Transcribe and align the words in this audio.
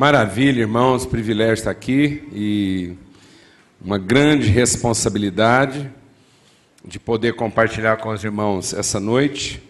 Maravilha, 0.00 0.60
irmãos, 0.60 1.04
privilégio 1.04 1.52
estar 1.52 1.70
aqui 1.70 2.26
e 2.32 2.94
uma 3.78 3.98
grande 3.98 4.48
responsabilidade 4.48 5.92
de 6.82 6.98
poder 6.98 7.34
compartilhar 7.34 7.98
com 7.98 8.08
os 8.08 8.24
irmãos 8.24 8.72
essa 8.72 8.98
noite. 8.98 9.62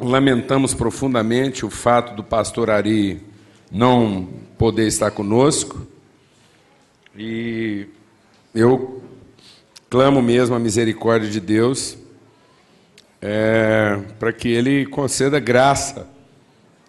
Lamentamos 0.00 0.72
profundamente 0.72 1.66
o 1.66 1.68
fato 1.68 2.16
do 2.16 2.24
pastor 2.24 2.70
Ari 2.70 3.20
não 3.70 4.30
poder 4.56 4.86
estar 4.86 5.10
conosco 5.10 5.86
e 7.14 7.86
eu 8.54 9.02
clamo 9.90 10.22
mesmo 10.22 10.56
a 10.56 10.58
misericórdia 10.58 11.28
de 11.28 11.38
Deus 11.38 11.98
é, 13.20 14.00
para 14.18 14.32
que 14.32 14.48
Ele 14.48 14.86
conceda 14.86 15.38
graça 15.38 16.13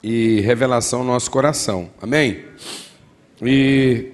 e 0.08 0.40
revelação 0.42 1.04
no 1.04 1.14
nosso 1.14 1.32
coração. 1.32 1.90
Amém? 2.00 2.46
E. 3.42 4.12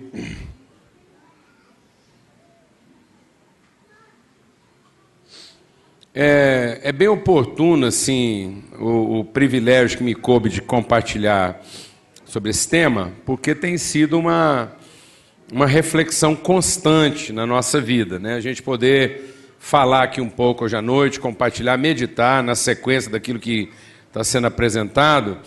É, 6.15 6.79
é 6.81 6.91
bem 6.93 7.09
oportuno, 7.09 7.87
assim, 7.87 8.63
o, 8.79 9.19
o 9.19 9.25
privilégio 9.25 9.97
que 9.97 10.03
me 10.03 10.15
coube 10.15 10.47
de 10.47 10.61
compartilhar 10.61 11.61
sobre 12.23 12.51
esse 12.51 12.69
tema, 12.69 13.11
porque 13.25 13.53
tem 13.53 13.77
sido 13.77 14.17
uma, 14.17 14.71
uma 15.51 15.67
reflexão 15.67 16.37
constante 16.37 17.33
na 17.33 17.45
nossa 17.45 17.81
vida, 17.81 18.17
né? 18.17 18.35
A 18.35 18.41
gente 18.41 18.63
poder 18.63 19.55
falar 19.59 20.03
aqui 20.03 20.21
um 20.21 20.29
pouco 20.29 20.63
hoje 20.63 20.77
à 20.77 20.81
noite, 20.81 21.19
compartilhar, 21.19 21.77
meditar 21.77 22.41
na 22.41 22.55
sequência 22.55 23.11
daquilo 23.11 23.39
que 23.39 23.69
está 24.07 24.23
sendo 24.23 24.47
apresentado 24.47 25.37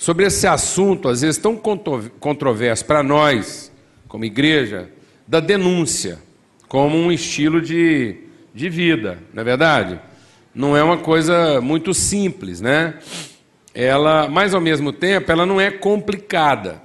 sobre 0.00 0.24
esse 0.24 0.46
assunto, 0.46 1.10
às 1.10 1.20
vezes 1.20 1.36
tão 1.36 1.54
controverso 1.54 2.86
para 2.86 3.02
nós, 3.02 3.70
como 4.08 4.24
igreja, 4.24 4.88
da 5.28 5.40
denúncia, 5.40 6.18
como 6.68 6.96
um 6.96 7.12
estilo 7.12 7.60
de, 7.60 8.16
de 8.54 8.70
vida, 8.70 9.18
não 9.30 9.42
é 9.42 9.44
verdade? 9.44 10.00
Não 10.54 10.74
é 10.74 10.82
uma 10.82 10.96
coisa 10.96 11.60
muito 11.60 11.92
simples, 11.92 12.62
né? 12.62 12.94
Ela, 13.74 14.26
mas 14.26 14.54
ao 14.54 14.60
mesmo 14.60 14.90
tempo, 14.90 15.30
ela 15.30 15.44
não 15.44 15.60
é 15.60 15.70
complicada. 15.70 16.80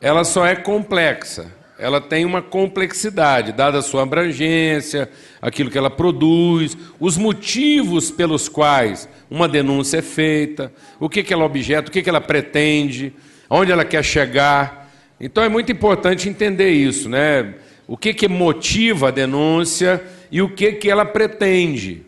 Ela 0.00 0.24
só 0.24 0.44
é 0.44 0.56
complexa 0.56 1.52
ela 1.82 2.00
tem 2.00 2.24
uma 2.24 2.40
complexidade, 2.40 3.50
dada 3.50 3.78
a 3.78 3.82
sua 3.82 4.04
abrangência, 4.04 5.10
aquilo 5.40 5.68
que 5.68 5.76
ela 5.76 5.90
produz, 5.90 6.78
os 7.00 7.16
motivos 7.16 8.08
pelos 8.08 8.48
quais 8.48 9.08
uma 9.28 9.48
denúncia 9.48 9.98
é 9.98 10.02
feita, 10.02 10.72
o 11.00 11.08
que, 11.08 11.24
que 11.24 11.34
ela 11.34 11.44
objeto, 11.44 11.88
o 11.88 11.90
que, 11.90 12.00
que 12.00 12.08
ela 12.08 12.20
pretende, 12.20 13.12
onde 13.50 13.72
ela 13.72 13.84
quer 13.84 14.04
chegar. 14.04 14.92
Então 15.20 15.42
é 15.42 15.48
muito 15.48 15.72
importante 15.72 16.28
entender 16.28 16.70
isso, 16.70 17.08
né? 17.08 17.54
O 17.88 17.96
que, 17.96 18.14
que 18.14 18.28
motiva 18.28 19.08
a 19.08 19.10
denúncia 19.10 20.00
e 20.30 20.40
o 20.40 20.48
que, 20.48 20.74
que 20.74 20.88
ela 20.88 21.04
pretende. 21.04 22.02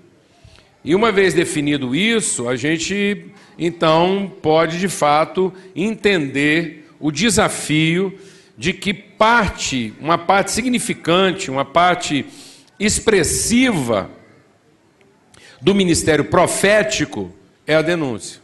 E 0.84 0.94
uma 0.94 1.11
vez 1.11 1.34
definido 1.34 1.97
isso, 1.97 2.48
a 2.48 2.55
gente 2.55 3.27
então 3.59 4.33
pode 4.41 4.78
de 4.78 4.88
fato 4.88 5.53
entender 5.75 6.88
o 7.00 7.11
desafio 7.11 8.16
de 8.56 8.72
que 8.72 8.94
parte, 8.94 9.92
uma 10.00 10.16
parte 10.16 10.52
significante, 10.52 11.50
uma 11.50 11.64
parte 11.64 12.27
expressiva 12.78 14.10
do 15.60 15.74
ministério 15.74 16.27
profético 16.27 17.32
é 17.66 17.75
a 17.75 17.82
denúncia. 17.82 18.41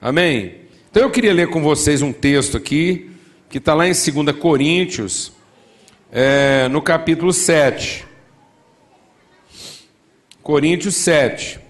Amém? 0.00 0.62
Então 0.90 1.04
eu 1.04 1.10
queria 1.10 1.32
ler 1.32 1.48
com 1.48 1.62
vocês 1.62 2.02
um 2.02 2.12
texto 2.12 2.56
aqui, 2.56 3.10
que 3.48 3.58
está 3.58 3.72
lá 3.72 3.86
em 3.86 3.92
2 3.92 4.36
Coríntios, 4.36 5.32
é, 6.10 6.68
no 6.68 6.82
capítulo 6.82 7.32
7. 7.32 8.04
Coríntios 10.42 10.96
7. 10.96 11.60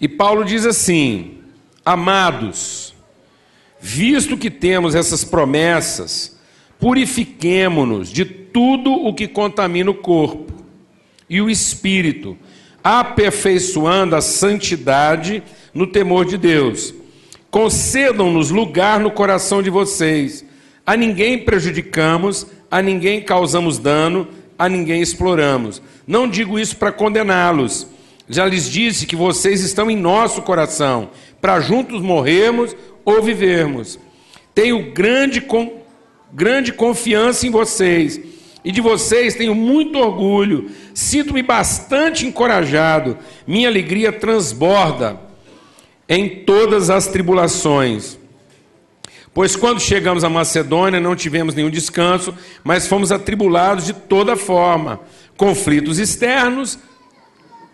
E 0.00 0.08
Paulo 0.08 0.44
diz 0.44 0.64
assim: 0.66 1.41
Amados, 1.84 2.94
visto 3.80 4.36
que 4.36 4.50
temos 4.50 4.94
essas 4.94 5.24
promessas, 5.24 6.38
purifiquemo-nos 6.78 8.08
de 8.08 8.24
tudo 8.24 8.92
o 8.92 9.12
que 9.12 9.26
contamina 9.26 9.90
o 9.90 9.94
corpo 9.94 10.52
e 11.28 11.40
o 11.40 11.50
espírito, 11.50 12.38
aperfeiçoando 12.84 14.14
a 14.14 14.20
santidade 14.20 15.42
no 15.74 15.86
temor 15.86 16.24
de 16.24 16.38
Deus. 16.38 16.94
Concedam-nos 17.50 18.50
lugar 18.50 19.00
no 19.00 19.10
coração 19.10 19.60
de 19.60 19.70
vocês. 19.70 20.44
A 20.86 20.96
ninguém 20.96 21.38
prejudicamos, 21.38 22.46
a 22.70 22.80
ninguém 22.80 23.20
causamos 23.20 23.78
dano, 23.78 24.28
a 24.56 24.68
ninguém 24.68 25.02
exploramos. 25.02 25.82
Não 26.06 26.28
digo 26.28 26.58
isso 26.58 26.76
para 26.76 26.92
condená-los. 26.92 27.88
Já 28.28 28.46
lhes 28.46 28.70
disse 28.70 29.04
que 29.04 29.16
vocês 29.16 29.62
estão 29.62 29.90
em 29.90 29.96
nosso 29.96 30.42
coração 30.42 31.10
para 31.42 31.60
juntos 31.60 32.00
morrermos 32.00 32.74
ou 33.04 33.20
vivermos. 33.20 33.98
Tenho 34.54 34.92
grande, 34.92 35.40
com, 35.40 35.82
grande 36.32 36.72
confiança 36.72 37.46
em 37.46 37.50
vocês 37.50 38.20
e 38.64 38.70
de 38.70 38.80
vocês 38.80 39.34
tenho 39.34 39.54
muito 39.54 39.98
orgulho. 39.98 40.70
Sinto-me 40.94 41.42
bastante 41.42 42.24
encorajado. 42.24 43.18
Minha 43.44 43.68
alegria 43.68 44.12
transborda 44.12 45.18
em 46.08 46.28
todas 46.44 46.90
as 46.90 47.08
tribulações. 47.08 48.16
Pois 49.34 49.56
quando 49.56 49.80
chegamos 49.80 50.22
à 50.22 50.28
Macedônia 50.28 51.00
não 51.00 51.16
tivemos 51.16 51.54
nenhum 51.54 51.70
descanso, 51.70 52.34
mas 52.62 52.86
fomos 52.86 53.10
atribulados 53.10 53.86
de 53.86 53.94
toda 53.94 54.36
forma, 54.36 55.00
conflitos 55.36 55.98
externos, 55.98 56.78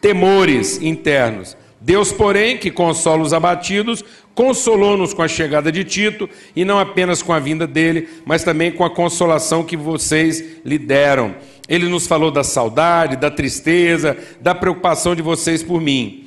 temores 0.00 0.80
internos. 0.80 1.56
Deus, 1.80 2.12
porém, 2.12 2.56
que 2.56 2.70
consola 2.70 3.22
os 3.22 3.32
abatidos, 3.32 4.04
consolou-nos 4.34 5.14
com 5.14 5.22
a 5.22 5.28
chegada 5.28 5.70
de 5.70 5.84
Tito, 5.84 6.28
e 6.54 6.64
não 6.64 6.78
apenas 6.78 7.22
com 7.22 7.32
a 7.32 7.38
vinda 7.38 7.66
dele, 7.66 8.08
mas 8.24 8.42
também 8.42 8.72
com 8.72 8.84
a 8.84 8.90
consolação 8.90 9.62
que 9.62 9.76
vocês 9.76 10.42
lhe 10.64 10.78
deram. 10.78 11.36
Ele 11.68 11.88
nos 11.88 12.06
falou 12.06 12.30
da 12.30 12.42
saudade, 12.42 13.16
da 13.16 13.30
tristeza, 13.30 14.16
da 14.40 14.54
preocupação 14.54 15.14
de 15.14 15.22
vocês 15.22 15.62
por 15.62 15.80
mim, 15.80 16.26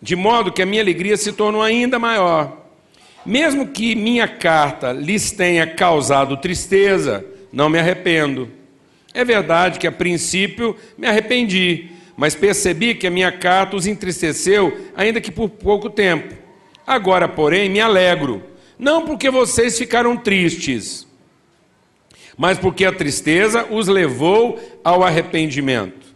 de 0.00 0.16
modo 0.16 0.52
que 0.52 0.62
a 0.62 0.66
minha 0.66 0.82
alegria 0.82 1.16
se 1.16 1.32
tornou 1.32 1.62
ainda 1.62 1.98
maior. 1.98 2.64
Mesmo 3.24 3.66
que 3.66 3.94
minha 3.94 4.28
carta 4.28 4.92
lhes 4.92 5.32
tenha 5.32 5.66
causado 5.66 6.36
tristeza, 6.36 7.24
não 7.52 7.68
me 7.68 7.78
arrependo. 7.78 8.48
É 9.12 9.24
verdade 9.24 9.78
que 9.78 9.86
a 9.86 9.92
princípio 9.92 10.76
me 10.96 11.06
arrependi 11.06 11.95
mas 12.16 12.34
percebi 12.34 12.94
que 12.94 13.06
a 13.06 13.10
minha 13.10 13.30
carta 13.30 13.76
os 13.76 13.86
entristeceu, 13.86 14.90
ainda 14.96 15.20
que 15.20 15.30
por 15.30 15.50
pouco 15.50 15.90
tempo. 15.90 16.34
Agora, 16.86 17.28
porém, 17.28 17.68
me 17.68 17.80
alegro, 17.80 18.42
não 18.78 19.04
porque 19.04 19.30
vocês 19.30 19.76
ficaram 19.76 20.16
tristes, 20.16 21.06
mas 22.36 22.58
porque 22.58 22.84
a 22.84 22.92
tristeza 22.92 23.66
os 23.70 23.88
levou 23.88 24.58
ao 24.84 25.02
arrependimento. 25.02 26.06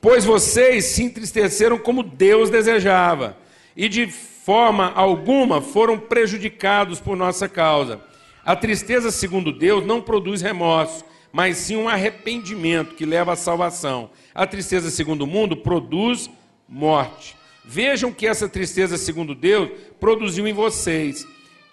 Pois 0.00 0.24
vocês 0.24 0.86
se 0.86 1.02
entristeceram 1.02 1.78
como 1.78 2.02
Deus 2.02 2.50
desejava, 2.50 3.36
e 3.76 3.88
de 3.88 4.06
forma 4.08 4.92
alguma 4.94 5.60
foram 5.60 5.98
prejudicados 5.98 7.00
por 7.00 7.16
nossa 7.16 7.48
causa. 7.48 8.00
A 8.44 8.56
tristeza, 8.56 9.12
segundo 9.12 9.52
Deus, 9.52 9.86
não 9.86 10.00
produz 10.00 10.42
remorso, 10.42 11.04
mas 11.32 11.56
sim 11.58 11.76
um 11.76 11.88
arrependimento 11.88 12.96
que 12.96 13.06
leva 13.06 13.32
à 13.32 13.36
salvação. 13.36 14.10
A 14.34 14.46
tristeza, 14.46 14.90
segundo 14.90 15.22
o 15.22 15.26
mundo, 15.26 15.56
produz 15.56 16.30
morte. 16.68 17.36
Vejam 17.64 18.12
que 18.12 18.26
essa 18.26 18.48
tristeza, 18.48 18.96
segundo 18.96 19.34
Deus, 19.34 19.70
produziu 20.00 20.46
em 20.48 20.52
vocês. 20.52 21.26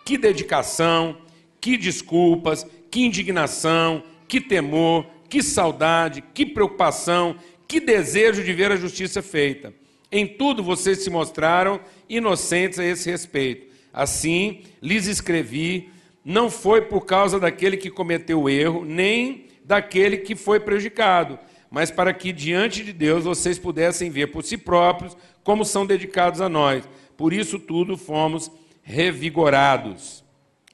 Que 0.05 0.17
dedicação, 0.17 1.17
que 1.59 1.77
desculpas, 1.77 2.65
que 2.91 3.05
indignação, 3.05 4.03
que 4.27 4.41
temor, 4.41 5.05
que 5.29 5.41
saudade, 5.41 6.23
que 6.33 6.45
preocupação, 6.45 7.35
que 7.67 7.79
desejo 7.79 8.43
de 8.43 8.53
ver 8.53 8.71
a 8.71 8.75
justiça 8.75 9.21
feita. 9.21 9.73
Em 10.11 10.25
tudo 10.25 10.63
vocês 10.63 11.03
se 11.03 11.09
mostraram 11.09 11.79
inocentes 12.09 12.79
a 12.79 12.85
esse 12.85 13.09
respeito. 13.09 13.67
Assim, 13.93 14.61
lhes 14.81 15.07
escrevi, 15.07 15.89
não 16.25 16.49
foi 16.49 16.81
por 16.81 17.05
causa 17.05 17.39
daquele 17.39 17.77
que 17.77 17.89
cometeu 17.89 18.41
o 18.41 18.49
erro, 18.49 18.83
nem 18.83 19.45
daquele 19.63 20.17
que 20.17 20.35
foi 20.35 20.59
prejudicado, 20.59 21.37
mas 21.69 21.91
para 21.91 22.13
que 22.13 22.31
diante 22.31 22.83
de 22.83 22.91
Deus 22.91 23.25
vocês 23.25 23.59
pudessem 23.59 24.09
ver 24.09 24.27
por 24.27 24.43
si 24.43 24.57
próprios 24.57 25.15
como 25.43 25.63
são 25.63 25.85
dedicados 25.85 26.41
a 26.41 26.49
nós. 26.49 26.87
Por 27.15 27.33
isso 27.33 27.59
tudo 27.59 27.97
fomos 27.97 28.51
revigorados. 28.81 30.23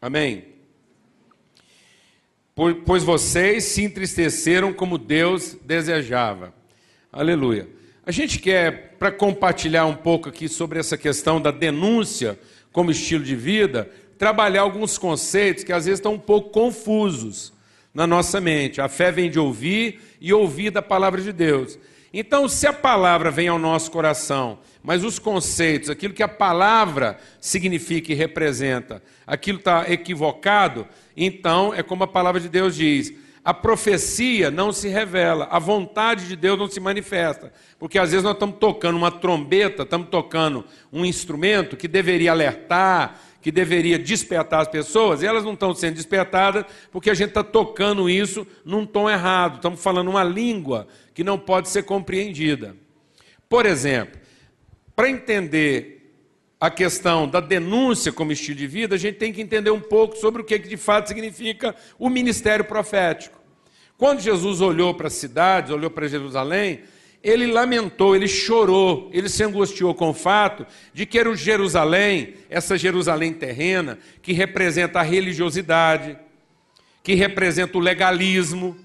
Amém. 0.02 0.46
Pois 2.86 3.04
vocês 3.04 3.66
se 3.66 3.84
entristeceram 3.84 4.72
como 4.72 4.98
Deus 4.98 5.58
desejava. 5.66 6.54
Aleluia. 7.12 7.68
A 8.06 8.12
gente 8.12 8.40
quer, 8.40 8.96
para 8.98 9.12
compartilhar 9.12 9.86
um 9.86 9.96
pouco 9.96 10.30
aqui 10.30 10.48
sobre 10.48 10.80
essa 10.80 10.98
questão 10.98 11.42
da 11.42 11.52
denúncia 11.52 12.40
como 12.72 12.92
estilo 12.92 13.24
de 13.24 13.36
vida, 13.36 13.90
trabalhar 14.18 14.62
alguns 14.62 14.98
conceitos 14.98 15.64
que 15.64 15.74
às 15.74 15.86
vezes 15.86 16.00
estão 16.00 16.14
um 16.14 16.20
pouco 16.20 16.52
confusos 16.52 17.55
na 17.96 18.06
nossa 18.06 18.42
mente. 18.42 18.82
A 18.82 18.90
fé 18.90 19.12
vem 19.12 19.32
de 19.32 19.40
ouvir 19.40 20.02
e 20.20 20.34
ouvir 20.34 20.70
da 20.70 20.82
palavra 20.82 21.22
de 21.22 21.32
Deus. 21.32 21.80
Então, 22.14 22.48
se 22.48 22.68
a 22.68 22.74
palavra 22.74 23.32
vem 23.32 23.48
ao 23.48 23.58
nosso 23.58 23.90
coração, 23.90 24.60
mas 24.84 25.04
os 25.04 25.18
conceitos, 25.18 25.90
aquilo 25.90 26.14
que 26.14 26.24
a 26.24 26.28
palavra 26.28 27.18
significa 27.42 28.12
e 28.12 28.16
representa, 28.16 29.02
aquilo 29.26 29.58
está 29.58 29.90
equivocado, 29.92 30.88
então 31.18 31.74
é 31.74 31.82
como 31.82 32.04
a 32.04 32.08
palavra 32.08 32.40
de 32.40 32.48
Deus 32.48 32.76
diz: 32.76 33.14
a 33.44 33.54
profecia 33.54 34.50
não 34.50 34.74
se 34.74 34.88
revela, 34.88 35.48
a 35.52 35.60
vontade 35.60 36.28
de 36.28 36.36
Deus 36.36 36.58
não 36.58 36.68
se 36.68 36.80
manifesta. 36.80 37.54
Porque 37.78 38.00
às 38.00 38.10
vezes 38.10 38.24
nós 38.24 38.34
estamos 38.34 38.58
tocando 38.60 38.96
uma 38.96 39.12
trombeta, 39.12 39.84
estamos 39.84 40.10
tocando 40.10 40.66
um 40.92 41.06
instrumento 41.06 41.78
que 41.78 41.88
deveria 41.88 42.32
alertar, 42.32 43.20
que 43.46 43.52
deveria 43.52 44.00
despertar 44.00 44.62
as 44.62 44.68
pessoas, 44.68 45.22
e 45.22 45.28
elas 45.28 45.44
não 45.44 45.54
estão 45.54 45.72
sendo 45.76 45.94
despertadas 45.94 46.66
porque 46.92 47.12
a 47.12 47.14
gente 47.14 47.28
está 47.28 47.44
tocando 47.44 48.10
isso 48.10 48.48
num 48.66 48.88
tom 48.88 49.08
errado, 49.08 49.58
estamos 49.58 49.84
falando 49.84 50.08
uma 50.08 50.24
língua 50.24 50.88
que 51.14 51.24
não 51.24 51.38
pode 51.38 51.70
ser 51.70 51.84
compreendida. 51.84 52.76
Por 53.48 53.68
exemplo, 53.68 54.20
para 54.96 55.12
entender 55.12 56.12
a 56.60 56.72
questão 56.72 57.28
da 57.28 57.40
denúncia 57.40 58.12
como 58.12 58.32
estilo 58.32 58.58
de 58.58 58.66
vida, 58.66 58.96
a 58.96 58.98
gente 58.98 59.20
tem 59.20 59.32
que 59.32 59.44
entender 59.44 59.70
um 59.70 59.80
pouco 59.80 60.18
sobre 60.18 60.42
o 60.42 60.44
que 60.44 60.58
de 60.58 60.76
fato 60.76 61.10
significa 61.10 61.76
o 62.00 62.10
ministério 62.10 62.66
profético. 62.66 63.40
Quando 63.96 64.22
Jesus 64.22 64.60
olhou 64.60 64.96
para 64.96 65.06
as 65.06 65.14
cidades, 65.14 65.70
olhou 65.70 65.92
para 65.92 66.08
Jerusalém, 66.08 66.80
ele 67.26 67.48
lamentou, 67.48 68.16
ele 68.16 68.28
chorou, 68.28 69.10
ele 69.12 69.28
se 69.28 69.44
angustiou 69.44 69.96
com 69.96 70.12
o 70.12 70.14
fato 70.14 70.64
de 70.94 71.08
que 71.08 71.18
era 71.18 71.28
o 71.28 71.36
Jerusalém, 71.36 72.36
essa 72.52 72.78
Jerusalém 72.78 73.34
terrena, 73.34 73.98
que 74.22 74.32
representa 74.32 75.00
a 75.00 75.02
religiosidade, 75.02 76.16
que 77.02 77.16
representa 77.16 77.80
o 77.80 77.82
legalismo, 77.82 78.78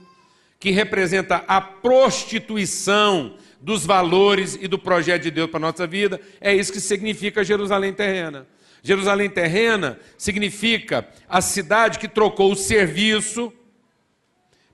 que 0.58 0.70
representa 0.70 1.44
a 1.46 1.60
prostituição 1.60 3.37
dos 3.60 3.84
valores 3.84 4.58
e 4.58 4.66
do 4.66 4.78
projeto 4.78 5.25
de 5.25 5.31
Deus 5.31 5.50
para 5.50 5.58
a 5.58 5.69
nossa 5.70 5.87
vida. 5.87 6.19
É 6.40 6.54
isso 6.54 6.72
que 6.72 6.81
significa 6.81 7.44
Jerusalém 7.44 7.92
terrena. 7.92 8.46
Jerusalém 8.82 9.28
terrena 9.28 10.00
significa 10.16 11.06
a 11.28 11.42
cidade 11.42 11.98
que 11.98 12.08
trocou 12.08 12.52
o 12.52 12.56
serviço 12.56 13.52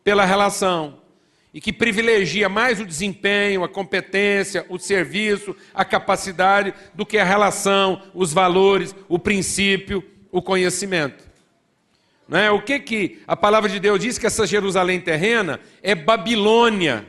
pela 0.04 0.24
relação 0.24 1.04
e 1.52 1.60
que 1.60 1.72
privilegia 1.72 2.48
mais 2.48 2.81
o 2.81 2.87
desempenho, 2.87 3.64
a 3.64 3.69
competência, 3.69 4.66
o 4.69 4.78
serviço, 4.78 5.56
a 5.75 5.84
capacidade 5.84 6.75
do 6.94 7.06
que 7.06 7.19
a 7.19 7.25
relação, 7.25 8.02
os 8.14 8.32
valores, 8.32 8.94
o 9.08 9.19
princípio, 9.19 10.04
o 10.31 10.43
conhecimento. 10.43 11.25
Não 12.28 12.38
é? 12.38 12.50
O 12.50 12.60
que, 12.60 12.78
que 12.81 13.22
a 13.26 13.37
palavra 13.37 13.70
de 13.70 13.78
Deus 13.78 14.00
diz 14.00 14.19
que 14.19 14.26
essa 14.26 14.46
Jerusalém 14.46 15.00
terrena 15.00 15.60
é 15.82 15.94
Babilônia, 15.94 17.06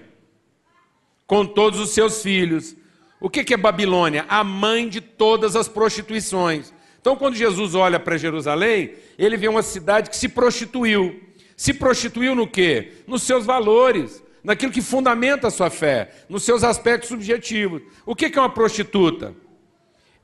com 1.28 1.46
todos 1.46 1.80
os 1.80 1.90
seus 1.90 2.22
filhos. 2.24 2.76
O 3.20 3.30
que, 3.30 3.44
que 3.44 3.54
é 3.54 3.58
Babilônia? 3.58 4.26
A 4.30 4.44
mãe 4.44 4.88
de 4.88 5.02
todas 5.02 5.56
as 5.56 5.68
prostituições. 5.68 6.74
Então, 7.02 7.16
quando 7.16 7.36
Jesus 7.36 7.76
olha 7.76 8.00
para 8.00 8.18
Jerusalém, 8.18 8.94
ele 9.18 9.38
vê 9.38 9.48
uma 9.48 9.62
cidade 9.62 10.10
que 10.10 10.16
se 10.16 10.30
prostituiu. 10.30 11.22
Se 11.56 11.74
prostituiu 11.74 12.34
no 12.34 12.48
quê? 12.48 12.94
Nos 13.06 13.24
seus 13.24 13.46
valores, 13.46 14.24
naquilo 14.48 14.72
que 14.72 14.82
fundamenta 14.82 15.50
a 15.50 15.52
sua 15.52 15.70
fé, 15.70 16.10
nos 16.30 16.44
seus 16.44 16.64
aspectos 16.64 17.10
subjetivos. 17.10 17.82
O 18.06 18.16
que 18.16 18.32
é 18.34 18.40
uma 18.40 18.50
prostituta? 18.50 19.36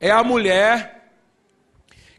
É 0.00 0.10
a 0.10 0.24
mulher 0.24 1.12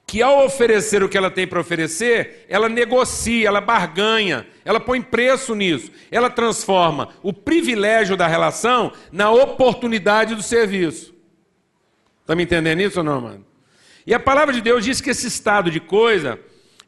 que, 0.06 0.22
ao 0.22 0.46
oferecer 0.46 1.02
o 1.02 1.10
que 1.10 1.18
ela 1.18 1.31
tem 1.31 1.48
para 1.48 1.60
oferecer, 1.60 2.46
ela 2.48 2.69
negocia, 2.69 3.48
ela 3.48 3.60
barganha, 3.60 4.46
ela 4.63 4.80
põe 4.80 5.02
preço 5.02 5.56
nisso, 5.56 5.92
ela 6.12 6.30
transforma 6.30 7.10
o 7.24 7.34
privilégio 7.34 8.16
da 8.16 8.28
relação 8.28 8.94
na 9.12 9.31
oportunidade 9.31 10.36
do 10.36 10.44
serviço. 10.44 11.12
Está 12.22 12.36
me 12.36 12.44
entendendo 12.44 12.81
isso 12.81 13.00
ou 13.00 13.04
não, 13.04 13.19
mano? 13.19 13.46
E 14.06 14.13
a 14.13 14.19
palavra 14.19 14.54
de 14.54 14.62
Deus 14.62 14.86
diz 14.86 15.01
que 15.01 15.10
esse 15.10 15.25
estado 15.25 15.72
de 15.72 15.80
coisa 15.80 16.40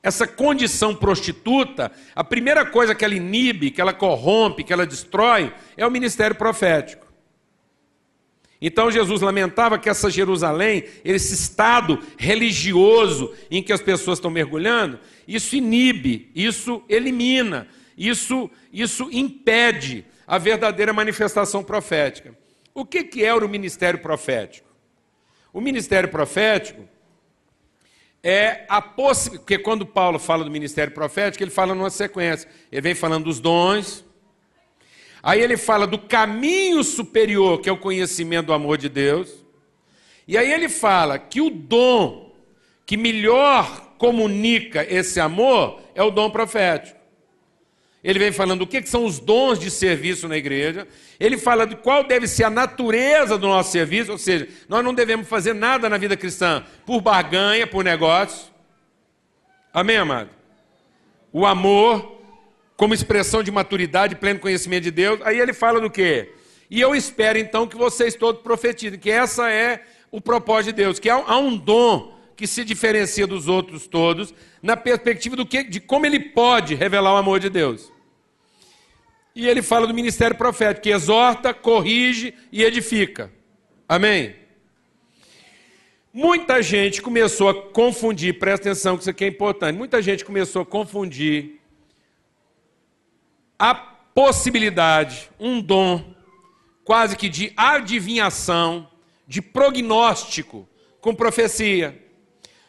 essa 0.07 0.25
condição 0.25 0.95
prostituta, 0.95 1.92
a 2.15 2.24
primeira 2.24 2.65
coisa 2.65 2.95
que 2.95 3.04
ela 3.04 3.13
inibe, 3.13 3.71
que 3.71 3.81
ela 3.81 3.94
corrompe, 3.94 4.63
que 4.63 4.71
ela 4.71 4.86
destrói, 4.86 5.54
é 5.75 5.86
o 5.86 5.92
ministério 5.92 6.36
profético. 6.36 7.06
Então 8.62 8.89
Jesus 8.89 9.21
lamentava 9.21 9.77
que 9.77 9.89
essa 9.89 10.09
Jerusalém, 10.09 10.86
esse 11.04 11.33
estado 11.33 12.01
religioso 12.18 13.33
em 13.51 13.62
que 13.62 13.74
as 13.74 13.81
pessoas 13.81 14.18
estão 14.18 14.31
mergulhando, 14.31 14.98
isso 15.27 15.57
inibe, 15.57 16.31
isso 16.33 16.81
elimina, 16.88 17.68
isso, 17.98 18.50
isso 18.71 19.10
impede 19.12 20.06
a 20.25 20.38
verdadeira 20.38 20.94
manifestação 20.94 21.63
profética. 21.63 22.33
O 22.74 22.86
que, 22.86 23.03
que 23.03 23.25
é 23.25 23.33
o 23.36 23.50
ministério 23.50 24.00
profético? 24.00 24.68
O 25.51 25.60
ministério 25.60 26.10
profético 26.10 26.88
é 28.29 28.65
a 28.68 28.81
possibilidade, 28.81 29.45
porque 29.45 29.57
quando 29.57 29.85
Paulo 29.85 30.19
fala 30.19 30.44
do 30.44 30.51
ministério 30.51 30.94
profético, 30.94 31.41
ele 31.41 31.50
fala 31.50 31.74
numa 31.74 31.89
sequência. 31.89 32.50
Ele 32.69 32.81
vem 32.81 32.94
falando 32.94 33.24
dos 33.24 33.39
dons, 33.39 34.03
aí 35.24 35.39
ele 35.39 35.56
fala 35.56 35.88
do 35.88 35.97
caminho 35.97 36.83
superior, 36.83 37.62
que 37.62 37.69
é 37.69 37.71
o 37.71 37.77
conhecimento 37.77 38.47
do 38.47 38.53
amor 38.53 38.77
de 38.77 38.89
Deus, 38.89 39.45
e 40.27 40.38
aí 40.38 40.51
ele 40.51 40.68
fala 40.68 41.18
que 41.18 41.39
o 41.39 41.50
dom 41.50 42.35
que 42.85 42.97
melhor 42.97 43.94
comunica 43.97 44.85
esse 44.89 45.21
amor 45.21 45.81
é 45.95 46.03
o 46.03 46.12
dom 46.12 46.29
profético. 46.29 46.97
Ele 48.07 48.19
vem 48.19 48.31
falando 48.31 48.62
o 48.62 48.68
que 48.68 48.81
são 48.86 49.04
os 49.04 49.19
dons 49.19 49.59
de 49.59 49.69
serviço 49.69 50.30
na 50.30 50.38
igreja. 50.38 50.88
Ele 51.19 51.38
fala 51.38 51.68
de 51.68 51.75
qual 51.75 52.06
deve 52.06 52.25
ser 52.25 52.45
a 52.45 52.50
natureza 52.50 53.38
do 53.38 53.48
nosso 53.50 53.69
serviço, 53.69 54.13
ou 54.13 54.18
seja, 54.18 54.48
nós 54.69 54.81
não 54.81 54.94
devemos 54.94 55.27
fazer 55.27 55.51
nada 55.51 55.89
na 55.89 55.98
vida 55.98 56.15
cristã 56.15 56.63
por 56.86 57.01
barganha, 57.01 57.68
por 57.68 57.83
negócio. 57.83 58.48
Amém, 59.74 59.98
amado? 59.98 60.30
O 61.33 61.45
amor, 61.45 62.21
como 62.77 62.94
expressão 62.94 63.44
de 63.44 63.51
maturidade, 63.51 64.15
pleno 64.15 64.39
conhecimento 64.39 64.84
de 64.84 64.91
Deus. 64.91 65.20
Aí 65.25 65.38
ele 65.38 65.51
fala 65.51 65.82
do 65.82 65.89
quê? 65.89 66.32
E 66.72 66.79
eu 66.79 66.96
espero 66.96 67.38
então 67.38 67.67
que 67.67 67.75
vocês 67.75 68.15
todos 68.15 68.41
profetizem, 68.41 68.98
que 68.98 69.12
essa 69.12 69.51
é 69.51 69.84
o 70.10 70.22
propósito 70.22 70.74
de 70.74 70.82
Deus, 70.82 70.98
que 70.98 71.10
há 71.10 71.38
um 71.38 71.58
dom 71.58 72.17
que 72.38 72.48
se 72.48 72.63
diferencia 72.63 73.27
dos 73.27 73.50
outros 73.50 73.86
todos, 73.86 74.34
na 74.63 74.77
perspectiva 74.77 75.36
do 75.36 75.46
que, 75.46 75.62
de 75.62 75.82
como 75.82 76.05
ele 76.05 76.22
pode 76.22 76.74
revelar 76.74 77.13
o 77.13 77.17
amor 77.17 77.41
de 77.41 77.50
Deus. 77.50 77.97
E 79.38 79.48
ele 79.48 79.62
fala 79.62 79.86
do 79.86 79.94
ministério 79.94 80.36
profético, 80.36 80.82
que 80.82 80.89
exorta, 80.89 81.53
corrige 81.53 82.34
e 82.51 82.63
edifica. 82.63 83.32
Amém? 83.88 84.36
Muita 86.12 86.60
gente 86.63 87.03
começou 87.03 87.48
a 87.48 87.53
confundir, 87.53 88.39
presta 88.39 88.72
atenção 88.72 88.96
que 88.96 89.01
isso 89.03 89.12
aqui 89.12 89.25
é 89.25 89.27
importante. 89.27 89.77
Muita 89.77 90.01
gente 90.01 90.25
começou 90.25 90.63
a 90.63 90.65
confundir 90.65 91.62
a 93.60 93.75
possibilidade, 93.75 95.29
um 95.39 95.62
dom, 95.62 96.15
quase 96.84 97.15
que 97.15 97.29
de 97.29 97.53
adivinhação, 97.56 98.89
de 99.27 99.39
prognóstico 99.39 100.67
com 101.00 101.13
profecia. 101.13 102.03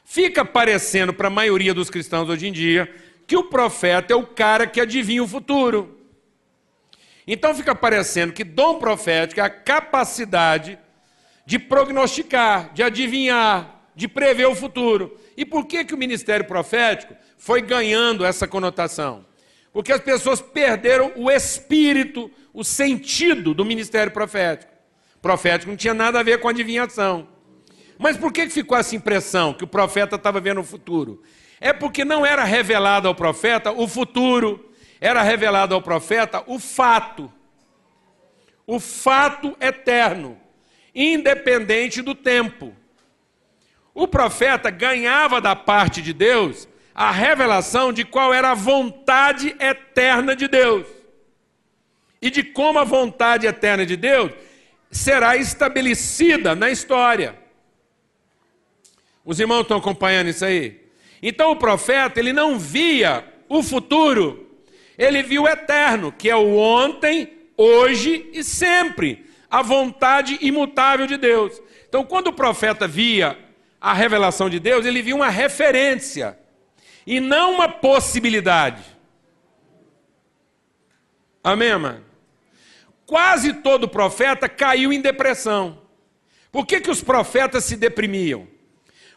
Fica 0.04 0.44
parecendo 0.44 1.14
para 1.14 1.28
a 1.28 1.30
maioria 1.30 1.72
dos 1.72 1.88
cristãos 1.88 2.28
hoje 2.28 2.46
em 2.46 2.52
dia 2.52 2.94
que 3.26 3.38
o 3.38 3.44
profeta 3.44 4.12
é 4.12 4.16
o 4.16 4.26
cara 4.26 4.66
que 4.66 4.82
adivinha 4.82 5.22
o 5.22 5.26
futuro. 5.26 5.97
Então 7.30 7.54
fica 7.54 7.74
parecendo 7.74 8.32
que 8.32 8.42
dom 8.42 8.78
profético 8.78 9.38
é 9.38 9.44
a 9.44 9.50
capacidade 9.50 10.78
de 11.44 11.58
prognosticar, 11.58 12.72
de 12.72 12.82
adivinhar, 12.82 13.82
de 13.94 14.08
prever 14.08 14.46
o 14.46 14.54
futuro. 14.54 15.14
E 15.36 15.44
por 15.44 15.66
que, 15.66 15.84
que 15.84 15.94
o 15.94 15.98
ministério 15.98 16.46
profético 16.46 17.14
foi 17.36 17.60
ganhando 17.60 18.24
essa 18.24 18.48
conotação? 18.48 19.26
Porque 19.74 19.92
as 19.92 20.00
pessoas 20.00 20.40
perderam 20.40 21.12
o 21.16 21.30
espírito, 21.30 22.30
o 22.54 22.64
sentido 22.64 23.52
do 23.52 23.62
ministério 23.62 24.10
profético. 24.10 24.72
Profético 25.20 25.70
não 25.70 25.76
tinha 25.76 25.92
nada 25.92 26.20
a 26.20 26.22
ver 26.22 26.40
com 26.40 26.48
adivinhação. 26.48 27.28
Mas 27.98 28.16
por 28.16 28.32
que 28.32 28.48
ficou 28.48 28.78
essa 28.78 28.96
impressão 28.96 29.52
que 29.52 29.64
o 29.64 29.68
profeta 29.68 30.16
estava 30.16 30.40
vendo 30.40 30.62
o 30.62 30.64
futuro? 30.64 31.22
É 31.60 31.74
porque 31.74 32.06
não 32.06 32.24
era 32.24 32.44
revelado 32.44 33.06
ao 33.06 33.14
profeta 33.14 33.70
o 33.70 33.86
futuro, 33.86 34.67
era 35.00 35.22
revelado 35.22 35.74
ao 35.74 35.82
profeta 35.82 36.42
o 36.46 36.58
fato. 36.58 37.32
O 38.66 38.78
fato 38.78 39.56
eterno, 39.60 40.38
independente 40.94 42.02
do 42.02 42.14
tempo. 42.14 42.74
O 43.94 44.06
profeta 44.06 44.70
ganhava 44.70 45.40
da 45.40 45.56
parte 45.56 46.02
de 46.02 46.12
Deus 46.12 46.68
a 46.94 47.10
revelação 47.10 47.92
de 47.92 48.04
qual 48.04 48.34
era 48.34 48.50
a 48.50 48.54
vontade 48.54 49.54
eterna 49.60 50.34
de 50.34 50.48
Deus. 50.48 50.86
E 52.20 52.30
de 52.30 52.42
como 52.42 52.78
a 52.78 52.84
vontade 52.84 53.46
eterna 53.46 53.86
de 53.86 53.96
Deus 53.96 54.32
será 54.90 55.36
estabelecida 55.36 56.54
na 56.54 56.70
história. 56.70 57.38
Os 59.24 59.38
irmãos 59.38 59.62
estão 59.62 59.76
acompanhando 59.76 60.28
isso 60.28 60.44
aí? 60.44 60.88
Então 61.22 61.52
o 61.52 61.56
profeta, 61.56 62.18
ele 62.18 62.32
não 62.32 62.58
via 62.58 63.24
o 63.48 63.62
futuro, 63.62 64.47
ele 64.98 65.22
viu 65.22 65.44
o 65.44 65.48
eterno, 65.48 66.10
que 66.10 66.28
é 66.28 66.34
o 66.34 66.56
ontem, 66.56 67.32
hoje 67.56 68.28
e 68.32 68.42
sempre, 68.42 69.24
a 69.48 69.62
vontade 69.62 70.36
imutável 70.40 71.06
de 71.06 71.16
Deus. 71.16 71.62
Então, 71.88 72.04
quando 72.04 72.26
o 72.26 72.32
profeta 72.32 72.88
via 72.88 73.38
a 73.80 73.94
revelação 73.94 74.50
de 74.50 74.58
Deus, 74.58 74.84
ele 74.84 75.00
via 75.00 75.14
uma 75.14 75.30
referência 75.30 76.36
e 77.06 77.20
não 77.20 77.54
uma 77.54 77.68
possibilidade. 77.68 78.82
Amém, 81.42 81.78
mano? 81.78 82.04
Quase 83.06 83.54
todo 83.54 83.88
profeta 83.88 84.48
caiu 84.48 84.92
em 84.92 85.00
depressão. 85.00 85.80
Por 86.50 86.66
que, 86.66 86.80
que 86.80 86.90
os 86.90 87.02
profetas 87.02 87.64
se 87.64 87.76
deprimiam? 87.76 88.46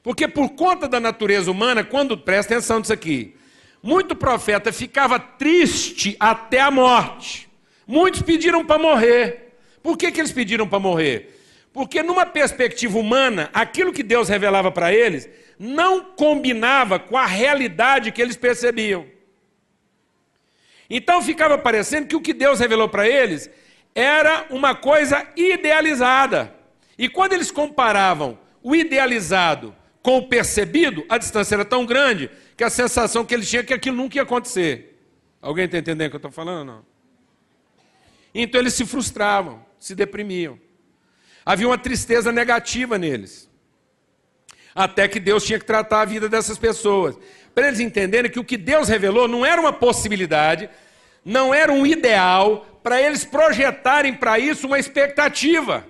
Porque 0.04 0.28
por 0.28 0.52
conta 0.52 0.88
da 0.88 1.00
natureza 1.00 1.52
humana, 1.52 1.84
quando 1.84 2.18
presta 2.18 2.54
atenção 2.54 2.80
nisso 2.80 2.94
aqui, 2.94 3.36
muito 3.82 4.16
profeta 4.16 4.72
ficava 4.72 5.20
triste 5.20 6.16
até 6.20 6.60
a 6.60 6.70
morte. 6.70 7.50
Muitos 7.88 8.22
pediram 8.22 8.66
para 8.66 8.82
morrer. 8.82 9.58
Por 9.82 9.98
que, 9.98 10.12
que 10.12 10.20
eles 10.22 10.32
pediram 10.32 10.68
para 10.68 10.80
morrer? 10.80 11.40
Porque, 11.74 12.04
numa 12.04 12.26
perspectiva 12.26 13.00
humana, 13.00 13.50
aquilo 13.54 13.94
que 13.94 14.04
Deus 14.04 14.30
revelava 14.30 14.72
para 14.72 14.94
eles 14.94 15.28
não 15.58 16.04
combinava 16.04 17.00
com 17.00 17.18
a 17.18 17.26
realidade 17.26 18.12
que 18.12 18.22
eles 18.22 18.36
percebiam. 18.36 19.06
Então 20.90 21.22
ficava 21.22 21.58
parecendo 21.58 22.08
que 22.08 22.16
o 22.16 22.22
que 22.22 22.34
Deus 22.34 22.60
revelou 22.60 22.90
para 22.90 23.08
eles 23.08 23.50
era 23.96 24.46
uma 24.50 24.76
coisa 24.76 25.26
idealizada. 25.36 26.54
E 26.98 27.08
quando 27.08 27.34
eles 27.34 27.50
comparavam 27.50 28.38
o 28.62 28.76
idealizado 28.76 29.74
com 30.02 30.18
o 30.18 30.28
percebido, 30.28 31.06
a 31.08 31.18
distância 31.18 31.56
era 31.56 31.66
tão 31.66 31.86
grande 31.86 32.30
que 32.58 32.64
a 32.64 32.70
sensação 32.70 33.26
que 33.26 33.34
eles 33.34 33.50
tinham 33.50 33.62
é 33.62 33.66
que 33.66 33.74
aquilo 33.74 33.98
nunca 33.98 34.18
ia 34.18 34.24
acontecer. 34.24 35.00
Alguém 35.42 35.66
está 35.66 35.78
entendendo 35.78 36.08
o 36.08 36.10
que 36.10 36.16
eu 36.16 36.20
estou 36.20 36.32
falando 36.32 36.66
não? 36.66 36.86
Então 38.34 38.60
eles 38.60 38.74
se 38.74 38.86
frustravam, 38.86 39.66
se 39.80 39.94
deprimiam. 39.94 40.60
Havia 41.46 41.68
uma 41.68 41.78
tristeza 41.78 42.32
negativa 42.32 42.98
neles. 42.98 43.50
Até 44.74 45.08
que 45.08 45.20
Deus 45.20 45.44
tinha 45.44 45.60
que 45.60 45.66
tratar 45.66 46.02
a 46.02 46.06
vida 46.06 46.30
dessas 46.30 46.58
pessoas. 46.58 47.18
Para 47.54 47.68
eles 47.68 47.80
entenderem 47.80 48.32
que 48.32 48.40
o 48.40 48.44
que 48.44 48.58
Deus 48.58 48.88
revelou 48.88 49.28
não 49.28 49.46
era 49.46 49.60
uma 49.60 49.74
possibilidade, 49.74 50.70
não 51.26 51.54
era 51.54 51.72
um 51.72 51.86
ideal, 51.86 52.80
para 52.82 53.02
eles 53.02 53.26
projetarem 53.26 54.14
para 54.14 54.40
isso 54.40 54.68
uma 54.68 54.80
expectativa. 54.80 55.86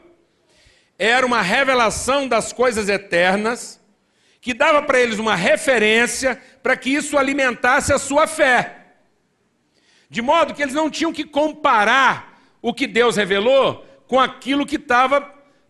Era 0.97 1.25
uma 1.25 1.41
revelação 1.41 2.27
das 2.27 2.51
coisas 2.53 2.89
eternas, 2.89 3.80
que 4.41 4.55
dava 4.55 4.81
para 4.81 4.99
eles 4.99 5.19
uma 5.19 5.35
referência 5.35 6.41
para 6.63 6.75
que 6.75 6.89
isso 6.89 7.15
alimentasse 7.15 7.93
a 7.93 7.99
sua 7.99 8.25
fé. 8.25 8.77
De 10.09 10.21
modo 10.21 10.53
que 10.53 10.63
eles 10.63 10.73
não 10.73 10.89
tinham 10.89 11.13
que 11.13 11.23
comparar 11.23 12.41
o 12.59 12.73
que 12.73 12.87
Deus 12.87 13.15
revelou 13.15 13.85
com 14.07 14.19
aquilo 14.19 14.65
que 14.65 14.75
estava 14.77 15.21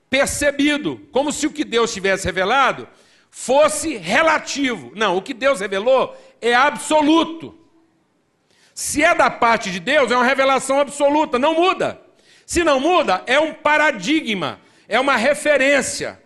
percebido, 0.09 1.05
como 1.11 1.31
se 1.31 1.45
o 1.45 1.51
que 1.51 1.65
Deus 1.65 1.93
tivesse 1.93 2.25
revelado 2.25 2.87
fosse 3.29 3.97
relativo. 3.97 4.91
Não, 4.95 5.17
o 5.17 5.21
que 5.21 5.33
Deus 5.33 5.59
revelou 5.59 6.17
é 6.41 6.53
absoluto. 6.53 7.57
Se 8.73 9.03
é 9.03 9.13
da 9.13 9.29
parte 9.29 9.69
de 9.69 9.79
Deus, 9.79 10.11
é 10.11 10.15
uma 10.15 10.25
revelação 10.25 10.79
absoluta, 10.79 11.37
não 11.37 11.53
muda. 11.53 12.01
Se 12.45 12.63
não 12.63 12.79
muda, 12.79 13.23
é 13.27 13.39
um 13.39 13.53
paradigma, 13.53 14.59
é 14.87 14.99
uma 14.99 15.15
referência 15.15 16.20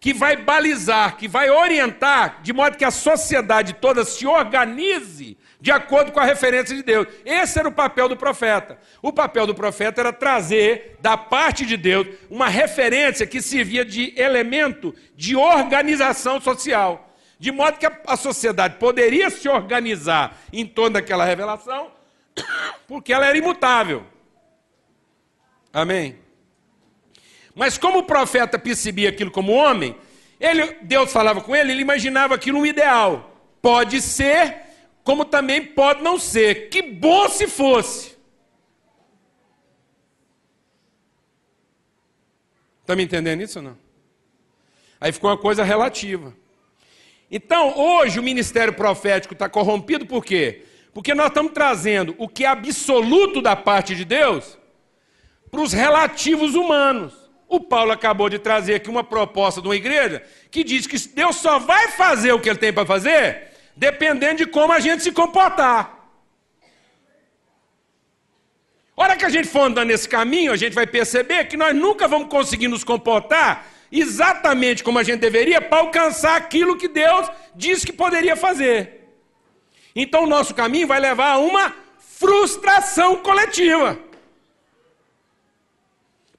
que 0.00 0.12
vai 0.12 0.36
balizar, 0.36 1.16
que 1.16 1.26
vai 1.26 1.50
orientar, 1.50 2.40
de 2.42 2.52
modo 2.52 2.76
que 2.76 2.84
a 2.84 2.90
sociedade 2.90 3.74
toda 3.74 4.04
se 4.04 4.26
organize 4.26 5.36
de 5.60 5.72
acordo 5.72 6.12
com 6.12 6.20
a 6.20 6.24
referência 6.24 6.74
de 6.74 6.82
Deus. 6.82 7.08
Esse 7.24 7.58
era 7.58 7.68
o 7.68 7.72
papel 7.72 8.08
do 8.08 8.16
profeta. 8.16 8.78
O 9.02 9.12
papel 9.12 9.46
do 9.46 9.54
profeta 9.54 10.00
era 10.00 10.12
trazer 10.12 10.96
da 11.00 11.16
parte 11.16 11.66
de 11.66 11.76
Deus 11.76 12.06
uma 12.30 12.48
referência 12.48 13.26
que 13.26 13.42
servia 13.42 13.84
de 13.84 14.14
elemento 14.16 14.94
de 15.16 15.34
organização 15.34 16.40
social. 16.40 17.12
De 17.38 17.50
modo 17.52 17.78
que 17.78 17.86
a, 17.86 18.16
sociedade 18.16 18.76
poderia 18.76 19.30
se 19.30 19.48
organizar 19.48 20.36
em 20.52 20.66
torno 20.66 20.94
daquela 20.94 21.24
revelação, 21.24 21.92
porque 22.86 23.12
ela 23.12 23.26
era 23.26 23.38
imutável. 23.38 24.04
Amém? 25.72 26.18
Mas 27.58 27.76
como 27.76 27.98
o 27.98 28.04
profeta 28.04 28.56
percebia 28.56 29.08
aquilo 29.08 29.32
como 29.32 29.50
homem, 29.50 29.96
ele, 30.38 30.76
Deus 30.82 31.10
falava 31.10 31.40
com 31.40 31.56
ele, 31.56 31.72
ele 31.72 31.82
imaginava 31.82 32.36
aquilo 32.36 32.60
um 32.60 32.64
ideal. 32.64 33.36
Pode 33.60 34.00
ser 34.00 34.58
como 35.02 35.24
também 35.24 35.64
pode 35.64 36.00
não 36.00 36.20
ser. 36.20 36.68
Que 36.68 36.80
bom 36.82 37.28
se 37.28 37.48
fosse. 37.48 38.16
Está 42.82 42.94
me 42.94 43.02
entendendo 43.02 43.42
isso 43.42 43.58
ou 43.58 43.64
não? 43.64 43.78
Aí 45.00 45.10
ficou 45.10 45.28
uma 45.28 45.36
coisa 45.36 45.64
relativa. 45.64 46.32
Então, 47.28 47.76
hoje 47.76 48.20
o 48.20 48.22
ministério 48.22 48.72
profético 48.72 49.34
está 49.34 49.48
corrompido 49.48 50.06
por 50.06 50.24
quê? 50.24 50.62
Porque 50.94 51.12
nós 51.12 51.26
estamos 51.26 51.50
trazendo 51.52 52.14
o 52.18 52.28
que 52.28 52.44
é 52.44 52.48
absoluto 52.48 53.42
da 53.42 53.56
parte 53.56 53.96
de 53.96 54.04
Deus 54.04 54.56
para 55.50 55.60
os 55.60 55.72
relativos 55.72 56.54
humanos. 56.54 57.17
O 57.48 57.60
Paulo 57.60 57.92
acabou 57.92 58.28
de 58.28 58.38
trazer 58.38 58.74
aqui 58.74 58.90
uma 58.90 59.02
proposta 59.02 59.62
de 59.62 59.68
uma 59.68 59.76
igreja 59.76 60.22
que 60.50 60.62
diz 60.62 60.86
que 60.86 60.98
Deus 61.08 61.36
só 61.36 61.58
vai 61.58 61.88
fazer 61.88 62.32
o 62.32 62.40
que 62.40 62.48
ele 62.48 62.58
tem 62.58 62.72
para 62.72 62.84
fazer 62.84 63.48
dependendo 63.78 64.38
de 64.38 64.46
como 64.46 64.72
a 64.72 64.80
gente 64.80 65.04
se 65.04 65.12
comportar. 65.12 65.96
Hora 68.96 69.16
que 69.16 69.24
a 69.24 69.28
gente 69.28 69.46
for 69.46 69.62
andando 69.62 69.86
nesse 69.86 70.08
caminho, 70.08 70.52
a 70.52 70.56
gente 70.56 70.74
vai 70.74 70.84
perceber 70.84 71.44
que 71.44 71.56
nós 71.56 71.74
nunca 71.74 72.08
vamos 72.08 72.28
conseguir 72.28 72.66
nos 72.66 72.82
comportar 72.82 73.68
exatamente 73.90 74.82
como 74.82 74.98
a 74.98 75.04
gente 75.04 75.20
deveria 75.20 75.62
para 75.62 75.78
alcançar 75.78 76.36
aquilo 76.36 76.76
que 76.76 76.88
Deus 76.88 77.30
disse 77.54 77.86
que 77.86 77.92
poderia 77.92 78.34
fazer. 78.34 79.04
Então 79.94 80.24
o 80.24 80.26
nosso 80.26 80.52
caminho 80.52 80.88
vai 80.88 80.98
levar 80.98 81.30
a 81.34 81.38
uma 81.38 81.72
frustração 81.98 83.16
coletiva. 83.16 84.07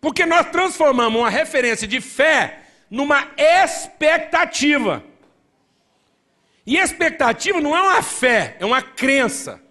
Porque 0.02 0.26
nós 0.26 0.50
transformamos 0.50 1.20
uma 1.20 1.30
referência 1.30 1.88
de 1.88 2.00
fé 2.00 2.60
numa 2.90 3.28
expectativa. 3.38 5.04
E 6.66 6.78
expectativa 6.78 7.60
não 7.60 7.76
é 7.76 7.82
uma 7.82 8.02
fé, 8.02 8.56
é 8.60 8.66
uma 8.66 8.82
crença. 8.82 9.62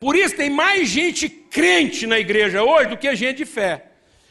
Por 0.00 0.16
isso 0.16 0.34
tem 0.34 0.50
mais 0.50 0.88
gente 0.88 1.28
crente 1.28 2.06
na 2.06 2.18
igreja 2.18 2.64
hoje 2.64 2.88
do 2.88 2.96
que 2.96 3.14
gente 3.14 3.36
de 3.38 3.44
fé. 3.44 3.86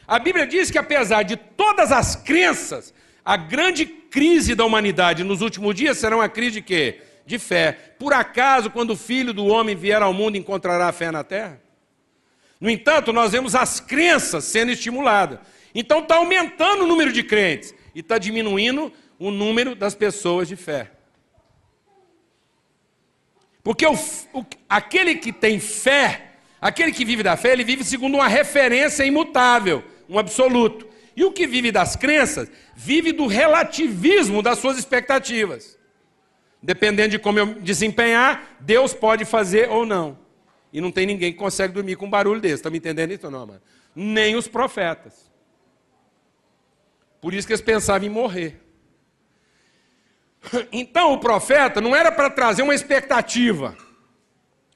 A 0.05 0.19
Bíblia 0.19 0.45
diz 0.45 0.69
que 0.69 0.77
apesar 0.77 1.23
de 1.23 1.37
todas 1.37 1.93
as 1.93 2.15
crenças, 2.15 2.93
a 3.23 3.37
grande 3.37 3.85
crise 3.85 4.53
da 4.53 4.65
humanidade 4.65 5.23
nos 5.23 5.41
últimos 5.41 5.73
dias 5.73 5.97
será 5.97 6.17
uma 6.17 6.27
crise 6.27 6.55
de 6.55 6.61
quê? 6.61 7.01
De 7.25 7.39
fé. 7.39 7.71
Por 7.97 8.13
acaso, 8.13 8.69
quando 8.69 8.91
o 8.91 8.97
filho 8.97 9.31
do 9.31 9.45
homem 9.45 9.73
vier 9.73 10.01
ao 10.01 10.13
mundo, 10.13 10.35
encontrará 10.35 10.91
fé 10.91 11.09
na 11.11 11.23
terra? 11.23 11.61
No 12.61 12.69
entanto, 12.69 13.11
nós 13.11 13.31
vemos 13.31 13.55
as 13.55 13.79
crenças 13.79 14.45
sendo 14.45 14.71
estimuladas. 14.71 15.39
Então 15.73 15.99
está 15.99 16.17
aumentando 16.17 16.83
o 16.83 16.87
número 16.87 17.11
de 17.11 17.23
crentes 17.23 17.73
e 17.95 18.01
está 18.01 18.19
diminuindo 18.19 18.93
o 19.17 19.31
número 19.31 19.73
das 19.73 19.95
pessoas 19.95 20.47
de 20.47 20.55
fé. 20.55 20.91
Porque 23.63 23.85
o, 23.85 23.93
o, 24.33 24.45
aquele 24.69 25.15
que 25.15 25.33
tem 25.33 25.59
fé, 25.59 26.33
aquele 26.59 26.91
que 26.91 27.03
vive 27.03 27.23
da 27.23 27.35
fé, 27.35 27.51
ele 27.53 27.63
vive 27.63 27.83
segundo 27.83 28.15
uma 28.15 28.27
referência 28.27 29.03
imutável, 29.03 29.83
um 30.07 30.19
absoluto. 30.19 30.87
E 31.15 31.23
o 31.23 31.31
que 31.31 31.47
vive 31.47 31.71
das 31.71 31.95
crenças, 31.95 32.49
vive 32.75 33.11
do 33.11 33.25
relativismo 33.25 34.41
das 34.41 34.59
suas 34.59 34.77
expectativas. 34.77 35.79
Dependendo 36.61 37.09
de 37.09 37.19
como 37.19 37.39
eu 37.39 37.55
desempenhar, 37.55 38.55
Deus 38.59 38.93
pode 38.93 39.25
fazer 39.25 39.67
ou 39.69 39.83
não. 39.83 40.20
E 40.71 40.79
não 40.79 40.91
tem 40.91 41.05
ninguém 41.05 41.31
que 41.31 41.37
consegue 41.37 41.73
dormir 41.73 41.95
com 41.95 42.05
um 42.05 42.09
barulho 42.09 42.39
desse. 42.39 42.55
Está 42.55 42.69
me 42.69 42.77
entendendo 42.77 43.11
isso 43.11 43.25
ou 43.25 43.31
não, 43.31 43.45
mano? 43.45 43.61
Nem 43.95 44.35
os 44.35 44.47
profetas. 44.47 45.31
Por 47.19 47.33
isso 47.33 47.45
que 47.45 47.53
eles 47.53 47.63
pensavam 47.63 48.07
em 48.07 48.11
morrer. 48.11 48.59
Então 50.71 51.13
o 51.13 51.19
profeta 51.19 51.79
não 51.79 51.95
era 51.95 52.11
para 52.11 52.29
trazer 52.29 52.63
uma 52.63 52.73
expectativa, 52.73 53.77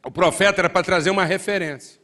o 0.03 0.11
profeta 0.11 0.61
era 0.61 0.69
para 0.69 0.83
trazer 0.83 1.09
uma 1.09 1.25
referência. 1.25 1.99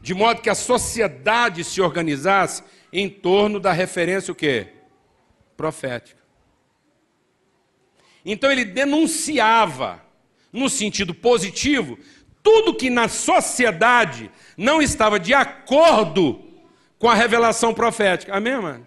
De 0.00 0.14
modo 0.14 0.40
que 0.40 0.48
a 0.48 0.54
sociedade 0.54 1.62
se 1.64 1.82
organizasse 1.82 2.62
em 2.90 3.10
torno 3.10 3.60
da 3.60 3.72
referência 3.72 4.32
o 4.32 4.34
quê? 4.34 4.68
Profética. 5.56 6.22
Então 8.24 8.50
ele 8.50 8.64
denunciava, 8.64 10.02
no 10.52 10.70
sentido 10.70 11.12
positivo, 11.14 11.98
tudo 12.42 12.74
que 12.74 12.90
na 12.90 13.08
sociedade 13.08 14.30
não 14.56 14.80
estava 14.80 15.18
de 15.18 15.34
acordo 15.34 16.44
com 16.98 17.08
a 17.08 17.14
revelação 17.14 17.72
profética. 17.72 18.34
Amém, 18.34 18.60
mano? 18.60 18.86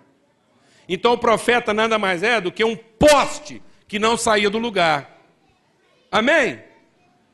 Então 0.87 1.13
o 1.13 1.17
profeta 1.17 1.73
nada 1.73 1.97
mais 1.97 2.23
é 2.23 2.41
do 2.41 2.51
que 2.51 2.63
um 2.63 2.75
poste 2.75 3.61
que 3.87 3.99
não 3.99 4.17
saía 4.17 4.49
do 4.49 4.57
lugar. 4.57 5.19
Amém? 6.11 6.61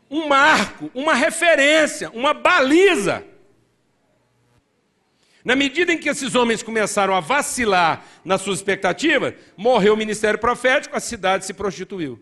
Um 0.09 0.27
marco, 0.27 0.91
uma 0.93 1.13
referência, 1.13 2.09
uma 2.11 2.33
baliza. 2.33 3.23
Na 5.43 5.55
medida 5.55 5.93
em 5.93 5.97
que 5.97 6.09
esses 6.09 6.35
homens 6.35 6.61
começaram 6.61 7.15
a 7.15 7.19
vacilar 7.19 8.03
nas 8.23 8.41
suas 8.41 8.59
expectativas, 8.59 9.33
morreu 9.55 9.93
o 9.93 9.97
ministério 9.97 10.37
profético, 10.37 10.95
a 10.95 10.99
cidade 10.99 11.45
se 11.45 11.53
prostituiu. 11.53 12.21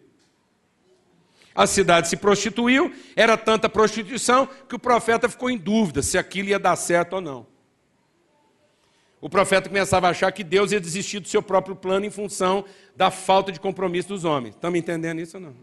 A 1.56 1.66
cidade 1.66 2.10
se 2.10 2.18
prostituiu, 2.18 2.94
era 3.16 3.38
tanta 3.38 3.70
prostituição 3.70 4.46
que 4.68 4.76
o 4.76 4.80
profeta 4.80 5.30
ficou 5.30 5.50
em 5.50 5.58
dúvida 5.58 6.02
se 6.02 6.18
aquilo 6.18 6.50
ia 6.50 6.60
dar 6.60 6.76
certo 6.76 7.14
ou 7.14 7.22
não. 7.22 7.48
O 9.22 9.30
profeta 9.30 9.70
começava 9.70 10.08
a 10.08 10.10
achar 10.10 10.32
que 10.34 10.44
Deus 10.44 10.74
ia 10.74 10.80
desistir 10.82 11.22
do 11.22 11.30
seu 11.30 11.42
próprio 11.42 11.76
plano 11.76 12.06
em 12.06 12.10
função 12.10 12.66
da 12.96 13.10
falta 13.10 13.54
de 13.54 13.60
compromisso 13.60 14.10
dos 14.10 14.26
homens. 14.26 14.54
Estão 14.54 14.76
entendendo 14.76 15.22
isso 15.22 15.38
ou 15.38 15.44
não? 15.44 15.56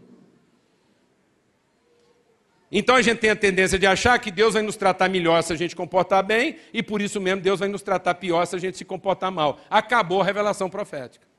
Então 2.71 2.95
a 2.95 3.01
gente 3.03 3.19
tem 3.19 3.29
a 3.29 3.35
tendência 3.35 3.77
de 3.77 3.85
achar 3.85 4.17
que 4.17 4.31
Deus 4.31 4.55
vai 4.55 4.63
nos 4.63 4.75
tratar 4.75 5.07
melhor 5.07 5.43
se 5.43 5.53
a 5.53 5.55
gente 5.55 5.75
comportar 5.75 6.23
bem, 6.23 6.57
e 6.73 6.81
por 6.81 7.03
isso 7.03 7.21
mesmo 7.21 7.39
Deus 7.39 7.59
vai 7.59 7.69
nos 7.69 7.83
tratar 7.83 8.15
pior 8.15 8.43
se 8.47 8.55
a 8.55 8.59
gente 8.59 8.75
se 8.79 8.83
comportar 8.83 9.31
mal. 9.31 9.59
Acabou 9.69 10.21
a 10.21 10.25
revelação 10.25 10.71
profética. 10.71 11.32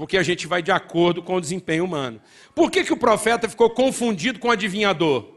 Porque 0.00 0.16
a 0.16 0.22
gente 0.22 0.46
vai 0.46 0.62
de 0.62 0.72
acordo 0.72 1.22
com 1.22 1.34
o 1.34 1.40
desempenho 1.42 1.84
humano. 1.84 2.22
Por 2.54 2.70
que, 2.70 2.82
que 2.82 2.92
o 2.92 2.96
profeta 2.96 3.46
ficou 3.46 3.68
confundido 3.68 4.38
com 4.38 4.48
o 4.48 4.50
adivinhador? 4.50 5.30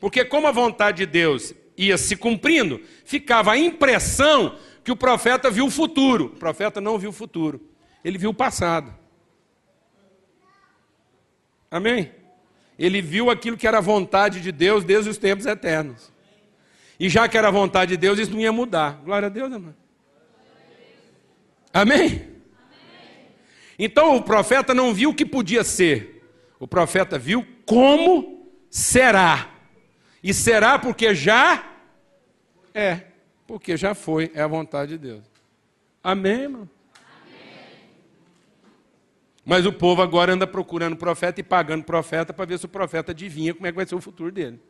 Porque, 0.00 0.24
como 0.24 0.48
a 0.48 0.50
vontade 0.50 0.96
de 0.96 1.06
Deus 1.06 1.54
ia 1.76 1.96
se 1.96 2.16
cumprindo, 2.16 2.80
ficava 3.04 3.52
a 3.52 3.56
impressão 3.56 4.58
que 4.82 4.90
o 4.90 4.96
profeta 4.96 5.48
viu 5.52 5.66
o 5.66 5.70
futuro. 5.70 6.24
O 6.24 6.30
profeta 6.30 6.80
não 6.80 6.98
viu 6.98 7.10
o 7.10 7.12
futuro, 7.12 7.60
ele 8.04 8.18
viu 8.18 8.30
o 8.30 8.34
passado. 8.34 8.92
Amém? 11.70 12.10
Ele 12.76 13.00
viu 13.00 13.30
aquilo 13.30 13.56
que 13.56 13.68
era 13.68 13.78
a 13.78 13.80
vontade 13.80 14.40
de 14.40 14.50
Deus 14.50 14.82
desde 14.82 15.08
os 15.08 15.16
tempos 15.16 15.46
eternos. 15.46 16.12
E 16.98 17.08
já 17.08 17.28
que 17.28 17.38
era 17.38 17.46
a 17.46 17.52
vontade 17.52 17.92
de 17.92 17.96
Deus, 17.96 18.18
isso 18.18 18.32
não 18.32 18.40
ia 18.40 18.50
mudar. 18.50 19.00
Glória 19.04 19.26
a 19.26 19.30
Deus, 19.30 19.52
amém? 19.52 19.76
Amém? 21.72 22.37
Então 23.78 24.16
o 24.16 24.22
profeta 24.22 24.74
não 24.74 24.92
viu 24.92 25.10
o 25.10 25.14
que 25.14 25.24
podia 25.24 25.62
ser, 25.62 26.24
o 26.58 26.66
profeta 26.66 27.18
viu 27.18 27.46
como 27.64 28.50
será. 28.68 29.50
E 30.22 30.34
será 30.34 30.78
porque 30.78 31.14
já 31.14 31.64
é, 32.74 33.02
porque 33.46 33.76
já 33.76 33.94
foi, 33.94 34.30
é 34.34 34.42
a 34.42 34.46
vontade 34.46 34.92
de 34.92 34.98
Deus. 34.98 35.24
Amém, 36.02 36.42
irmão? 36.42 36.68
Mas 39.44 39.64
o 39.64 39.72
povo 39.72 40.02
agora 40.02 40.34
anda 40.34 40.46
procurando 40.46 40.96
profeta 40.96 41.40
e 41.40 41.42
pagando 41.42 41.82
profeta 41.82 42.34
para 42.34 42.44
ver 42.44 42.58
se 42.58 42.66
o 42.66 42.68
profeta 42.68 43.12
adivinha 43.12 43.54
como 43.54 43.66
é 43.66 43.70
que 43.70 43.76
vai 43.76 43.86
ser 43.86 43.94
o 43.94 44.00
futuro 44.00 44.30
dele. 44.30 44.60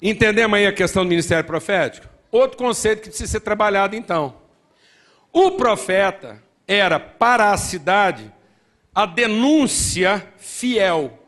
Entendemos 0.00 0.56
aí 0.56 0.66
a 0.66 0.72
questão 0.72 1.02
do 1.02 1.08
ministério 1.08 1.44
profético? 1.44 2.06
Outro 2.30 2.56
conceito 2.56 3.02
que 3.02 3.08
precisa 3.08 3.32
ser 3.32 3.40
trabalhado 3.40 3.96
então. 3.96 4.43
O 5.34 5.50
profeta 5.50 6.40
era 6.64 7.00
para 7.00 7.50
a 7.50 7.56
cidade 7.56 8.32
a 8.94 9.04
denúncia 9.04 10.32
fiel. 10.38 11.26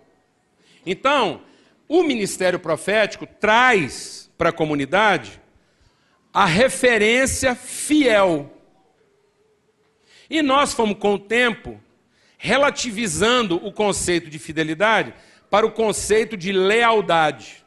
Então, 0.87 1.42
o 1.88 2.05
ministério 2.05 2.61
profético 2.61 3.27
traz 3.27 4.31
para 4.38 4.51
a 4.51 4.53
comunidade 4.53 5.42
a 6.33 6.45
referência 6.45 7.57
fiel. 7.57 8.57
E 10.31 10.40
nós 10.40 10.73
fomos, 10.73 10.99
com 10.99 11.14
o 11.14 11.19
tempo, 11.19 11.81
relativizando 12.38 13.57
o 13.57 13.73
conceito 13.73 14.31
de 14.31 14.38
fidelidade 14.38 15.12
para 15.51 15.66
o 15.66 15.73
conceito 15.73 16.37
de 16.37 16.53
lealdade. 16.53 17.64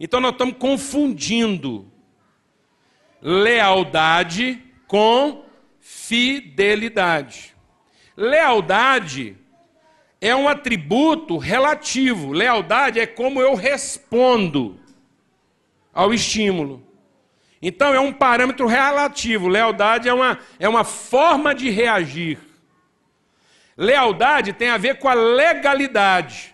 Então 0.00 0.20
nós 0.20 0.32
estamos 0.32 0.56
confundindo 0.58 1.88
lealdade 3.22 4.64
com 4.90 5.44
fidelidade. 5.78 7.54
Lealdade 8.16 9.36
é 10.20 10.34
um 10.34 10.48
atributo 10.48 11.38
relativo. 11.38 12.32
Lealdade 12.32 12.98
é 12.98 13.06
como 13.06 13.40
eu 13.40 13.54
respondo 13.54 14.80
ao 15.94 16.12
estímulo. 16.12 16.84
Então 17.62 17.94
é 17.94 18.00
um 18.00 18.12
parâmetro 18.12 18.66
relativo. 18.66 19.46
Lealdade 19.46 20.08
é 20.08 20.12
uma, 20.12 20.40
é 20.58 20.68
uma 20.68 20.82
forma 20.82 21.54
de 21.54 21.70
reagir. 21.70 22.40
Lealdade 23.76 24.52
tem 24.52 24.70
a 24.70 24.76
ver 24.76 24.98
com 24.98 25.08
a 25.08 25.14
legalidade. 25.14 26.52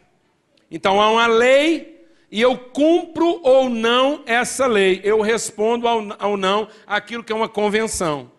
Então 0.70 1.00
há 1.00 1.10
uma 1.10 1.26
lei 1.26 1.95
e 2.36 2.42
eu 2.42 2.54
cumpro 2.58 3.40
ou 3.42 3.70
não 3.70 4.22
essa 4.26 4.66
lei. 4.66 5.00
Eu 5.02 5.22
respondo 5.22 5.86
ou 5.86 6.36
não 6.36 6.68
aquilo 6.86 7.24
que 7.24 7.32
é 7.32 7.34
uma 7.34 7.48
convenção. 7.48 8.30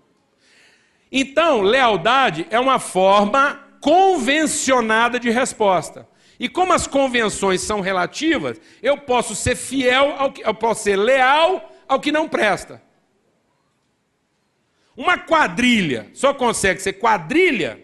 Então, 1.12 1.62
lealdade 1.62 2.46
é 2.52 2.60
uma 2.60 2.78
forma 2.78 3.60
convencionada 3.82 5.20
de 5.20 5.32
resposta. 5.32 6.08
E 6.40 6.48
como 6.48 6.74
as 6.74 6.86
convenções 6.86 7.62
são 7.62 7.82
relativas, 7.82 8.62
eu 8.84 9.00
posso 9.00 9.34
ser 9.34 9.56
fiel 9.56 10.14
ao 10.16 10.32
que, 10.32 10.44
eu 10.48 10.54
posso 10.54 10.84
ser 10.84 10.96
leal 10.96 11.76
ao 11.88 12.00
que 12.00 12.12
não 12.12 12.30
presta. 12.30 12.80
Uma 14.96 15.18
quadrilha 15.18 16.12
só 16.14 16.36
consegue 16.36 16.84
ser 16.84 16.94
quadrilha 16.94 17.84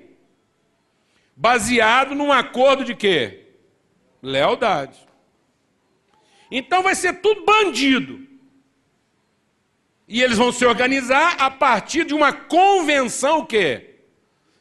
baseado 1.35 2.13
num 2.13 2.31
acordo 2.31 2.83
de 2.83 2.93
quê? 2.93 3.47
Lealdade. 4.21 5.02
Então 6.55 6.83
vai 6.83 6.93
ser 6.93 7.13
tudo 7.13 7.43
bandido. 7.43 8.27
E 10.07 10.21
eles 10.21 10.37
vão 10.37 10.51
se 10.51 10.63
organizar 10.63 11.35
a 11.39 11.49
partir 11.49 12.05
de 12.05 12.13
uma 12.13 12.31
convenção 12.31 13.39
o 13.39 13.45
quê? 13.47 13.95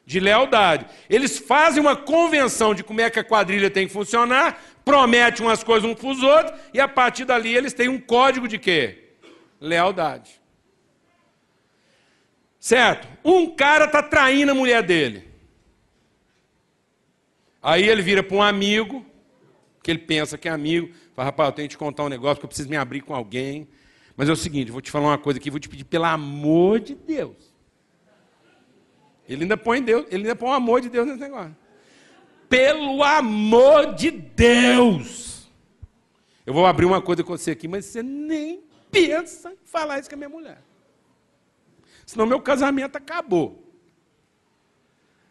De 0.06 0.18
lealdade. 0.18 0.86
Eles 1.10 1.38
fazem 1.38 1.82
uma 1.82 1.94
convenção 1.94 2.74
de 2.74 2.82
como 2.82 3.02
é 3.02 3.10
que 3.10 3.18
a 3.18 3.24
quadrilha 3.24 3.68
tem 3.68 3.86
que 3.86 3.92
funcionar, 3.92 4.58
prometem 4.82 5.44
umas 5.44 5.62
coisas 5.62 5.88
uns 5.88 5.96
para 5.96 6.08
os 6.08 6.22
outros, 6.22 6.58
e 6.72 6.80
a 6.80 6.88
partir 6.88 7.26
dali 7.26 7.54
eles 7.54 7.74
têm 7.74 7.90
um 7.90 8.00
código 8.00 8.48
de 8.48 8.58
quê? 8.58 9.10
lealdade. 9.60 10.40
Certo? 12.58 13.06
Um 13.22 13.54
cara 13.54 13.84
está 13.84 14.02
traindo 14.02 14.52
a 14.52 14.54
mulher 14.54 14.82
dele. 14.82 15.28
Aí 17.62 17.86
ele 17.86 18.00
vira 18.00 18.22
para 18.22 18.36
um 18.36 18.42
amigo, 18.42 19.04
que 19.82 19.90
ele 19.90 20.00
pensa 20.00 20.38
que 20.38 20.48
é 20.48 20.50
amigo, 20.50 20.92
fala, 21.14 21.26
rapaz, 21.26 21.48
eu 21.48 21.52
tenho 21.52 21.68
que 21.68 21.74
te 21.74 21.78
contar 21.78 22.04
um 22.04 22.08
negócio, 22.08 22.38
que 22.38 22.44
eu 22.44 22.48
preciso 22.48 22.68
me 22.68 22.76
abrir 22.76 23.00
com 23.00 23.14
alguém. 23.14 23.68
Mas 24.16 24.28
é 24.28 24.32
o 24.32 24.36
seguinte, 24.36 24.70
vou 24.70 24.80
te 24.80 24.90
falar 24.90 25.08
uma 25.08 25.18
coisa 25.18 25.38
aqui, 25.38 25.50
vou 25.50 25.60
te 25.60 25.68
pedir 25.68 25.84
pelo 25.84 26.04
amor 26.04 26.80
de 26.80 26.94
Deus. 26.94 27.52
Ele 29.28 29.42
ainda 29.42 29.56
põe 29.56 29.82
Deus, 29.82 30.06
ele 30.10 30.24
ainda 30.24 30.36
põe 30.36 30.50
o 30.50 30.52
amor 30.52 30.80
de 30.80 30.88
Deus 30.88 31.06
nesse 31.06 31.20
negócio. 31.20 31.56
Pelo 32.48 33.02
amor 33.02 33.94
de 33.94 34.10
Deus. 34.10 35.48
Eu 36.44 36.52
vou 36.52 36.66
abrir 36.66 36.84
uma 36.84 37.00
coisa 37.00 37.22
com 37.22 37.36
você 37.36 37.52
aqui, 37.52 37.66
mas 37.66 37.86
você 37.86 38.02
nem 38.02 38.62
pensa 38.90 39.52
em 39.52 39.58
falar 39.64 40.00
isso 40.00 40.08
com 40.08 40.16
a 40.16 40.18
minha 40.18 40.28
mulher. 40.28 40.62
Senão 42.04 42.26
meu 42.26 42.40
casamento 42.40 42.96
acabou. 42.96 43.62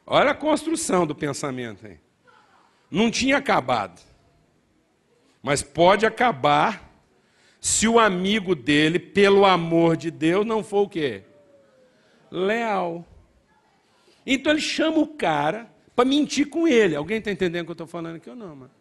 Olha 0.06 0.32
a 0.32 0.36
construção 0.36 1.06
do 1.06 1.14
pensamento 1.14 1.86
aí. 1.86 2.00
Não 2.90 3.12
tinha 3.12 3.38
acabado. 3.38 4.02
Mas 5.42 5.64
pode 5.64 6.06
acabar 6.06 6.90
se 7.60 7.88
o 7.88 8.00
amigo 8.00 8.56
dele, 8.56 9.00
pelo 9.00 9.46
amor 9.46 9.96
de 9.96 10.10
Deus, 10.10 10.46
não 10.46 10.64
for 10.64 10.84
o 10.84 10.90
quê? 10.90 11.24
Leal. 12.30 13.06
Então 14.26 14.52
ele 14.52 14.62
chama 14.62 14.98
o 15.00 15.08
cara 15.08 15.72
para 15.96 16.06
mentir 16.06 16.50
com 16.50 16.68
ele. 16.68 16.96
Alguém 16.96 17.18
está 17.18 17.32
entendendo 17.32 17.62
o 17.62 17.66
que 17.66 17.72
eu 17.72 17.74
estou 17.74 17.88
falando 17.88 18.16
aqui 18.16 18.30
ou 18.30 18.36
não, 18.36 18.56
mano? 18.56 18.72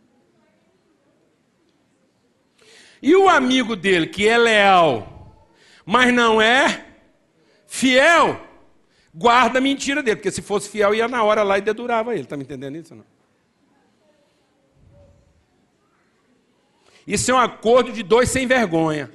E 3.03 3.15
o 3.17 3.29
amigo 3.29 3.75
dele, 3.75 4.07
que 4.07 4.29
é 4.29 4.37
leal, 4.37 5.47
mas 5.87 6.13
não 6.13 6.41
é 6.41 6.87
fiel, 7.67 8.47
guarda 9.15 9.59
a 9.59 9.63
mentira 9.63 10.03
dele, 10.03 10.17
porque 10.17 10.31
se 10.31 10.43
fosse 10.43 10.69
fiel, 10.69 10.95
ia 10.95 11.09
na 11.09 11.23
hora 11.23 11.43
lá 11.43 11.57
e 11.57 11.63
dedurava 11.63 12.13
ele. 12.13 12.25
Está 12.25 12.37
me 12.37 12.43
entendendo 12.43 12.77
isso? 12.77 12.95
Não? 12.95 13.05
Isso 17.07 17.31
é 17.31 17.35
um 17.35 17.39
acordo 17.39 17.93
de 17.93 18.03
dois 18.03 18.29
sem 18.29 18.47
vergonha. 18.47 19.11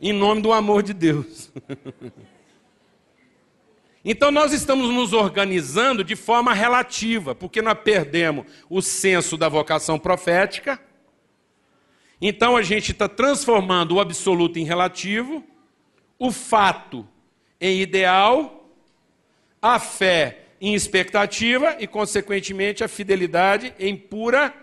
Em 0.00 0.12
nome 0.12 0.42
do 0.42 0.52
amor 0.52 0.82
de 0.82 0.92
Deus. 0.92 1.50
Então 4.04 4.30
nós 4.30 4.54
estamos 4.54 4.88
nos 4.88 5.12
organizando 5.12 6.02
de 6.02 6.16
forma 6.16 6.54
relativa, 6.54 7.34
porque 7.34 7.60
nós 7.60 7.78
perdemos 7.78 8.46
o 8.70 8.80
senso 8.80 9.36
da 9.36 9.50
vocação 9.50 9.98
profética. 9.98 10.80
Então 12.18 12.56
a 12.56 12.62
gente 12.62 12.92
está 12.92 13.06
transformando 13.06 13.96
o 13.96 14.00
absoluto 14.00 14.58
em 14.58 14.64
relativo, 14.64 15.44
o 16.18 16.32
fato 16.32 17.06
em 17.60 17.80
ideal, 17.80 18.70
a 19.60 19.78
fé 19.78 20.46
em 20.60 20.74
expectativa 20.74 21.76
e, 21.78 21.86
consequentemente, 21.86 22.82
a 22.82 22.88
fidelidade 22.88 23.74
em 23.78 23.96
pura 23.96 24.54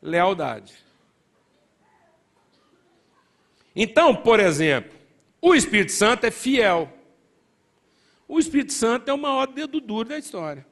lealdade. 0.00 0.74
Então, 3.74 4.14
por 4.14 4.38
exemplo, 4.38 4.92
o 5.40 5.54
Espírito 5.54 5.92
Santo 5.92 6.24
é 6.24 6.30
fiel. 6.30 6.92
O 8.28 8.38
Espírito 8.38 8.72
Santo 8.72 9.08
é 9.08 9.12
o 9.12 9.18
maior 9.18 9.46
dedo 9.46 9.80
duro 9.80 10.08
da 10.08 10.18
história. 10.18 10.66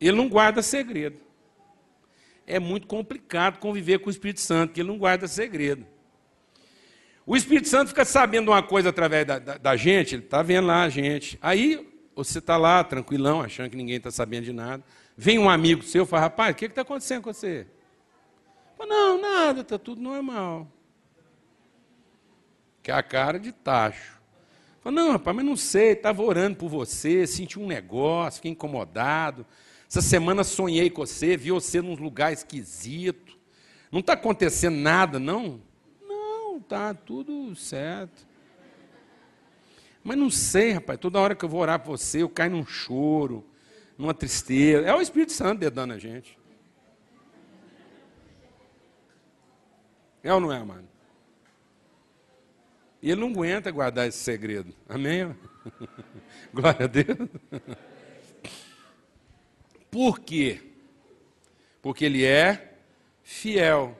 Ele 0.00 0.16
não 0.16 0.28
guarda 0.28 0.62
segredo. 0.62 1.20
É 2.46 2.58
muito 2.58 2.86
complicado 2.86 3.58
conviver 3.58 3.98
com 3.98 4.08
o 4.08 4.10
Espírito 4.10 4.40
Santo, 4.40 4.70
porque 4.70 4.80
ele 4.80 4.88
não 4.88 4.98
guarda 4.98 5.28
segredo. 5.28 5.86
O 7.26 7.36
Espírito 7.36 7.68
Santo 7.68 7.88
fica 7.88 8.06
sabendo 8.06 8.50
uma 8.50 8.62
coisa 8.62 8.88
através 8.88 9.26
da, 9.26 9.38
da, 9.38 9.58
da 9.58 9.76
gente, 9.76 10.14
ele 10.14 10.22
está 10.22 10.42
vendo 10.42 10.66
lá 10.66 10.82
a 10.82 10.88
gente. 10.88 11.38
Aí 11.42 11.86
você 12.16 12.38
está 12.38 12.56
lá, 12.56 12.82
tranquilão, 12.82 13.42
achando 13.42 13.68
que 13.68 13.76
ninguém 13.76 13.96
está 13.96 14.10
sabendo 14.10 14.44
de 14.44 14.52
nada. 14.52 14.82
Vem 15.16 15.38
um 15.38 15.50
amigo 15.50 15.82
seu 15.82 16.04
e 16.04 16.06
fala, 16.06 16.22
rapaz, 16.22 16.52
o 16.52 16.56
que 16.56 16.64
está 16.64 16.82
acontecendo 16.82 17.22
com 17.22 17.32
você? 17.32 17.66
Fala, 18.78 18.88
não, 18.88 19.20
nada, 19.20 19.60
está 19.60 19.78
tudo 19.78 20.00
normal. 20.00 20.66
Que 22.88 22.92
é 22.92 22.94
a 22.94 23.02
cara 23.02 23.38
de 23.38 23.52
tacho. 23.52 24.18
Fala, 24.80 24.96
não, 24.96 25.12
rapaz, 25.12 25.36
mas 25.36 25.44
não 25.44 25.56
sei, 25.56 25.92
estava 25.92 26.22
orando 26.22 26.56
por 26.56 26.70
você, 26.70 27.26
senti 27.26 27.58
um 27.58 27.66
negócio, 27.66 28.36
fiquei 28.36 28.52
incomodado. 28.52 29.44
Essa 29.86 30.00
semana 30.00 30.42
sonhei 30.42 30.88
com 30.88 31.04
você, 31.04 31.36
vi 31.36 31.50
você 31.50 31.82
num 31.82 31.94
lugar 31.94 32.32
esquisito. 32.32 33.36
Não 33.92 34.00
está 34.00 34.14
acontecendo 34.14 34.76
nada, 34.76 35.18
não? 35.18 35.60
Não, 36.00 36.58
tá 36.62 36.94
tudo 36.94 37.54
certo. 37.54 38.26
Mas 40.02 40.16
não 40.16 40.30
sei, 40.30 40.70
rapaz, 40.70 40.98
toda 40.98 41.20
hora 41.20 41.34
que 41.34 41.44
eu 41.44 41.48
vou 41.50 41.60
orar 41.60 41.80
por 41.80 41.98
você, 41.98 42.22
eu 42.22 42.28
caio 42.30 42.52
num 42.52 42.64
choro, 42.64 43.44
numa 43.98 44.14
tristeza. 44.14 44.88
É 44.88 44.94
o 44.94 45.02
Espírito 45.02 45.32
Santo 45.32 45.60
dedando 45.60 45.92
a 45.92 45.98
gente. 45.98 46.38
É 50.22 50.32
ou 50.32 50.40
não 50.40 50.50
é, 50.50 50.64
mano? 50.64 50.88
E 53.02 53.10
ele 53.10 53.20
não 53.20 53.30
aguenta 53.30 53.70
guardar 53.70 54.08
esse 54.08 54.18
segredo. 54.18 54.74
Amém? 54.88 55.34
Glória 56.52 56.84
a 56.84 56.88
Deus. 56.88 57.28
Por 59.90 60.20
quê? 60.20 60.60
Porque 61.80 62.04
ele 62.04 62.24
é 62.24 62.74
fiel. 63.22 63.96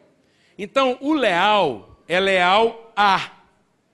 Então, 0.57 0.99
o 1.01 1.13
leal 1.13 2.03
é 2.09 2.19
leal 2.19 2.93
a, 2.97 3.43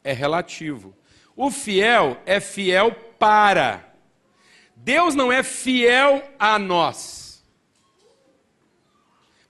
é 0.02 0.12
relativo. 0.12 0.94
O 1.36 1.50
fiel 1.50 2.20
é 2.24 2.40
fiel 2.40 2.92
para. 3.18 3.92
Deus 4.74 5.14
não 5.14 5.30
é 5.30 5.42
fiel 5.42 6.22
a 6.38 6.58
nós. 6.58 7.44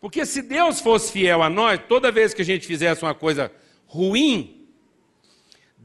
Porque 0.00 0.26
se 0.26 0.42
Deus 0.42 0.80
fosse 0.80 1.12
fiel 1.12 1.42
a 1.42 1.48
nós, 1.48 1.80
toda 1.88 2.12
vez 2.12 2.34
que 2.34 2.42
a 2.42 2.44
gente 2.44 2.66
fizesse 2.66 3.02
uma 3.02 3.14
coisa 3.14 3.50
ruim, 3.86 4.53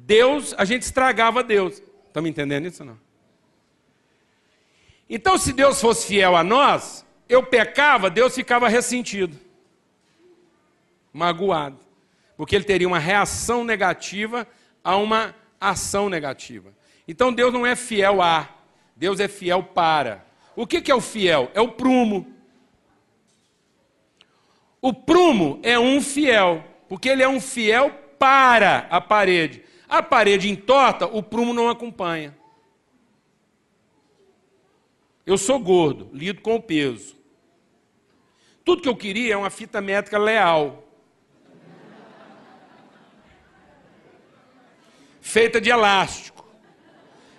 Deus, 0.10 0.56
a 0.58 0.66
gente 0.66 0.82
estragava 0.82 1.44
Deus. 1.44 1.84
Estão 2.08 2.24
me 2.24 2.32
entendendo 2.32 2.66
isso 2.66 2.84
não? 2.84 3.00
Então, 5.08 5.38
se 5.38 5.54
Deus 5.54 5.80
fosse 5.80 6.08
fiel 6.08 6.36
a 6.36 6.44
nós, 6.44 7.06
eu 7.30 7.44
pecava, 7.44 8.10
Deus 8.10 8.34
ficava 8.34 8.68
ressentido, 8.68 9.38
magoado, 11.14 11.78
porque 12.36 12.56
ele 12.56 12.64
teria 12.64 12.88
uma 12.88 12.98
reação 12.98 13.64
negativa 13.64 14.48
a 14.84 14.96
uma 14.96 15.36
ação 15.62 16.10
negativa. 16.10 16.74
Então, 17.08 17.32
Deus 17.32 17.54
não 17.54 17.64
é 17.64 17.76
fiel 17.76 18.20
a, 18.20 18.50
Deus 18.96 19.20
é 19.20 19.28
fiel 19.28 19.62
para. 19.62 20.26
O 20.56 20.66
que 20.66 20.92
é 20.92 20.96
o 20.96 21.02
fiel? 21.02 21.52
É 21.54 21.62
o 21.62 21.70
prumo. 21.70 22.34
O 24.82 24.92
prumo 24.92 25.60
é 25.62 25.78
um 25.78 26.02
fiel, 26.02 26.64
porque 26.88 27.10
ele 27.10 27.22
é 27.22 27.30
um 27.30 27.40
fiel 27.40 27.92
para 28.18 28.88
a 28.90 29.00
parede. 29.00 29.69
A 29.90 30.04
parede 30.04 30.48
entorta, 30.48 31.08
o 31.08 31.24
prumo 31.24 31.52
não 31.52 31.68
acompanha. 31.68 32.38
Eu 35.26 35.36
sou 35.36 35.60
gordo, 35.60 36.12
lido 36.14 36.42
com 36.42 36.56
o 36.56 36.62
peso. 36.62 37.18
Tudo 38.64 38.84
que 38.84 38.88
eu 38.88 38.96
queria 38.96 39.34
é 39.34 39.38
uma 39.38 39.50
fita 39.50 39.82
métrica 39.82 40.20
leal. 40.20 40.88
Feita 45.20 45.60
de 45.60 45.72
elástico. 45.72 46.48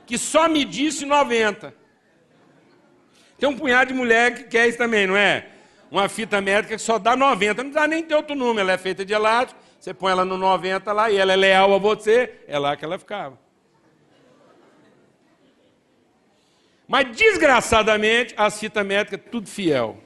Que 0.04 0.18
só 0.18 0.48
medisse 0.48 1.06
90. 1.06 1.72
Tem 3.38 3.48
um 3.48 3.56
punhado 3.56 3.92
de 3.92 3.98
mulher 3.98 4.34
que 4.34 4.44
quer 4.44 4.68
isso 4.68 4.78
também, 4.78 5.06
não 5.06 5.16
é? 5.16 5.48
Uma 5.88 6.08
fita 6.08 6.40
métrica 6.40 6.74
que 6.74 6.82
só 6.82 6.98
dá 6.98 7.14
90. 7.14 7.62
Não 7.62 7.70
dá 7.70 7.86
nem 7.86 8.02
ter 8.02 8.16
outro 8.16 8.34
número, 8.34 8.60
ela 8.60 8.72
é 8.72 8.78
feita 8.78 9.04
de 9.04 9.12
elástico 9.12 9.69
você 9.80 9.94
põe 9.94 10.12
ela 10.12 10.26
no 10.26 10.36
90 10.36 10.92
lá 10.92 11.10
e 11.10 11.16
ela 11.16 11.32
é 11.32 11.36
leal 11.36 11.72
a 11.72 11.78
você, 11.78 12.44
é 12.46 12.58
lá 12.58 12.76
que 12.76 12.84
ela 12.84 12.98
ficava. 12.98 13.38
Mas 16.86 17.16
desgraçadamente, 17.16 18.34
as 18.36 18.60
fitas 18.60 18.84
métricas, 18.84 19.30
tudo 19.30 19.48
fiel. 19.48 19.98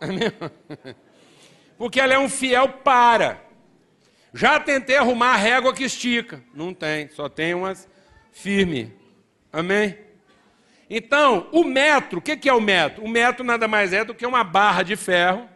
Porque 1.78 1.98
ela 1.98 2.12
é 2.12 2.18
um 2.18 2.28
fiel 2.28 2.68
para. 2.68 3.42
Já 4.34 4.60
tentei 4.60 4.96
arrumar 4.98 5.32
a 5.32 5.36
régua 5.36 5.72
que 5.72 5.84
estica. 5.84 6.44
Não 6.52 6.74
tem, 6.74 7.08
só 7.08 7.26
tem 7.28 7.54
umas 7.54 7.88
firme. 8.32 8.94
Amém? 9.50 10.07
Então, 10.90 11.48
o 11.52 11.64
metro, 11.64 12.18
o 12.18 12.22
que 12.22 12.48
é 12.48 12.52
o 12.52 12.60
metro? 12.60 13.04
O 13.04 13.08
metro 13.08 13.44
nada 13.44 13.68
mais 13.68 13.92
é 13.92 14.04
do 14.04 14.14
que 14.14 14.26
uma 14.26 14.42
barra 14.42 14.82
de 14.82 14.96
ferro 14.96 15.48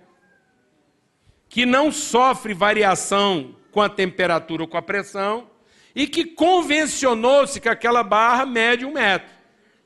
que 1.49 1.64
não 1.66 1.92
sofre 1.92 2.55
variação 2.55 3.55
com 3.71 3.81
a 3.81 3.88
temperatura 3.88 4.62
ou 4.62 4.68
com 4.68 4.77
a 4.77 4.83
pressão 4.83 5.51
e 5.95 6.07
que 6.07 6.25
convencionou-se 6.25 7.61
que 7.61 7.68
aquela 7.68 8.03
barra 8.03 8.47
mede 8.47 8.85
um 8.85 8.92
metro. 8.92 9.31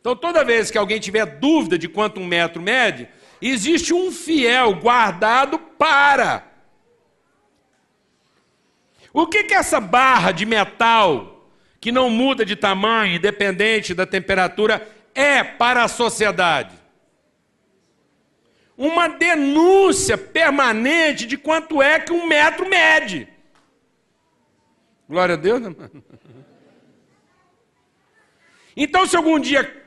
Então, 0.00 0.14
toda 0.14 0.44
vez 0.44 0.70
que 0.70 0.78
alguém 0.78 1.00
tiver 1.00 1.26
dúvida 1.26 1.76
de 1.76 1.88
quanto 1.88 2.20
um 2.20 2.26
metro 2.26 2.62
mede, 2.62 3.08
existe 3.40 3.92
um 3.92 4.12
fiel 4.12 4.74
guardado 4.74 5.58
para. 5.58 6.46
O 9.12 9.26
que, 9.26 9.44
que 9.44 9.54
essa 9.54 9.80
barra 9.80 10.30
de 10.30 10.46
metal 10.46 11.50
que 11.80 11.90
não 11.92 12.10
muda 12.10 12.44
de 12.44 12.56
tamanho, 12.56 13.16
independente 13.16 13.94
da 13.94 14.06
temperatura, 14.06 14.86
é 15.16 15.42
para 15.42 15.82
a 15.82 15.88
sociedade? 15.88 16.76
Uma 18.76 19.08
denúncia 19.08 20.18
permanente 20.18 21.26
de 21.26 21.38
quanto 21.38 21.80
é 21.80 21.98
que 21.98 22.12
um 22.12 22.26
metro 22.28 22.68
mede. 22.68 23.26
Glória 25.08 25.34
a 25.34 25.38
Deus, 25.38 25.62
né? 25.62 25.74
Então, 28.76 29.06
se 29.06 29.16
algum 29.16 29.40
dia 29.40 29.84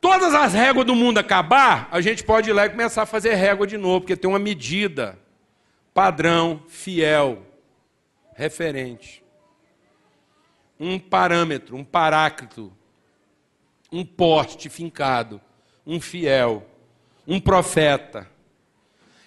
todas 0.00 0.32
as 0.32 0.54
réguas 0.54 0.86
do 0.86 0.94
mundo 0.94 1.18
acabar, 1.18 1.88
a 1.90 2.00
gente 2.00 2.24
pode 2.24 2.48
ir 2.48 2.54
lá 2.54 2.64
e 2.64 2.70
começar 2.70 3.02
a 3.02 3.06
fazer 3.06 3.34
régua 3.34 3.66
de 3.66 3.76
novo, 3.76 4.00
porque 4.00 4.16
tem 4.16 4.30
uma 4.30 4.38
medida 4.38 5.18
padrão, 5.92 6.62
fiel, 6.68 7.42
referente. 8.34 9.22
Um 10.80 10.98
parâmetro, 10.98 11.76
um 11.76 11.84
paráclito 11.84 12.72
um 13.94 14.04
poste 14.04 14.68
fincado, 14.68 15.40
um 15.86 16.00
fiel, 16.00 16.66
um 17.28 17.38
profeta. 17.38 18.28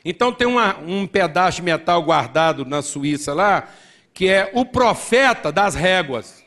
Então 0.03 0.33
tem 0.33 0.45
uma, 0.45 0.77
um 0.79 1.07
pedaço 1.07 1.57
de 1.57 1.61
metal 1.61 2.03
guardado 2.03 2.65
na 2.65 2.81
Suíça 2.81 3.33
lá, 3.33 3.73
que 4.13 4.27
é 4.27 4.51
o 4.53 4.65
profeta 4.65 5.53
das 5.53 5.73
réguas. 5.73 6.43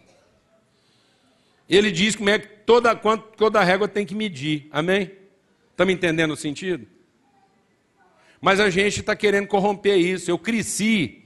Ele 1.66 1.90
diz 1.90 2.14
como 2.14 2.28
é 2.28 2.38
que 2.38 2.46
toda, 2.46 2.94
quanto, 2.94 3.24
toda 3.38 3.64
régua 3.64 3.88
tem 3.88 4.04
que 4.04 4.14
medir. 4.14 4.68
Amém? 4.70 5.12
Está 5.72 5.86
me 5.86 5.94
entendendo 5.94 6.32
o 6.32 6.36
sentido? 6.36 6.86
Mas 8.38 8.60
a 8.60 8.68
gente 8.68 9.00
está 9.00 9.16
querendo 9.16 9.46
corromper 9.46 9.96
isso. 9.96 10.30
Eu 10.30 10.38
cresci 10.38 11.24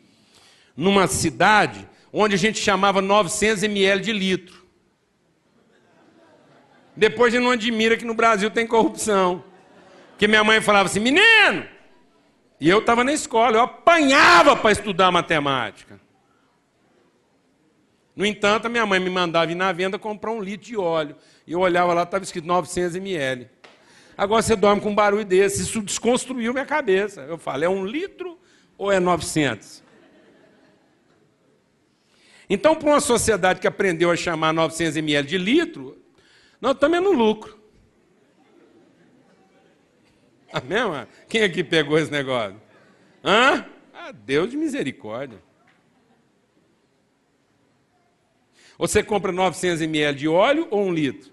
numa 0.76 1.08
cidade 1.08 1.88
onde 2.12 2.36
a 2.36 2.38
gente 2.38 2.60
chamava 2.60 3.02
900 3.02 3.64
ml 3.64 4.00
de 4.00 4.12
litro. 4.12 4.63
Depois 6.96 7.32
gente 7.32 7.42
não 7.42 7.50
admira 7.50 7.96
que 7.96 8.04
no 8.04 8.14
Brasil 8.14 8.50
tem 8.50 8.66
corrupção. 8.66 9.42
Porque 10.10 10.28
minha 10.28 10.44
mãe 10.44 10.60
falava 10.60 10.86
assim, 10.86 11.00
menino! 11.00 11.66
E 12.60 12.68
eu 12.68 12.78
estava 12.78 13.02
na 13.02 13.12
escola, 13.12 13.56
eu 13.56 13.62
apanhava 13.62 14.56
para 14.56 14.70
estudar 14.70 15.10
matemática. 15.10 16.00
No 18.14 18.24
entanto, 18.24 18.66
a 18.66 18.68
minha 18.68 18.86
mãe 18.86 19.00
me 19.00 19.10
mandava 19.10 19.50
ir 19.50 19.56
na 19.56 19.72
venda 19.72 19.98
comprar 19.98 20.30
um 20.30 20.40
litro 20.40 20.66
de 20.66 20.76
óleo. 20.76 21.16
E 21.46 21.52
eu 21.52 21.60
olhava 21.60 21.92
lá, 21.92 22.04
estava 22.04 22.22
escrito 22.22 22.46
900 22.46 22.94
ml. 22.96 23.50
Agora 24.16 24.40
você 24.40 24.54
dorme 24.54 24.80
com 24.80 24.90
um 24.90 24.94
barulho 24.94 25.24
desse. 25.24 25.62
Isso 25.62 25.82
desconstruiu 25.82 26.52
minha 26.52 26.64
cabeça. 26.64 27.22
Eu 27.22 27.36
falo, 27.36 27.64
é 27.64 27.68
um 27.68 27.84
litro 27.84 28.38
ou 28.78 28.92
é 28.92 29.00
900? 29.00 29.82
Então, 32.48 32.76
para 32.76 32.88
uma 32.88 33.00
sociedade 33.00 33.58
que 33.58 33.66
aprendeu 33.66 34.10
a 34.10 34.16
chamar 34.16 34.52
900 34.52 34.96
ml 34.96 35.26
de 35.26 35.38
litro, 35.38 36.03
nós 36.60 36.74
estamos 36.74 37.02
no 37.02 37.12
lucro. 37.12 37.58
Amém, 40.52 40.84
mano? 40.84 41.08
Quem 41.28 41.42
aqui 41.42 41.64
pegou 41.64 41.98
esse 41.98 42.10
negócio? 42.10 42.60
Hã? 43.24 43.66
Ah, 43.92 44.12
Deus 44.12 44.50
de 44.50 44.56
misericórdia. 44.56 45.42
Você 48.78 49.02
compra 49.02 49.32
900 49.32 49.82
ml 49.82 50.16
de 50.16 50.28
óleo 50.28 50.68
ou 50.70 50.84
um 50.84 50.92
litro? 50.92 51.32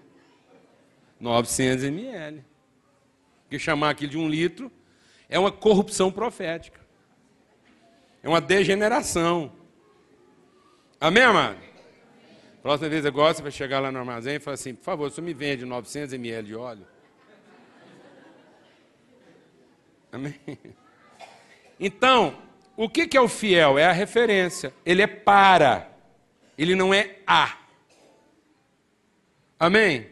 900 1.20 1.84
ml. 1.84 2.44
Porque 3.44 3.58
chamar 3.58 3.90
aquilo 3.90 4.10
de 4.10 4.18
um 4.18 4.28
litro 4.28 4.72
é 5.28 5.38
uma 5.38 5.52
corrupção 5.52 6.10
profética. 6.10 6.80
É 8.22 8.28
uma 8.28 8.40
degeneração. 8.40 9.52
Amém, 11.00 11.22
amado? 11.22 11.61
Próxima 12.62 12.88
vez 12.88 13.04
gosto, 13.06 13.38
você 13.38 13.42
vai 13.42 13.50
chegar 13.50 13.80
lá 13.80 13.90
no 13.90 13.98
armazém 13.98 14.36
e 14.36 14.38
falar 14.38 14.54
assim, 14.54 14.72
por 14.72 14.84
favor, 14.84 15.10
você 15.10 15.20
me 15.20 15.34
vende 15.34 15.64
900 15.64 16.12
ml 16.12 16.46
de 16.46 16.54
óleo? 16.54 16.86
Amém? 20.12 20.38
Então, 21.80 22.38
o 22.76 22.88
que 22.88 23.16
é 23.16 23.20
o 23.20 23.26
fiel? 23.26 23.76
É 23.76 23.86
a 23.86 23.92
referência. 23.92 24.72
Ele 24.86 25.02
é 25.02 25.06
para. 25.08 25.90
Ele 26.56 26.76
não 26.76 26.94
é 26.94 27.16
a. 27.26 27.58
Amém? 29.58 30.06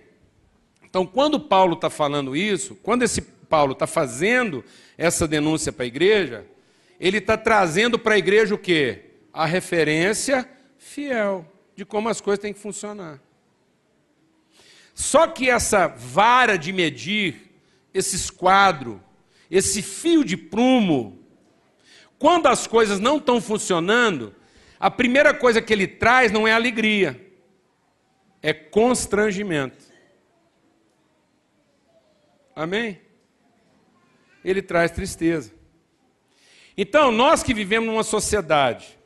Então, 0.83 1.07
quando 1.07 1.39
Paulo 1.39 1.75
está 1.75 1.89
falando 1.89 2.35
isso, 2.35 2.75
quando 2.83 3.05
esse 3.05 3.23
Paulo 3.23 3.75
está 3.75 3.87
fazendo 3.87 4.65
essa 4.99 5.29
denúncia 5.29 5.73
para 5.73 5.85
a 5.85 5.87
igreja, 5.87 6.45
ele 6.99 7.19
está 7.19 7.37
trazendo 7.37 7.97
para 7.97 8.15
a 8.15 8.19
igreja 8.19 8.57
o 8.57 8.59
quê? 8.59 9.05
A 9.33 9.47
referência 9.47 10.49
fiel 10.77 11.47
de 11.81 11.87
como 11.87 12.11
as 12.11 12.21
coisas 12.21 12.43
têm 12.43 12.53
que 12.53 12.61
funcionar. 12.61 13.19
Só 14.93 15.27
que 15.27 15.49
essa 15.49 15.87
vara 15.87 16.59
de 16.59 16.75
medir, 16.75 17.59
esse 17.95 18.17
esquadro, 18.17 19.03
esse 19.51 19.81
fio 19.81 20.23
de 20.23 20.37
prumo, 20.37 21.25
quando 22.19 22.49
as 22.49 22.67
coisas 22.67 23.01
não 23.01 23.17
estão 23.17 23.41
funcionando, 23.41 24.35
a 24.79 24.91
primeira 24.91 25.33
coisa 25.33 25.63
que 25.63 25.73
ele 25.73 25.87
traz 25.87 26.31
não 26.31 26.47
é 26.47 26.53
alegria, 26.53 27.19
é 28.43 28.53
constrangimento. 28.53 29.83
Amém? 32.55 33.01
Ele 34.45 34.61
traz 34.61 34.91
tristeza. 34.91 35.51
Então, 36.77 37.11
nós 37.11 37.43
que 37.43 37.55
vivemos 37.55 37.89
numa 37.89 38.05
sociedade 38.05 39.00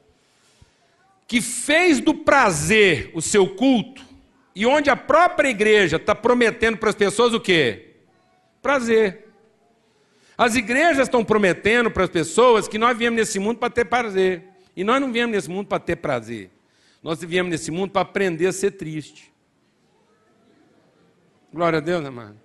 que 1.27 1.41
fez 1.41 2.01
do 2.01 2.15
prazer 2.15 3.11
o 3.15 3.23
seu 3.23 3.47
culto, 3.47 4.03
e 4.55 4.67
onde 4.67 4.89
a 4.89 4.97
própria 4.97 5.49
igreja 5.49 5.97
está 5.97 6.15
prometendo 6.15 6.77
para 6.77 6.91
as 6.91 6.95
pessoas 6.95 7.35
o 7.35 7.41
quê? 7.41 7.95
Prazer. 8.63 9.25
As 10.37 10.55
igrejas 10.55 11.07
estão 11.07 11.25
prometendo 11.25 11.91
para 11.91 12.05
as 12.05 12.11
pessoas 12.11 12.69
que 12.69 12.79
nós 12.79 12.97
viemos 12.97 13.19
nesse 13.19 13.39
mundo 13.39 13.59
para 13.59 13.71
ter 13.71 13.85
prazer. 13.85 14.45
E 14.77 14.83
nós 14.83 15.01
não 15.01 15.13
viemos 15.13 15.35
nesse 15.35 15.51
mundo 15.51 15.67
para 15.67 15.79
ter 15.79 15.97
prazer. 15.97 16.51
Nós 17.03 17.23
viemos 17.23 17.51
nesse 17.51 17.71
mundo 17.71 17.91
para 17.91 18.03
aprender 18.03 18.47
a 18.47 18.53
ser 18.53 18.73
triste. 18.73 19.33
Glória 21.53 21.79
a 21.79 21.81
Deus, 21.81 22.05
amado. 22.05 22.37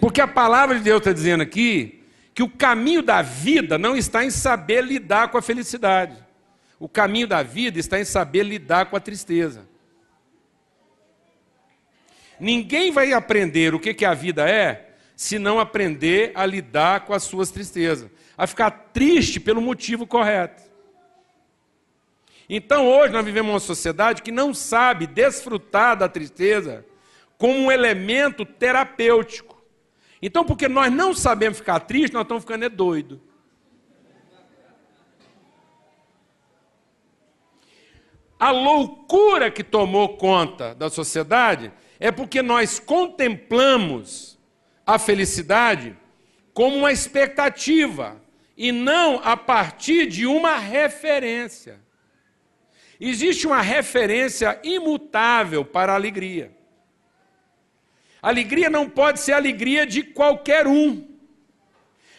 Porque 0.00 0.20
a 0.20 0.26
palavra 0.26 0.76
de 0.76 0.84
Deus 0.84 0.98
está 0.98 1.12
dizendo 1.12 1.42
aqui 1.42 2.02
que 2.34 2.42
o 2.42 2.50
caminho 2.50 3.02
da 3.02 3.22
vida 3.22 3.78
não 3.78 3.96
está 3.96 4.24
em 4.24 4.30
saber 4.30 4.84
lidar 4.84 5.30
com 5.30 5.38
a 5.38 5.42
felicidade. 5.42 6.25
O 6.78 6.88
caminho 6.88 7.26
da 7.26 7.42
vida 7.42 7.78
está 7.78 7.98
em 7.98 8.04
saber 8.04 8.42
lidar 8.42 8.86
com 8.86 8.96
a 8.96 9.00
tristeza. 9.00 9.66
Ninguém 12.38 12.92
vai 12.92 13.12
aprender 13.12 13.74
o 13.74 13.80
que, 13.80 14.04
a 14.04 14.12
vida 14.12 14.48
é 14.48 14.90
se 15.14 15.38
não 15.38 15.58
aprender 15.58 16.32
a 16.34 16.44
lidar 16.44 17.06
com 17.06 17.14
as 17.14 17.22
suas 17.22 17.50
tristezas, 17.50 18.10
a 18.36 18.46
ficar 18.46 18.70
triste 18.92 19.40
pelo 19.40 19.62
motivo 19.62 20.06
correto. 20.06 20.62
Então 22.48 22.86
hoje 22.86 23.12
nós 23.12 23.24
vivemos 23.24 23.52
uma 23.52 23.60
sociedade 23.60 24.22
que 24.22 24.30
não 24.30 24.52
sabe 24.52 25.06
desfrutar 25.06 25.96
da 25.96 26.08
tristeza 26.08 26.84
como 27.38 27.54
um 27.58 27.72
elemento 27.72 28.44
terapêutico. 28.44 29.56
Então, 30.20 30.44
porque 30.44 30.68
nós 30.68 30.92
não 30.92 31.14
sabemos 31.14 31.58
ficar 31.58 31.80
tristes, 31.80 32.12
nós 32.12 32.22
estamos 32.22 32.42
ficando 32.42 32.64
é 32.64 32.68
doido. 32.68 33.20
A 38.38 38.50
loucura 38.50 39.50
que 39.50 39.64
tomou 39.64 40.16
conta 40.16 40.74
da 40.74 40.90
sociedade 40.90 41.72
é 41.98 42.10
porque 42.12 42.42
nós 42.42 42.78
contemplamos 42.78 44.38
a 44.86 44.98
felicidade 44.98 45.96
como 46.52 46.76
uma 46.76 46.92
expectativa 46.92 48.20
e 48.56 48.70
não 48.72 49.20
a 49.24 49.36
partir 49.36 50.06
de 50.06 50.26
uma 50.26 50.56
referência. 50.58 51.80
Existe 53.00 53.46
uma 53.46 53.60
referência 53.60 54.58
imutável 54.62 55.64
para 55.64 55.92
a 55.92 55.94
alegria. 55.94 56.50
Alegria 58.22 58.68
não 58.68 58.88
pode 58.88 59.20
ser 59.20 59.32
alegria 59.32 59.86
de 59.86 60.02
qualquer 60.02 60.66
um. 60.66 61.06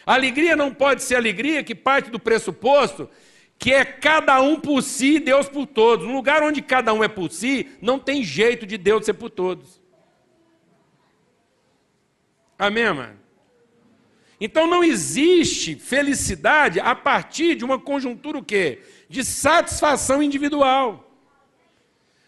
Alegria 0.06 0.56
não 0.56 0.72
pode 0.72 1.02
ser 1.02 1.16
alegria 1.16 1.62
que 1.62 1.74
parte 1.74 2.10
do 2.10 2.18
pressuposto 2.18 3.10
que 3.58 3.74
é 3.74 3.84
cada 3.84 4.40
um 4.40 4.60
por 4.60 4.82
si 4.82 5.16
e 5.16 5.20
Deus 5.20 5.48
por 5.48 5.66
todos. 5.66 6.06
No 6.06 6.14
lugar 6.14 6.42
onde 6.42 6.62
cada 6.62 6.94
um 6.94 7.02
é 7.02 7.08
por 7.08 7.30
si, 7.30 7.68
não 7.82 7.98
tem 7.98 8.22
jeito 8.22 8.64
de 8.64 8.78
Deus 8.78 9.04
ser 9.04 9.14
por 9.14 9.30
todos. 9.30 9.82
Amém, 12.56 12.92
mano? 12.92 13.18
Então 14.40 14.68
não 14.68 14.84
existe 14.84 15.74
felicidade 15.74 16.78
a 16.78 16.94
partir 16.94 17.56
de 17.56 17.64
uma 17.64 17.78
conjuntura 17.78 18.38
o 18.38 18.44
quê? 18.44 18.80
De 19.08 19.24
satisfação 19.24 20.22
individual. 20.22 21.04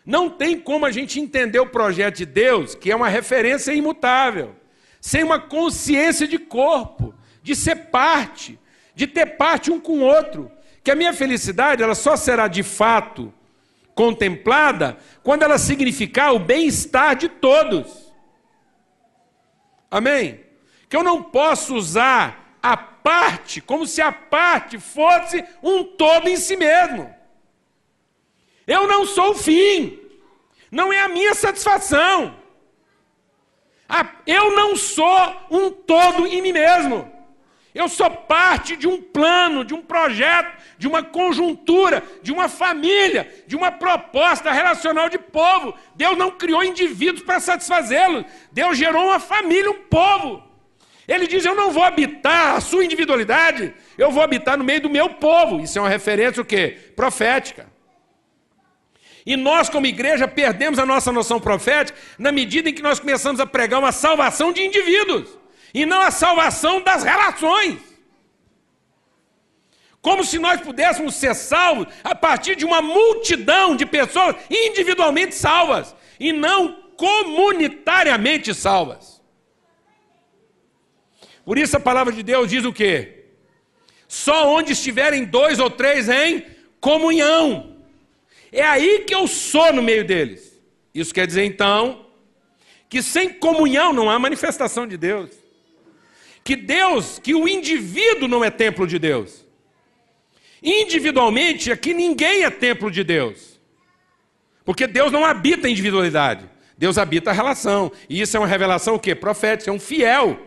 Não 0.04 0.28
tem 0.28 0.58
como 0.58 0.86
a 0.86 0.90
gente 0.90 1.20
entender 1.20 1.60
o 1.60 1.66
projeto 1.66 2.16
de 2.16 2.26
Deus, 2.26 2.74
que 2.74 2.90
é 2.90 2.96
uma 2.96 3.08
referência 3.08 3.72
imutável, 3.72 4.56
sem 5.00 5.22
uma 5.22 5.38
consciência 5.38 6.26
de 6.26 6.38
corpo, 6.38 7.14
de 7.42 7.54
ser 7.54 7.76
parte, 7.90 8.58
de 8.94 9.06
ter 9.06 9.36
parte 9.36 9.70
um 9.70 9.78
com 9.78 9.98
o 9.98 10.02
outro. 10.02 10.50
Que 10.82 10.90
a 10.90 10.96
minha 10.96 11.12
felicidade 11.12 11.82
ela 11.82 11.94
só 11.94 12.16
será 12.16 12.48
de 12.48 12.62
fato 12.62 13.32
contemplada 13.94 14.96
quando 15.22 15.42
ela 15.42 15.58
significar 15.58 16.34
o 16.34 16.38
bem-estar 16.38 17.14
de 17.16 17.28
todos. 17.28 18.10
Amém? 19.90 20.40
Que 20.88 20.96
eu 20.96 21.02
não 21.02 21.22
posso 21.22 21.74
usar 21.74 22.56
a 22.62 22.76
parte 22.76 23.60
como 23.60 23.86
se 23.86 24.00
a 24.00 24.12
parte 24.12 24.78
fosse 24.78 25.44
um 25.62 25.84
todo 25.84 26.28
em 26.28 26.36
si 26.36 26.56
mesmo. 26.56 27.14
Eu 28.66 28.86
não 28.86 29.04
sou 29.04 29.30
o 29.30 29.34
fim, 29.34 29.98
não 30.70 30.92
é 30.92 31.00
a 31.00 31.08
minha 31.08 31.34
satisfação. 31.34 32.36
Eu 34.24 34.54
não 34.54 34.76
sou 34.76 35.36
um 35.50 35.70
todo 35.70 36.26
em 36.26 36.40
mim 36.40 36.52
mesmo. 36.52 37.10
Eu 37.72 37.88
sou 37.88 38.10
parte 38.10 38.74
de 38.74 38.88
um 38.88 39.00
plano, 39.00 39.64
de 39.64 39.72
um 39.72 39.80
projeto, 39.80 40.52
de 40.76 40.88
uma 40.88 41.04
conjuntura, 41.04 42.02
de 42.20 42.32
uma 42.32 42.48
família, 42.48 43.32
de 43.46 43.54
uma 43.54 43.70
proposta 43.70 44.50
relacional 44.50 45.08
de 45.08 45.18
povo. 45.18 45.74
Deus 45.94 46.18
não 46.18 46.32
criou 46.32 46.64
indivíduos 46.64 47.22
para 47.22 47.38
satisfazê-los. 47.38 48.24
Deus 48.50 48.76
gerou 48.76 49.06
uma 49.06 49.20
família, 49.20 49.70
um 49.70 49.82
povo. 49.84 50.42
Ele 51.06 51.28
diz: 51.28 51.44
Eu 51.44 51.54
não 51.54 51.70
vou 51.70 51.84
habitar 51.84 52.56
a 52.56 52.60
sua 52.60 52.84
individualidade, 52.84 53.72
eu 53.96 54.10
vou 54.10 54.22
habitar 54.22 54.56
no 54.56 54.64
meio 54.64 54.80
do 54.80 54.90
meu 54.90 55.08
povo. 55.08 55.60
Isso 55.60 55.78
é 55.78 55.82
uma 55.82 55.88
referência 55.88 56.42
o 56.42 56.44
quê? 56.44 56.76
Profética. 56.96 57.68
E 59.24 59.36
nós, 59.36 59.68
como 59.68 59.86
igreja, 59.86 60.26
perdemos 60.26 60.78
a 60.78 60.86
nossa 60.86 61.12
noção 61.12 61.38
profética 61.38 61.96
na 62.18 62.32
medida 62.32 62.68
em 62.68 62.74
que 62.74 62.82
nós 62.82 62.98
começamos 62.98 63.38
a 63.38 63.46
pregar 63.46 63.78
uma 63.78 63.92
salvação 63.92 64.52
de 64.52 64.62
indivíduos 64.62 65.39
e 65.72 65.86
não 65.86 66.00
a 66.00 66.10
salvação 66.10 66.82
das 66.82 67.02
relações. 67.02 67.78
Como 70.00 70.24
se 70.24 70.38
nós 70.38 70.60
pudéssemos 70.60 71.14
ser 71.14 71.34
salvos 71.34 71.86
a 72.02 72.14
partir 72.14 72.56
de 72.56 72.64
uma 72.64 72.80
multidão 72.80 73.76
de 73.76 73.84
pessoas 73.84 74.34
individualmente 74.48 75.34
salvas 75.34 75.94
e 76.18 76.32
não 76.32 76.72
comunitariamente 76.96 78.54
salvas. 78.54 79.20
Por 81.44 81.58
isso 81.58 81.76
a 81.76 81.80
palavra 81.80 82.12
de 82.12 82.22
Deus 82.22 82.48
diz 82.48 82.64
o 82.64 82.72
quê? 82.72 83.26
Só 84.08 84.48
onde 84.48 84.72
estiverem 84.72 85.24
dois 85.24 85.58
ou 85.58 85.70
três 85.70 86.08
em 86.08 86.46
comunhão. 86.80 87.76
É 88.50 88.62
aí 88.62 89.00
que 89.00 89.14
eu 89.14 89.26
sou 89.26 89.72
no 89.72 89.82
meio 89.82 90.04
deles. 90.04 90.60
Isso 90.94 91.14
quer 91.14 91.26
dizer 91.26 91.44
então 91.44 92.06
que 92.88 93.02
sem 93.02 93.28
comunhão 93.28 93.92
não 93.92 94.10
há 94.10 94.18
manifestação 94.18 94.86
de 94.86 94.96
Deus. 94.96 95.30
Que 96.50 96.56
Deus, 96.56 97.20
que 97.20 97.32
o 97.32 97.46
indivíduo 97.46 98.26
não 98.26 98.42
é 98.42 98.50
templo 98.50 98.84
de 98.84 98.98
Deus. 98.98 99.46
Individualmente, 100.60 101.70
aqui 101.70 101.94
ninguém 101.94 102.42
é 102.42 102.50
templo 102.50 102.90
de 102.90 103.04
Deus. 103.04 103.60
Porque 104.64 104.88
Deus 104.88 105.12
não 105.12 105.24
habita 105.24 105.68
a 105.68 105.70
individualidade. 105.70 106.50
Deus 106.76 106.98
habita 106.98 107.30
a 107.30 107.32
relação. 107.32 107.92
E 108.08 108.20
isso 108.20 108.36
é 108.36 108.40
uma 108.40 108.48
revelação 108.48 108.96
o 108.96 108.98
quê? 108.98 109.14
Profética, 109.14 109.70
é 109.70 109.72
um 109.72 109.78
fiel. 109.78 110.40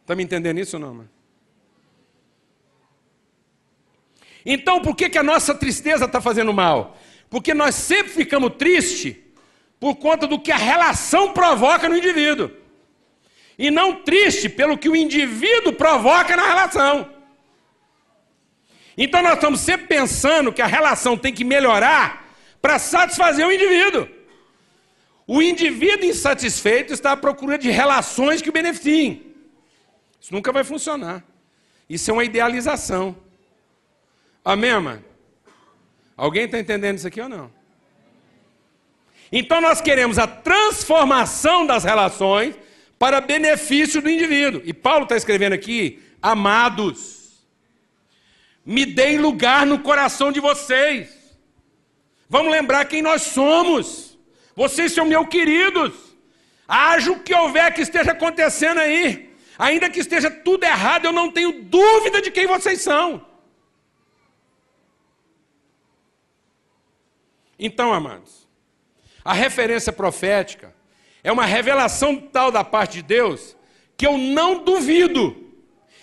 Está 0.00 0.16
me 0.16 0.24
entendendo 0.24 0.58
isso 0.58 0.78
ou 0.78 0.80
não, 0.80 0.94
mano? 0.94 1.10
Então, 4.44 4.82
por 4.82 4.96
que, 4.96 5.08
que 5.08 5.18
a 5.18 5.22
nossa 5.22 5.54
tristeza 5.54 6.06
está 6.06 6.20
fazendo 6.20 6.52
mal? 6.52 6.98
Porque 7.30 7.54
nós 7.54 7.76
sempre 7.76 8.12
ficamos 8.12 8.56
tristes 8.56 9.14
por 9.78 9.96
conta 9.96 10.26
do 10.26 10.38
que 10.38 10.50
a 10.50 10.56
relação 10.56 11.32
provoca 11.32 11.88
no 11.88 11.96
indivíduo. 11.96 12.50
E 13.58 13.70
não 13.70 14.02
triste 14.02 14.48
pelo 14.48 14.76
que 14.76 14.88
o 14.88 14.96
indivíduo 14.96 15.72
provoca 15.72 16.36
na 16.36 16.46
relação. 16.46 17.10
Então 18.96 19.22
nós 19.22 19.34
estamos 19.34 19.60
sempre 19.60 19.86
pensando 19.86 20.52
que 20.52 20.62
a 20.62 20.66
relação 20.66 21.16
tem 21.16 21.32
que 21.32 21.44
melhorar 21.44 22.26
para 22.60 22.78
satisfazer 22.78 23.46
o 23.46 23.52
indivíduo. 23.52 24.08
O 25.26 25.42
indivíduo 25.42 26.04
insatisfeito 26.04 26.92
está 26.92 27.12
à 27.12 27.16
procura 27.16 27.58
de 27.58 27.70
relações 27.70 28.40
que 28.40 28.48
o 28.48 28.52
beneficiem. 28.52 29.34
Isso 30.20 30.32
nunca 30.32 30.52
vai 30.52 30.64
funcionar. 30.64 31.24
Isso 31.88 32.10
é 32.10 32.14
uma 32.14 32.24
idealização. 32.24 33.16
Amém, 34.44 34.78
mano? 34.80 35.04
Alguém 36.16 36.44
está 36.44 36.58
entendendo 36.58 36.96
isso 36.96 37.06
aqui 37.06 37.20
ou 37.20 37.28
não? 37.28 37.55
Então 39.30 39.60
nós 39.60 39.80
queremos 39.80 40.18
a 40.18 40.26
transformação 40.26 41.66
das 41.66 41.84
relações 41.84 42.54
para 42.98 43.20
benefício 43.20 44.00
do 44.00 44.08
indivíduo. 44.08 44.62
E 44.64 44.72
Paulo 44.72 45.04
está 45.04 45.16
escrevendo 45.16 45.52
aqui, 45.52 46.02
amados, 46.22 47.44
me 48.64 48.86
deem 48.86 49.18
lugar 49.18 49.66
no 49.66 49.80
coração 49.80 50.32
de 50.32 50.40
vocês. 50.40 51.14
Vamos 52.28 52.50
lembrar 52.50 52.84
quem 52.86 53.02
nós 53.02 53.22
somos. 53.22 54.18
Vocês 54.54 54.92
são 54.92 55.04
meus 55.04 55.28
queridos. 55.28 55.92
Haja 56.66 57.12
o 57.12 57.20
que 57.20 57.34
houver 57.34 57.72
que 57.72 57.82
esteja 57.82 58.12
acontecendo 58.12 58.78
aí. 58.78 59.34
Ainda 59.58 59.88
que 59.88 60.00
esteja 60.00 60.30
tudo 60.30 60.64
errado, 60.64 61.04
eu 61.04 61.12
não 61.12 61.30
tenho 61.30 61.62
dúvida 61.62 62.20
de 62.20 62.30
quem 62.30 62.46
vocês 62.46 62.80
são. 62.80 63.24
Então, 67.58 67.92
amados, 67.92 68.45
a 69.26 69.32
referência 69.32 69.92
profética 69.92 70.72
é 71.24 71.32
uma 71.32 71.44
revelação 71.44 72.16
tal 72.16 72.52
da 72.52 72.62
parte 72.62 72.98
de 72.98 73.02
Deus 73.02 73.56
que 73.96 74.06
eu 74.06 74.16
não 74.16 74.62
duvido. 74.62 75.36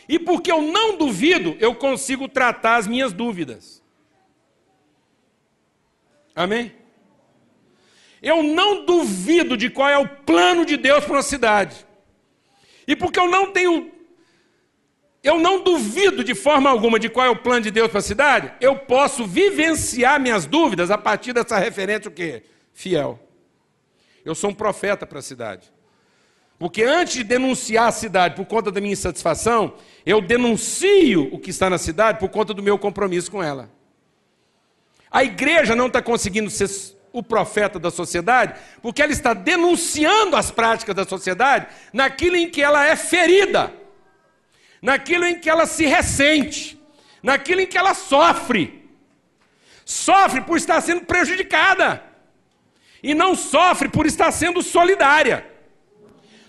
E 0.09 0.19
porque 0.19 0.51
eu 0.51 0.61
não 0.61 0.97
duvido, 0.97 1.55
eu 1.61 1.73
consigo 1.73 2.27
tratar 2.27 2.75
as 2.75 2.85
minhas 2.85 3.13
dúvidas. 3.13 3.81
Amém? 6.35 6.75
Eu 8.21 8.43
não 8.43 8.83
duvido 8.83 9.55
de 9.55 9.69
qual 9.69 9.87
é 9.87 9.97
o 9.97 10.07
plano 10.07 10.65
de 10.65 10.75
Deus 10.75 11.05
para 11.05 11.13
uma 11.13 11.23
cidade. 11.23 11.87
E 12.85 12.93
porque 12.93 13.19
eu 13.19 13.29
não 13.29 13.53
tenho 13.53 13.89
eu 15.23 15.39
não 15.39 15.63
duvido 15.63 16.25
de 16.25 16.35
forma 16.35 16.69
alguma 16.69 16.99
de 16.99 17.07
qual 17.07 17.25
é 17.25 17.29
o 17.29 17.37
plano 17.37 17.61
de 17.61 17.71
Deus 17.71 17.87
para 17.89 17.99
a 17.99 18.01
cidade, 18.01 18.51
eu 18.59 18.75
posso 18.75 19.25
vivenciar 19.25 20.19
minhas 20.19 20.45
dúvidas 20.45 20.91
a 20.91 20.97
partir 20.97 21.31
dessa 21.31 21.57
referência 21.57 22.09
o 22.09 22.13
quê? 22.13 22.43
Fiel. 22.73 23.19
Eu 24.25 24.35
sou 24.35 24.49
um 24.49 24.53
profeta 24.53 25.05
para 25.05 25.19
a 25.19 25.21
cidade. 25.21 25.71
Porque 26.57 26.83
antes 26.83 27.15
de 27.15 27.23
denunciar 27.23 27.89
a 27.89 27.91
cidade 27.91 28.35
por 28.35 28.45
conta 28.45 28.71
da 28.71 28.79
minha 28.79 28.93
insatisfação, 28.93 29.75
eu 30.05 30.21
denuncio 30.21 31.33
o 31.33 31.39
que 31.39 31.49
está 31.49 31.69
na 31.69 31.77
cidade 31.77 32.19
por 32.19 32.29
conta 32.29 32.53
do 32.53 32.63
meu 32.63 32.77
compromisso 32.77 33.29
com 33.29 33.43
ela. 33.43 33.69
A 35.11 35.23
igreja 35.23 35.75
não 35.75 35.87
está 35.87 36.01
conseguindo 36.01 36.49
ser 36.49 36.69
o 37.11 37.21
profeta 37.21 37.77
da 37.77 37.91
sociedade, 37.91 38.59
porque 38.81 39.01
ela 39.01 39.11
está 39.11 39.33
denunciando 39.33 40.35
as 40.35 40.49
práticas 40.49 40.95
da 40.95 41.05
sociedade 41.05 41.67
naquilo 41.91 42.35
em 42.35 42.49
que 42.49 42.61
ela 42.61 42.85
é 42.85 42.95
ferida 42.95 43.71
naquilo 44.83 45.25
em 45.25 45.39
que 45.39 45.49
ela 45.49 45.65
se 45.65 45.85
ressente, 45.85 46.77
naquilo 47.23 47.61
em 47.61 47.65
que 47.65 47.77
ela 47.77 47.93
sofre. 47.93 48.85
Sofre 49.85 50.41
por 50.41 50.57
estar 50.57 50.81
sendo 50.81 51.05
prejudicada, 51.05 52.03
e 53.03 53.13
não 53.13 53.35
sofre 53.35 53.89
por 53.89 54.05
estar 54.05 54.31
sendo 54.31 54.61
solidária. 54.61 55.45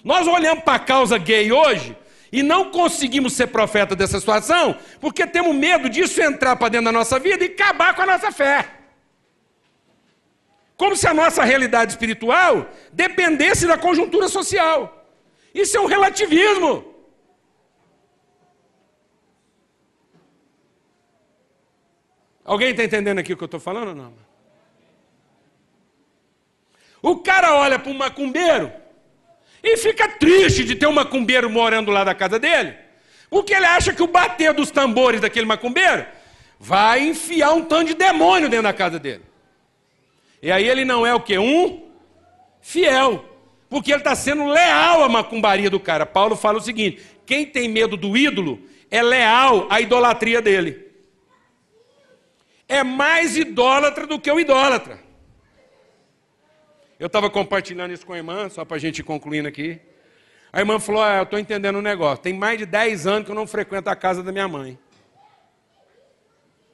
Nós 0.04 0.28
olhamos 0.28 0.62
para 0.62 0.76
a 0.76 0.78
causa 0.78 1.18
gay 1.18 1.50
hoje 1.50 1.96
e 2.30 2.42
não 2.42 2.70
conseguimos 2.70 3.32
ser 3.32 3.48
profeta 3.48 3.96
dessa 3.96 4.20
situação 4.20 4.78
porque 5.00 5.26
temos 5.26 5.54
medo 5.54 5.88
disso 5.88 6.22
entrar 6.22 6.54
para 6.54 6.68
dentro 6.68 6.86
da 6.86 6.92
nossa 6.92 7.18
vida 7.18 7.44
e 7.44 7.48
acabar 7.48 7.94
com 7.94 8.02
a 8.02 8.06
nossa 8.06 8.30
fé. 8.30 8.70
Como 10.76 10.94
se 10.94 11.06
a 11.08 11.14
nossa 11.14 11.42
realidade 11.42 11.92
espiritual 11.92 12.68
dependesse 12.92 13.66
da 13.66 13.76
conjuntura 13.76 14.28
social. 14.28 15.04
Isso 15.52 15.76
é 15.76 15.80
um 15.80 15.86
relativismo. 15.86 16.94
Alguém 22.44 22.70
está 22.70 22.84
entendendo 22.84 23.20
aqui 23.20 23.32
o 23.32 23.36
que 23.36 23.42
eu 23.42 23.46
estou 23.46 23.60
falando 23.60 23.88
ou 23.88 23.94
não? 23.94 24.23
O 27.04 27.16
cara 27.16 27.54
olha 27.54 27.78
para 27.78 27.92
um 27.92 27.98
macumbeiro 27.98 28.72
e 29.62 29.76
fica 29.76 30.08
triste 30.08 30.64
de 30.64 30.74
ter 30.74 30.86
um 30.86 30.92
macumbeiro 30.92 31.50
morando 31.50 31.90
lá 31.90 32.02
da 32.02 32.14
casa 32.14 32.38
dele, 32.38 32.74
porque 33.28 33.52
ele 33.52 33.66
acha 33.66 33.92
que 33.92 34.02
o 34.02 34.06
bater 34.06 34.54
dos 34.54 34.70
tambores 34.70 35.20
daquele 35.20 35.44
macumbeiro 35.44 36.06
vai 36.58 37.00
enfiar 37.00 37.52
um 37.52 37.62
tanto 37.62 37.88
de 37.88 37.94
demônio 37.94 38.48
dentro 38.48 38.62
da 38.62 38.72
casa 38.72 38.98
dele. 38.98 39.20
E 40.40 40.50
aí 40.50 40.66
ele 40.66 40.82
não 40.82 41.06
é 41.06 41.14
o 41.14 41.20
que? 41.20 41.36
Um 41.36 41.90
fiel. 42.62 43.22
Porque 43.68 43.92
ele 43.92 44.00
está 44.00 44.14
sendo 44.14 44.46
leal 44.46 45.04
à 45.04 45.08
macumbaria 45.08 45.68
do 45.68 45.78
cara. 45.78 46.06
Paulo 46.06 46.34
fala 46.34 46.56
o 46.56 46.62
seguinte: 46.62 47.02
quem 47.26 47.44
tem 47.44 47.68
medo 47.68 47.98
do 47.98 48.16
ídolo 48.16 48.62
é 48.90 49.02
leal 49.02 49.66
à 49.68 49.78
idolatria 49.78 50.40
dele 50.40 50.84
é 52.68 52.82
mais 52.82 53.36
idólatra 53.36 54.06
do 54.06 54.18
que 54.18 54.30
o 54.30 54.40
idólatra. 54.40 55.03
Eu 57.04 57.08
estava 57.08 57.28
compartilhando 57.28 57.92
isso 57.92 58.06
com 58.06 58.14
a 58.14 58.16
irmã, 58.16 58.48
só 58.48 58.64
para 58.64 58.78
a 58.78 58.80
gente 58.80 59.00
ir 59.00 59.02
concluindo 59.02 59.46
aqui. 59.46 59.78
A 60.50 60.60
irmã 60.60 60.80
falou: 60.80 61.02
ah, 61.02 61.18
Eu 61.18 61.24
estou 61.24 61.38
entendendo 61.38 61.76
um 61.76 61.82
negócio. 61.82 62.22
Tem 62.22 62.32
mais 62.32 62.56
de 62.56 62.64
10 62.64 63.06
anos 63.06 63.26
que 63.26 63.30
eu 63.30 63.34
não 63.34 63.46
frequento 63.46 63.90
a 63.90 63.94
casa 63.94 64.22
da 64.22 64.32
minha 64.32 64.48
mãe. 64.48 64.78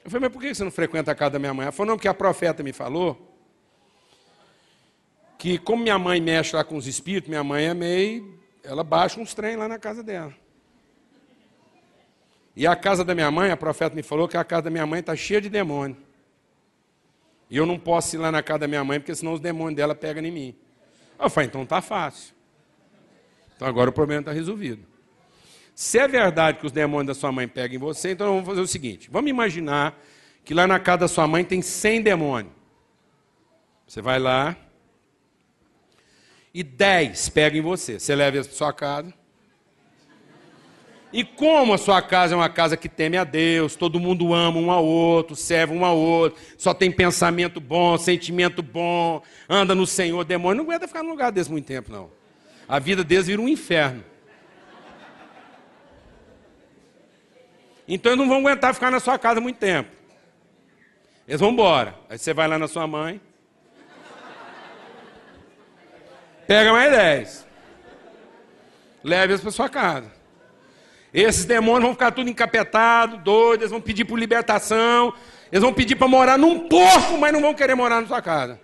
Eu 0.04 0.08
falei: 0.12 0.28
Mas 0.28 0.32
por 0.32 0.40
que 0.40 0.54
você 0.54 0.62
não 0.62 0.70
frequenta 0.70 1.10
a 1.10 1.16
casa 1.16 1.32
da 1.32 1.40
minha 1.40 1.52
mãe? 1.52 1.64
Ela 1.64 1.72
falou: 1.72 1.88
Não, 1.88 1.96
porque 1.96 2.06
a 2.06 2.14
profeta 2.14 2.62
me 2.62 2.72
falou 2.72 3.36
que, 5.36 5.58
como 5.58 5.82
minha 5.82 5.98
mãe 5.98 6.20
mexe 6.20 6.54
lá 6.54 6.62
com 6.62 6.76
os 6.76 6.86
espíritos, 6.86 7.28
minha 7.28 7.42
mãe 7.42 7.64
é 7.64 7.74
meio. 7.74 8.38
Ela 8.62 8.84
baixa 8.84 9.18
uns 9.18 9.34
trem 9.34 9.56
lá 9.56 9.66
na 9.66 9.80
casa 9.80 10.00
dela. 10.00 10.32
E 12.54 12.68
a 12.68 12.76
casa 12.76 13.04
da 13.04 13.16
minha 13.16 13.32
mãe, 13.32 13.50
a 13.50 13.56
profeta 13.56 13.96
me 13.96 14.02
falou 14.04 14.28
que 14.28 14.36
a 14.36 14.44
casa 14.44 14.62
da 14.62 14.70
minha 14.70 14.86
mãe 14.86 15.00
está 15.00 15.16
cheia 15.16 15.40
de 15.40 15.48
demônio. 15.48 15.96
E 17.50 17.56
eu 17.56 17.66
não 17.66 17.78
posso 17.78 18.14
ir 18.14 18.18
lá 18.18 18.30
na 18.30 18.42
casa 18.42 18.60
da 18.60 18.68
minha 18.68 18.84
mãe, 18.84 19.00
porque 19.00 19.14
senão 19.14 19.32
os 19.32 19.40
demônios 19.40 19.76
dela 19.76 19.94
pegam 19.94 20.24
em 20.24 20.30
mim. 20.30 20.54
Eu 21.18 21.28
falei, 21.28 21.48
então 21.48 21.66
tá 21.66 21.82
fácil. 21.82 22.34
Então 23.56 23.66
agora 23.66 23.90
o 23.90 23.92
problema 23.92 24.22
está 24.22 24.32
resolvido. 24.32 24.86
Se 25.74 25.98
é 25.98 26.06
verdade 26.06 26.58
que 26.58 26.66
os 26.66 26.72
demônios 26.72 27.08
da 27.08 27.14
sua 27.14 27.32
mãe 27.32 27.48
pegam 27.48 27.76
em 27.76 27.78
você, 27.78 28.12
então 28.12 28.26
vamos 28.26 28.46
fazer 28.46 28.60
o 28.60 28.66
seguinte: 28.66 29.10
vamos 29.10 29.30
imaginar 29.30 29.98
que 30.44 30.54
lá 30.54 30.66
na 30.66 30.78
casa 30.78 30.98
da 30.98 31.08
sua 31.08 31.26
mãe 31.26 31.44
tem 31.44 31.60
100 31.60 32.02
demônios. 32.02 32.52
Você 33.86 34.00
vai 34.00 34.18
lá 34.18 34.56
e 36.54 36.62
10 36.62 37.28
pegam 37.30 37.58
em 37.58 37.62
você. 37.62 37.98
Você 37.98 38.14
leva 38.14 38.36
eles 38.36 38.46
para 38.46 38.56
sua 38.56 38.72
casa. 38.72 39.12
E 41.12 41.24
como 41.24 41.74
a 41.74 41.78
sua 41.78 42.00
casa 42.00 42.34
é 42.34 42.36
uma 42.36 42.48
casa 42.48 42.76
que 42.76 42.88
teme 42.88 43.16
a 43.16 43.24
Deus, 43.24 43.74
todo 43.74 43.98
mundo 43.98 44.32
ama 44.32 44.58
um 44.58 44.70
ao 44.70 44.84
outro, 44.84 45.34
serve 45.34 45.74
um 45.74 45.84
ao 45.84 45.96
outro, 45.96 46.40
só 46.56 46.72
tem 46.72 46.90
pensamento 46.90 47.60
bom, 47.60 47.98
sentimento 47.98 48.62
bom, 48.62 49.20
anda 49.48 49.74
no 49.74 49.86
Senhor, 49.86 50.24
demônio, 50.24 50.62
não 50.62 50.70
aguenta 50.70 50.86
ficar 50.86 51.02
num 51.02 51.10
lugar 51.10 51.32
desse 51.32 51.50
muito 51.50 51.66
tempo, 51.66 51.90
não. 51.90 52.10
A 52.68 52.78
vida 52.78 53.02
deles 53.02 53.26
vira 53.26 53.42
um 53.42 53.48
inferno. 53.48 54.04
Então 57.88 58.12
eles 58.12 58.20
não 58.20 58.28
vão 58.28 58.38
aguentar 58.38 58.72
ficar 58.72 58.92
na 58.92 59.00
sua 59.00 59.18
casa 59.18 59.40
muito 59.40 59.56
tempo. 59.56 59.90
Eles 61.26 61.40
vão 61.40 61.50
embora. 61.50 61.96
Aí 62.08 62.16
você 62.16 62.32
vai 62.32 62.46
lá 62.46 62.56
na 62.56 62.68
sua 62.68 62.86
mãe. 62.86 63.20
Pega 66.46 66.72
mais 66.72 66.92
dez. 66.92 67.46
Leve 69.02 69.32
eles 69.32 69.40
para 69.40 69.50
sua 69.50 69.68
casa. 69.68 70.19
Esses 71.12 71.44
demônios 71.44 71.84
vão 71.84 71.92
ficar 71.92 72.12
tudo 72.12 72.30
encapetado, 72.30 73.16
doidos, 73.16 73.62
eles 73.62 73.70
vão 73.70 73.80
pedir 73.80 74.04
por 74.04 74.18
libertação, 74.18 75.12
eles 75.50 75.62
vão 75.62 75.74
pedir 75.74 75.96
para 75.96 76.06
morar 76.06 76.38
num 76.38 76.68
porco, 76.68 77.18
mas 77.18 77.32
não 77.32 77.40
vão 77.40 77.52
querer 77.52 77.74
morar 77.74 78.00
na 78.00 78.06
sua 78.06 78.22
casa. 78.22 78.60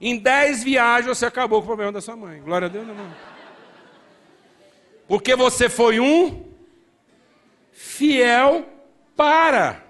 Em 0.00 0.18
dez 0.18 0.62
viagens 0.62 1.06
você 1.06 1.26
acabou 1.26 1.60
com 1.60 1.64
o 1.64 1.68
problema 1.68 1.92
da 1.92 2.00
sua 2.00 2.16
mãe. 2.16 2.40
Glória 2.40 2.66
a 2.66 2.68
Deus, 2.68 2.88
irmão. 2.88 3.14
Porque 5.06 5.36
você 5.36 5.68
foi 5.68 6.00
um 6.00 6.44
fiel 7.72 8.66
para. 9.14 9.84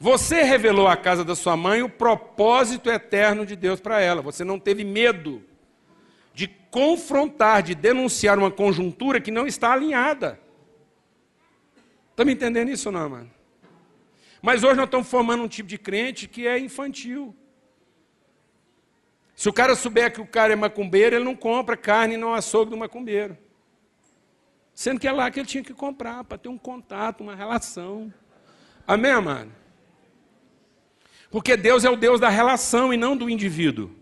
Você 0.00 0.42
revelou 0.42 0.86
à 0.86 0.96
casa 0.96 1.24
da 1.24 1.34
sua 1.34 1.56
mãe 1.56 1.82
o 1.82 1.88
propósito 1.88 2.90
eterno 2.90 3.44
de 3.44 3.56
Deus 3.56 3.80
para 3.80 4.00
ela. 4.00 4.22
Você 4.22 4.44
não 4.44 4.58
teve 4.58 4.84
medo 4.84 5.42
de 6.38 6.46
confrontar, 6.46 7.64
de 7.64 7.74
denunciar 7.74 8.38
uma 8.38 8.48
conjuntura 8.48 9.20
que 9.20 9.28
não 9.28 9.44
está 9.44 9.72
alinhada. 9.72 10.38
Está 12.12 12.24
me 12.24 12.32
entendendo 12.32 12.68
isso, 12.68 12.92
não, 12.92 13.10
mano? 13.10 13.30
Mas 14.40 14.62
hoje 14.62 14.76
nós 14.76 14.84
estamos 14.84 15.08
formando 15.08 15.42
um 15.42 15.48
tipo 15.48 15.68
de 15.68 15.76
crente 15.76 16.28
que 16.28 16.46
é 16.46 16.56
infantil. 16.56 17.34
Se 19.34 19.48
o 19.48 19.52
cara 19.52 19.74
souber 19.74 20.12
que 20.12 20.20
o 20.20 20.26
cara 20.28 20.52
é 20.52 20.56
macumbeiro, 20.56 21.16
ele 21.16 21.24
não 21.24 21.34
compra 21.34 21.76
carne 21.76 22.16
no 22.16 22.32
açougue 22.32 22.70
do 22.70 22.76
macumbeiro. 22.76 23.36
Sendo 24.72 25.00
que 25.00 25.08
é 25.08 25.12
lá 25.12 25.28
que 25.32 25.40
ele 25.40 25.48
tinha 25.48 25.64
que 25.64 25.74
comprar, 25.74 26.22
para 26.22 26.38
ter 26.38 26.48
um 26.48 26.56
contato, 26.56 27.20
uma 27.20 27.34
relação. 27.34 28.14
Amém, 28.86 29.20
mano? 29.20 29.52
Porque 31.32 31.56
Deus 31.56 31.84
é 31.84 31.90
o 31.90 31.96
Deus 31.96 32.20
da 32.20 32.28
relação 32.28 32.94
e 32.94 32.96
não 32.96 33.16
do 33.16 33.28
indivíduo. 33.28 33.98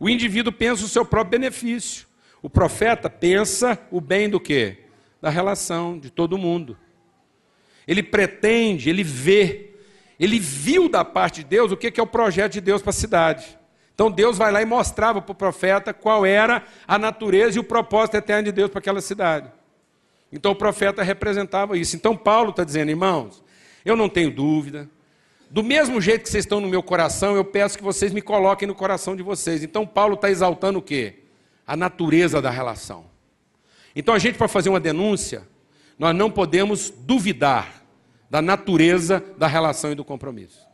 O 0.00 0.08
indivíduo 0.08 0.50
pensa 0.50 0.82
o 0.82 0.88
seu 0.88 1.04
próprio 1.04 1.38
benefício. 1.38 2.06
O 2.42 2.48
profeta 2.48 3.10
pensa 3.10 3.78
o 3.90 4.00
bem 4.00 4.30
do 4.30 4.40
quê? 4.40 4.78
Da 5.20 5.28
relação 5.28 5.98
de 5.98 6.08
todo 6.08 6.38
mundo. 6.38 6.76
Ele 7.86 8.02
pretende, 8.02 8.88
ele 8.88 9.04
vê, 9.04 9.74
ele 10.18 10.38
viu 10.38 10.88
da 10.88 11.04
parte 11.04 11.42
de 11.42 11.48
Deus 11.48 11.70
o 11.70 11.76
que 11.76 12.00
é 12.00 12.02
o 12.02 12.06
projeto 12.06 12.52
de 12.52 12.60
Deus 12.62 12.80
para 12.80 12.90
a 12.90 12.94
cidade. 12.94 13.58
Então 13.94 14.10
Deus 14.10 14.38
vai 14.38 14.50
lá 14.50 14.62
e 14.62 14.64
mostrava 14.64 15.20
para 15.20 15.32
o 15.32 15.34
profeta 15.34 15.92
qual 15.92 16.24
era 16.24 16.64
a 16.88 16.98
natureza 16.98 17.58
e 17.58 17.60
o 17.60 17.64
propósito 17.64 18.16
eterno 18.16 18.44
de 18.44 18.52
Deus 18.52 18.70
para 18.70 18.78
aquela 18.78 19.02
cidade. 19.02 19.52
Então 20.32 20.52
o 20.52 20.56
profeta 20.56 21.02
representava 21.02 21.76
isso. 21.76 21.96
Então 21.96 22.16
Paulo 22.16 22.50
está 22.50 22.64
dizendo, 22.64 22.88
irmãos, 22.88 23.44
eu 23.84 23.94
não 23.96 24.08
tenho 24.08 24.30
dúvida, 24.30 24.88
do 25.50 25.64
mesmo 25.64 26.00
jeito 26.00 26.22
que 26.22 26.30
vocês 26.30 26.44
estão 26.44 26.60
no 26.60 26.68
meu 26.68 26.82
coração, 26.82 27.34
eu 27.34 27.44
peço 27.44 27.76
que 27.76 27.82
vocês 27.82 28.12
me 28.12 28.22
coloquem 28.22 28.68
no 28.68 28.74
coração 28.74 29.16
de 29.16 29.22
vocês. 29.22 29.64
Então, 29.64 29.84
Paulo 29.84 30.14
está 30.14 30.30
exaltando 30.30 30.78
o 30.78 30.82
quê? 30.82 31.24
A 31.66 31.76
natureza 31.76 32.40
da 32.40 32.50
relação. 32.50 33.04
Então, 33.94 34.14
a 34.14 34.18
gente, 34.18 34.38
para 34.38 34.46
fazer 34.46 34.68
uma 34.68 34.78
denúncia, 34.78 35.42
nós 35.98 36.14
não 36.14 36.30
podemos 36.30 36.90
duvidar 36.90 37.84
da 38.30 38.40
natureza 38.40 39.24
da 39.36 39.48
relação 39.48 39.90
e 39.90 39.96
do 39.96 40.04
compromisso. 40.04 40.64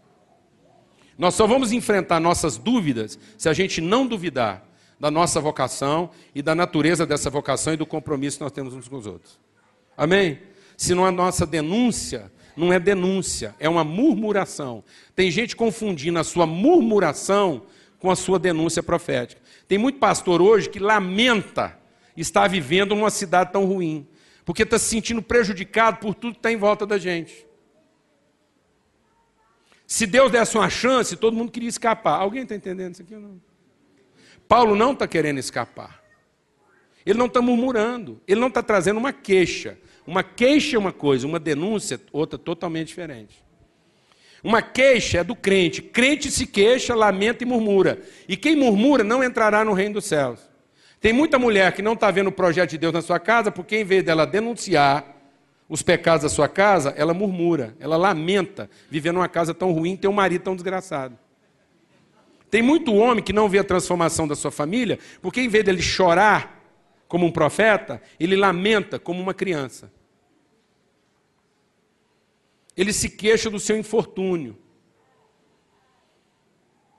Nós 1.18 1.34
só 1.34 1.46
vamos 1.46 1.72
enfrentar 1.72 2.20
nossas 2.20 2.58
dúvidas 2.58 3.18
se 3.38 3.48
a 3.48 3.54
gente 3.54 3.80
não 3.80 4.06
duvidar 4.06 4.62
da 5.00 5.10
nossa 5.10 5.40
vocação 5.40 6.10
e 6.34 6.42
da 6.42 6.54
natureza 6.54 7.06
dessa 7.06 7.30
vocação 7.30 7.72
e 7.72 7.76
do 7.78 7.86
compromisso 7.86 8.36
que 8.36 8.44
nós 8.44 8.52
temos 8.52 8.74
uns 8.74 8.88
com 8.88 8.96
os 8.96 9.06
outros. 9.06 9.38
Amém? 9.96 10.38
Se 10.76 10.94
não 10.94 11.06
a 11.06 11.10
nossa 11.10 11.46
denúncia 11.46 12.30
não 12.56 12.72
é 12.72 12.78
denúncia, 12.78 13.54
é 13.58 13.68
uma 13.68 13.84
murmuração. 13.84 14.82
Tem 15.14 15.30
gente 15.30 15.54
confundindo 15.54 16.18
a 16.18 16.24
sua 16.24 16.46
murmuração 16.46 17.66
com 17.98 18.10
a 18.10 18.16
sua 18.16 18.38
denúncia 18.38 18.82
profética. 18.82 19.40
Tem 19.68 19.78
muito 19.78 19.98
pastor 19.98 20.40
hoje 20.40 20.70
que 20.70 20.78
lamenta 20.78 21.78
estar 22.16 22.48
vivendo 22.48 22.94
numa 22.94 23.10
cidade 23.10 23.52
tão 23.52 23.64
ruim, 23.64 24.06
porque 24.44 24.62
está 24.62 24.78
se 24.78 24.86
sentindo 24.86 25.20
prejudicado 25.20 25.98
por 25.98 26.14
tudo 26.14 26.34
que 26.34 26.38
está 26.38 26.52
em 26.52 26.56
volta 26.56 26.86
da 26.86 26.98
gente. 26.98 27.46
Se 29.86 30.06
Deus 30.06 30.32
desse 30.32 30.56
uma 30.56 30.68
chance, 30.68 31.16
todo 31.16 31.36
mundo 31.36 31.52
queria 31.52 31.68
escapar. 31.68 32.20
Alguém 32.20 32.42
está 32.42 32.54
entendendo 32.54 32.94
isso 32.94 33.02
aqui 33.02 33.14
ou 33.14 33.20
não? 33.20 33.40
Paulo 34.48 34.74
não 34.74 34.92
está 34.92 35.06
querendo 35.06 35.38
escapar. 35.38 36.02
Ele 37.04 37.18
não 37.18 37.26
está 37.26 37.40
murmurando, 37.40 38.20
ele 38.26 38.40
não 38.40 38.48
está 38.48 38.62
trazendo 38.62 38.98
uma 38.98 39.12
queixa. 39.12 39.78
Uma 40.06 40.22
queixa 40.22 40.76
é 40.76 40.78
uma 40.78 40.92
coisa, 40.92 41.26
uma 41.26 41.38
denúncia, 41.38 42.00
outra 42.12 42.38
totalmente 42.38 42.88
diferente. 42.88 43.44
Uma 44.42 44.62
queixa 44.62 45.18
é 45.18 45.24
do 45.24 45.34
crente. 45.34 45.82
Crente 45.82 46.30
se 46.30 46.46
queixa, 46.46 46.94
lamenta 46.94 47.42
e 47.42 47.46
murmura. 47.46 48.00
E 48.28 48.36
quem 48.36 48.54
murmura 48.54 49.02
não 49.02 49.24
entrará 49.24 49.64
no 49.64 49.72
reino 49.72 49.94
dos 49.94 50.04
céus. 50.04 50.40
Tem 51.00 51.12
muita 51.12 51.38
mulher 51.38 51.72
que 51.72 51.82
não 51.82 51.94
está 51.94 52.10
vendo 52.10 52.28
o 52.28 52.32
projeto 52.32 52.70
de 52.70 52.78
Deus 52.78 52.92
na 52.92 53.02
sua 53.02 53.18
casa, 53.18 53.50
porque 53.50 53.78
em 53.78 53.84
vez 53.84 54.04
dela 54.04 54.24
denunciar 54.24 55.16
os 55.68 55.82
pecados 55.82 56.22
da 56.22 56.28
sua 56.28 56.48
casa, 56.48 56.94
ela 56.96 57.12
murmura, 57.12 57.74
ela 57.80 57.96
lamenta, 57.96 58.70
vivendo 58.88 59.16
numa 59.16 59.28
casa 59.28 59.52
tão 59.52 59.72
ruim, 59.72 59.96
ter 59.96 60.06
um 60.06 60.12
marido 60.12 60.42
tão 60.42 60.54
desgraçado. 60.54 61.18
Tem 62.48 62.62
muito 62.62 62.94
homem 62.94 63.22
que 63.22 63.32
não 63.32 63.48
vê 63.48 63.58
a 63.58 63.64
transformação 63.64 64.28
da 64.28 64.36
sua 64.36 64.52
família, 64.52 64.98
porque 65.20 65.40
em 65.40 65.48
vez 65.48 65.64
dele 65.64 65.82
chorar 65.82 66.55
como 67.08 67.26
um 67.26 67.32
profeta, 67.32 68.02
ele 68.18 68.36
lamenta 68.36 68.98
como 68.98 69.20
uma 69.20 69.34
criança 69.34 69.90
ele 72.76 72.92
se 72.92 73.08
queixa 73.08 73.48
do 73.48 73.58
seu 73.58 73.76
infortúnio. 73.78 74.56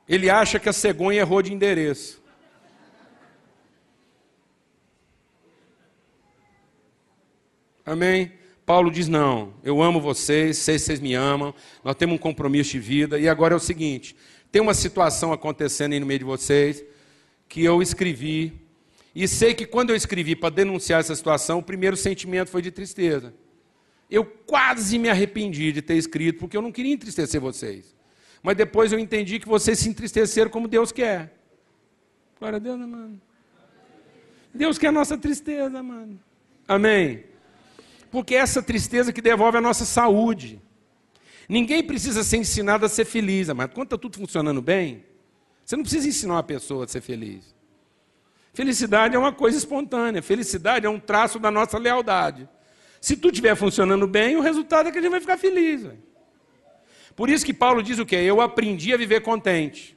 Ele 0.09 0.29
acha 0.29 0.59
que 0.59 0.67
a 0.67 0.73
cegonha 0.73 1.19
errou 1.19 1.41
de 1.41 1.53
endereço. 1.53 2.21
Amém? 7.85 8.31
Paulo 8.65 8.89
diz: 8.89 9.07
Não, 9.07 9.53
eu 9.63 9.81
amo 9.81 10.01
vocês, 10.01 10.57
sei 10.57 10.75
que 10.75 10.81
vocês 10.81 10.99
me 10.99 11.13
amam, 11.13 11.53
nós 11.83 11.95
temos 11.95 12.15
um 12.15 12.17
compromisso 12.17 12.71
de 12.71 12.79
vida, 12.79 13.19
e 13.19 13.29
agora 13.29 13.53
é 13.53 13.57
o 13.57 13.59
seguinte: 13.59 14.15
tem 14.51 14.61
uma 14.61 14.73
situação 14.73 15.31
acontecendo 15.31 15.93
aí 15.93 15.99
no 15.99 16.05
meio 16.05 16.19
de 16.19 16.25
vocês, 16.25 16.83
que 17.47 17.63
eu 17.63 17.81
escrevi, 17.81 18.66
e 19.19 19.27
sei 19.27 19.55
que 19.55 19.65
quando 19.65 19.89
eu 19.89 19.95
escrevi 19.95 20.35
para 20.35 20.53
denunciar 20.53 20.99
essa 20.99 21.15
situação, 21.15 21.57
o 21.57 21.63
primeiro 21.63 21.97
sentimento 21.97 22.51
foi 22.51 22.61
de 22.61 22.69
tristeza. 22.69 23.33
Eu 24.11 24.23
quase 24.23 24.99
me 24.99 25.09
arrependi 25.09 25.71
de 25.71 25.81
ter 25.81 25.95
escrito, 25.95 26.37
porque 26.37 26.55
eu 26.55 26.61
não 26.61 26.71
queria 26.71 26.93
entristecer 26.93 27.41
vocês. 27.41 27.95
Mas 28.43 28.55
depois 28.55 28.91
eu 28.91 28.99
entendi 28.99 29.39
que 29.39 29.47
vocês 29.47 29.79
se 29.79 29.89
entristeceram 29.89 30.51
como 30.51 30.67
Deus 30.67 30.91
quer. 30.91 31.35
Glória 32.37 32.57
a 32.57 32.59
Deus, 32.59 32.79
né, 32.79 32.85
mano? 32.85 33.19
Deus 34.53 34.77
quer 34.77 34.89
a 34.89 34.91
nossa 34.91 35.17
tristeza, 35.17 35.81
mano. 35.81 36.19
Amém? 36.67 37.23
Porque 38.11 38.35
é 38.35 38.37
essa 38.37 38.61
tristeza 38.61 39.11
que 39.11 39.19
devolve 39.19 39.57
a 39.57 39.61
nossa 39.61 39.83
saúde. 39.83 40.61
Ninguém 41.49 41.81
precisa 41.81 42.23
ser 42.23 42.37
ensinado 42.37 42.85
a 42.85 42.89
ser 42.89 43.05
feliz, 43.05 43.49
mas 43.49 43.71
quando 43.73 43.87
está 43.87 43.97
tudo 43.97 44.15
funcionando 44.15 44.61
bem, 44.61 45.03
você 45.65 45.75
não 45.75 45.81
precisa 45.81 46.07
ensinar 46.07 46.35
uma 46.35 46.43
pessoa 46.43 46.85
a 46.85 46.87
ser 46.87 47.01
feliz. 47.01 47.56
Felicidade 48.57 49.15
é 49.15 49.19
uma 49.19 49.31
coisa 49.31 49.55
espontânea, 49.55 50.19
felicidade 50.19 50.83
é 50.83 50.89
um 50.89 50.99
traço 50.99 51.37
da 51.37 51.51
nossa 51.51 51.77
lealdade. 51.77 52.49
Se 52.99 53.15
tudo 53.15 53.33
estiver 53.33 53.55
funcionando 53.55 54.07
bem, 54.07 54.35
o 54.35 54.41
resultado 54.41 54.89
é 54.89 54.91
que 54.91 54.97
a 54.97 55.01
gente 55.01 55.11
vai 55.11 55.19
ficar 55.19 55.37
feliz. 55.37 55.83
Véio. 55.83 55.99
Por 57.15 57.29
isso 57.29 57.45
que 57.45 57.53
Paulo 57.53 57.83
diz 57.83 57.99
o 57.99 58.05
quê? 58.05 58.15
Eu 58.15 58.41
aprendi 58.41 58.91
a 58.91 58.97
viver 58.97 59.21
contente. 59.21 59.95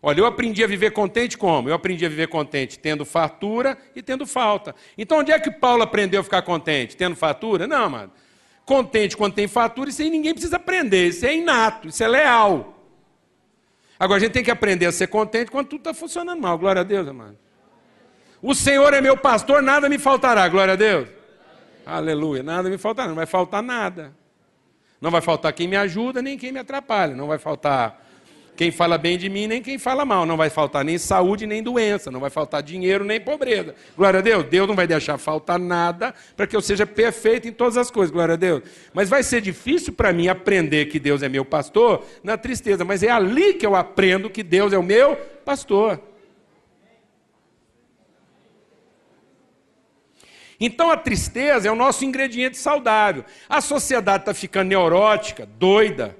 Olha, 0.00 0.20
eu 0.20 0.26
aprendi 0.26 0.62
a 0.62 0.68
viver 0.68 0.92
contente 0.92 1.36
como? 1.36 1.68
Eu 1.68 1.74
aprendi 1.74 2.06
a 2.06 2.08
viver 2.08 2.28
contente 2.28 2.78
tendo 2.78 3.04
fartura 3.04 3.76
e 3.96 4.00
tendo 4.00 4.24
falta. 4.28 4.72
Então, 4.96 5.18
onde 5.18 5.32
é 5.32 5.38
que 5.40 5.50
Paulo 5.50 5.82
aprendeu 5.82 6.20
a 6.20 6.22
ficar 6.22 6.42
contente? 6.42 6.96
Tendo 6.96 7.16
fartura? 7.16 7.66
Não, 7.66 7.90
mano. 7.90 8.12
Contente 8.64 9.16
quando 9.16 9.34
tem 9.34 9.48
fartura, 9.48 9.90
isso 9.90 10.00
aí 10.00 10.08
ninguém 10.08 10.34
precisa 10.34 10.54
aprender. 10.54 11.08
Isso 11.08 11.26
é 11.26 11.34
inato, 11.34 11.88
isso 11.88 12.04
é 12.04 12.06
leal. 12.06 12.73
Agora, 13.98 14.18
a 14.18 14.20
gente 14.20 14.32
tem 14.32 14.44
que 14.44 14.50
aprender 14.50 14.86
a 14.86 14.92
ser 14.92 15.06
contente 15.06 15.50
quando 15.50 15.68
tudo 15.68 15.80
está 15.80 15.94
funcionando 15.94 16.40
mal. 16.40 16.58
Glória 16.58 16.80
a 16.80 16.84
Deus, 16.84 17.06
amado. 17.06 17.38
O 18.42 18.54
Senhor 18.54 18.92
é 18.92 19.00
meu 19.00 19.16
pastor, 19.16 19.62
nada 19.62 19.88
me 19.88 19.98
faltará. 19.98 20.46
Glória 20.48 20.74
a 20.74 20.76
Deus. 20.76 21.08
Aleluia. 21.86 22.42
Nada 22.42 22.68
me 22.68 22.76
faltará, 22.76 23.08
não 23.08 23.14
vai 23.14 23.26
faltar 23.26 23.62
nada. 23.62 24.14
Não 25.00 25.10
vai 25.10 25.20
faltar 25.20 25.52
quem 25.52 25.68
me 25.68 25.76
ajuda, 25.76 26.20
nem 26.20 26.36
quem 26.36 26.52
me 26.52 26.58
atrapalha. 26.58 27.14
Não 27.14 27.26
vai 27.26 27.38
faltar 27.38 28.03
quem 28.56 28.70
fala 28.70 28.96
bem 28.96 29.18
de 29.18 29.28
mim, 29.28 29.48
nem 29.48 29.60
quem 29.60 29.78
fala 29.78 30.04
mal. 30.04 30.24
Não 30.24 30.36
vai 30.36 30.48
faltar 30.48 30.84
nem 30.84 30.96
saúde, 30.96 31.46
nem 31.46 31.62
doença. 31.62 32.10
Não 32.10 32.20
vai 32.20 32.30
faltar 32.30 32.62
dinheiro, 32.62 33.04
nem 33.04 33.20
pobreza. 33.20 33.74
Glória 33.96 34.20
a 34.20 34.22
Deus. 34.22 34.44
Deus 34.44 34.68
não 34.68 34.76
vai 34.76 34.86
deixar 34.86 35.18
faltar 35.18 35.58
nada 35.58 36.14
para 36.36 36.46
que 36.46 36.54
eu 36.54 36.60
seja 36.60 36.86
perfeito 36.86 37.48
em 37.48 37.52
todas 37.52 37.76
as 37.76 37.90
coisas. 37.90 38.12
Glória 38.12 38.34
a 38.34 38.36
Deus. 38.36 38.62
Mas 38.92 39.08
vai 39.08 39.24
ser 39.24 39.40
difícil 39.40 39.92
para 39.92 40.12
mim 40.12 40.28
aprender 40.28 40.86
que 40.86 41.00
Deus 41.00 41.22
é 41.22 41.28
meu 41.28 41.44
pastor 41.44 42.04
na 42.22 42.36
tristeza. 42.36 42.84
Mas 42.84 43.02
é 43.02 43.10
ali 43.10 43.54
que 43.54 43.66
eu 43.66 43.74
aprendo 43.74 44.30
que 44.30 44.42
Deus 44.42 44.72
é 44.72 44.78
o 44.78 44.82
meu 44.82 45.16
pastor. 45.44 46.00
Então 50.60 50.92
a 50.92 50.96
tristeza 50.96 51.68
é 51.68 51.72
o 51.72 51.74
nosso 51.74 52.04
ingrediente 52.04 52.56
saudável. 52.56 53.24
A 53.48 53.60
sociedade 53.60 54.22
está 54.22 54.32
ficando 54.32 54.68
neurótica, 54.68 55.44
doida, 55.44 56.16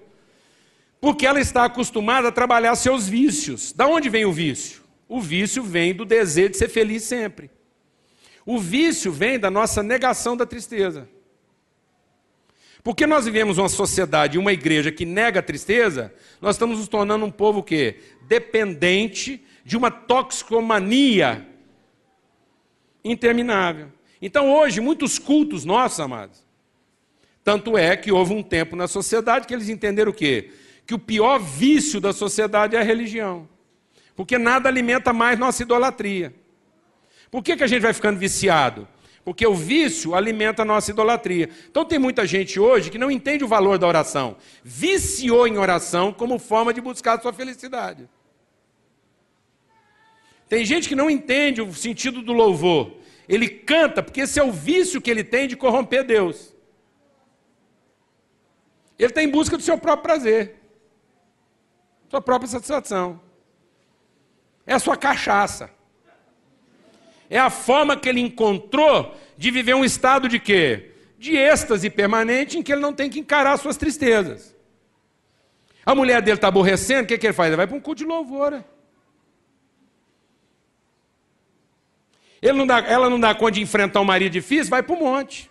porque 1.04 1.26
ela 1.26 1.38
está 1.38 1.66
acostumada 1.66 2.28
a 2.28 2.32
trabalhar 2.32 2.74
seus 2.76 3.06
vícios. 3.06 3.74
Da 3.74 3.86
onde 3.86 4.08
vem 4.08 4.24
o 4.24 4.32
vício? 4.32 4.80
O 5.06 5.20
vício 5.20 5.62
vem 5.62 5.92
do 5.92 6.02
desejo 6.02 6.52
de 6.52 6.56
ser 6.56 6.70
feliz 6.70 7.02
sempre. 7.02 7.50
O 8.46 8.58
vício 8.58 9.12
vem 9.12 9.38
da 9.38 9.50
nossa 9.50 9.82
negação 9.82 10.34
da 10.34 10.46
tristeza. 10.46 11.06
Porque 12.82 13.06
nós 13.06 13.26
vivemos 13.26 13.58
uma 13.58 13.68
sociedade, 13.68 14.38
uma 14.38 14.50
igreja 14.50 14.90
que 14.90 15.04
nega 15.04 15.40
a 15.40 15.42
tristeza, 15.42 16.10
nós 16.40 16.54
estamos 16.54 16.78
nos 16.78 16.88
tornando 16.88 17.26
um 17.26 17.30
povo 17.30 17.62
que 17.62 17.96
dependente 18.22 19.44
de 19.62 19.76
uma 19.76 19.90
toxicomania 19.90 21.46
interminável. 23.04 23.92
Então 24.22 24.50
hoje 24.50 24.80
muitos 24.80 25.18
cultos 25.18 25.66
nossos, 25.66 26.00
amados, 26.00 26.42
tanto 27.44 27.76
é 27.76 27.94
que 27.94 28.10
houve 28.10 28.32
um 28.32 28.42
tempo 28.42 28.74
na 28.74 28.88
sociedade 28.88 29.46
que 29.46 29.52
eles 29.52 29.68
entenderam 29.68 30.10
o 30.10 30.14
quê? 30.14 30.50
Que 30.86 30.94
o 30.94 30.98
pior 30.98 31.38
vício 31.38 32.00
da 32.00 32.12
sociedade 32.12 32.76
é 32.76 32.80
a 32.80 32.82
religião. 32.82 33.48
Porque 34.14 34.38
nada 34.38 34.68
alimenta 34.68 35.12
mais 35.12 35.38
nossa 35.38 35.62
idolatria. 35.62 36.34
Por 37.30 37.42
que, 37.42 37.56
que 37.56 37.64
a 37.64 37.66
gente 37.66 37.82
vai 37.82 37.92
ficando 37.92 38.18
viciado? 38.18 38.86
Porque 39.24 39.46
o 39.46 39.54
vício 39.54 40.14
alimenta 40.14 40.62
a 40.62 40.64
nossa 40.64 40.90
idolatria. 40.90 41.48
Então 41.70 41.84
tem 41.84 41.98
muita 41.98 42.26
gente 42.26 42.60
hoje 42.60 42.90
que 42.90 42.98
não 42.98 43.10
entende 43.10 43.42
o 43.42 43.48
valor 43.48 43.78
da 43.78 43.86
oração. 43.86 44.36
Viciou 44.62 45.48
em 45.48 45.56
oração 45.56 46.12
como 46.12 46.38
forma 46.38 46.74
de 46.74 46.80
buscar 46.80 47.18
a 47.18 47.20
sua 47.20 47.32
felicidade. 47.32 48.08
Tem 50.48 50.64
gente 50.64 50.88
que 50.88 50.94
não 50.94 51.08
entende 51.08 51.62
o 51.62 51.72
sentido 51.72 52.20
do 52.20 52.32
louvor. 52.32 52.92
Ele 53.26 53.48
canta 53.48 54.02
porque 54.02 54.20
esse 54.20 54.38
é 54.38 54.44
o 54.44 54.52
vício 54.52 55.00
que 55.00 55.10
ele 55.10 55.24
tem 55.24 55.48
de 55.48 55.56
corromper 55.56 56.04
Deus. 56.04 56.54
Ele 58.98 59.08
está 59.08 59.22
em 59.22 59.28
busca 59.28 59.56
do 59.56 59.62
seu 59.62 59.76
próprio 59.78 60.02
prazer, 60.02 60.56
sua 62.14 62.20
própria 62.20 62.48
satisfação. 62.48 63.20
É 64.64 64.74
a 64.74 64.78
sua 64.78 64.96
cachaça. 64.96 65.68
É 67.28 67.38
a 67.38 67.50
forma 67.50 67.96
que 67.96 68.08
ele 68.08 68.20
encontrou 68.20 69.16
de 69.36 69.50
viver 69.50 69.74
um 69.74 69.84
estado 69.84 70.28
de 70.28 70.38
quê? 70.38 70.92
De 71.18 71.36
êxtase 71.36 71.90
permanente 71.90 72.56
em 72.56 72.62
que 72.62 72.72
ele 72.72 72.80
não 72.80 72.92
tem 72.92 73.10
que 73.10 73.18
encarar 73.18 73.56
suas 73.56 73.76
tristezas. 73.76 74.54
A 75.84 75.94
mulher 75.94 76.22
dele 76.22 76.36
está 76.36 76.48
aborrecendo, 76.48 77.02
o 77.02 77.06
que, 77.06 77.18
que 77.18 77.26
ele 77.26 77.32
faz? 77.32 77.48
Ele 77.48 77.56
vai 77.56 77.66
para 77.66 77.76
um 77.76 77.80
culto 77.80 77.98
de 77.98 78.06
louvor. 78.06 78.52
Né? 78.52 78.64
Não 82.52 82.66
dá, 82.66 82.78
ela 82.78 83.10
não 83.10 83.18
dá 83.18 83.34
conta 83.34 83.52
de 83.52 83.62
enfrentar 83.62 84.00
um 84.00 84.04
marido 84.04 84.32
difícil, 84.32 84.70
vai 84.70 84.84
para 84.84 84.94
o 84.94 85.00
monte. 85.00 85.50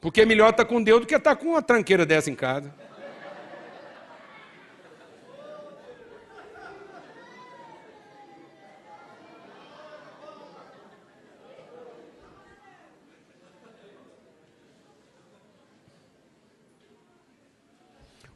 Porque 0.00 0.20
é 0.20 0.26
melhor 0.26 0.50
estar 0.50 0.64
tá 0.64 0.68
com 0.68 0.80
Deus 0.80 1.00
do 1.00 1.06
que 1.06 1.14
estar 1.14 1.34
tá 1.34 1.36
com 1.36 1.48
uma 1.48 1.62
tranqueira 1.62 2.06
dessa 2.06 2.30
em 2.30 2.36
casa. 2.36 2.72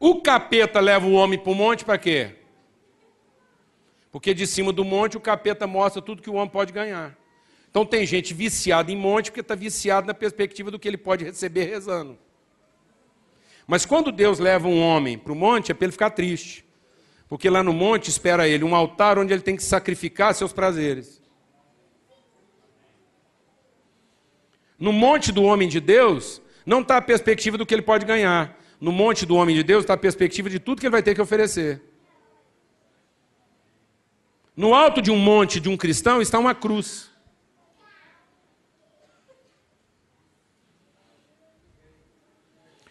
O 0.06 0.20
capeta 0.20 0.80
leva 0.80 1.06
o 1.06 1.14
homem 1.14 1.38
para 1.38 1.50
o 1.50 1.54
monte 1.54 1.82
para 1.82 1.96
quê? 1.96 2.36
Porque 4.12 4.34
de 4.34 4.46
cima 4.46 4.70
do 4.70 4.84
monte 4.84 5.16
o 5.16 5.20
capeta 5.20 5.66
mostra 5.66 6.02
tudo 6.02 6.20
que 6.20 6.28
o 6.28 6.34
homem 6.34 6.50
pode 6.50 6.74
ganhar. 6.74 7.16
Então 7.70 7.86
tem 7.86 8.04
gente 8.04 8.34
viciada 8.34 8.92
em 8.92 8.96
monte 8.96 9.30
porque 9.30 9.40
está 9.40 9.54
viciado 9.54 10.06
na 10.06 10.12
perspectiva 10.12 10.70
do 10.70 10.78
que 10.78 10.86
ele 10.86 10.98
pode 10.98 11.24
receber 11.24 11.64
rezando. 11.64 12.18
Mas 13.66 13.86
quando 13.86 14.12
Deus 14.12 14.38
leva 14.38 14.68
um 14.68 14.78
homem 14.78 15.16
para 15.16 15.32
o 15.32 15.34
monte 15.34 15.72
é 15.72 15.74
para 15.74 15.86
ele 15.86 15.92
ficar 15.92 16.10
triste. 16.10 16.66
Porque 17.26 17.48
lá 17.48 17.62
no 17.62 17.72
monte 17.72 18.08
espera 18.08 18.46
ele 18.46 18.62
um 18.62 18.76
altar 18.76 19.18
onde 19.18 19.32
ele 19.32 19.40
tem 19.40 19.56
que 19.56 19.62
sacrificar 19.62 20.34
seus 20.34 20.52
prazeres. 20.52 21.18
No 24.78 24.92
monte 24.92 25.32
do 25.32 25.44
homem 25.44 25.66
de 25.66 25.80
Deus, 25.80 26.42
não 26.66 26.82
está 26.82 26.98
a 26.98 27.00
perspectiva 27.02 27.56
do 27.56 27.64
que 27.64 27.74
ele 27.74 27.80
pode 27.80 28.04
ganhar. 28.04 28.62
No 28.84 28.92
monte 28.92 29.24
do 29.24 29.36
homem 29.36 29.56
de 29.56 29.62
Deus 29.62 29.82
está 29.82 29.94
a 29.94 29.96
perspectiva 29.96 30.50
de 30.50 30.58
tudo 30.58 30.78
que 30.78 30.84
ele 30.84 30.92
vai 30.92 31.02
ter 31.02 31.14
que 31.14 31.22
oferecer. 31.22 31.80
No 34.54 34.74
alto 34.74 35.00
de 35.00 35.10
um 35.10 35.16
monte 35.16 35.58
de 35.58 35.70
um 35.70 35.76
cristão 35.78 36.20
está 36.20 36.38
uma 36.38 36.54
cruz. 36.54 37.10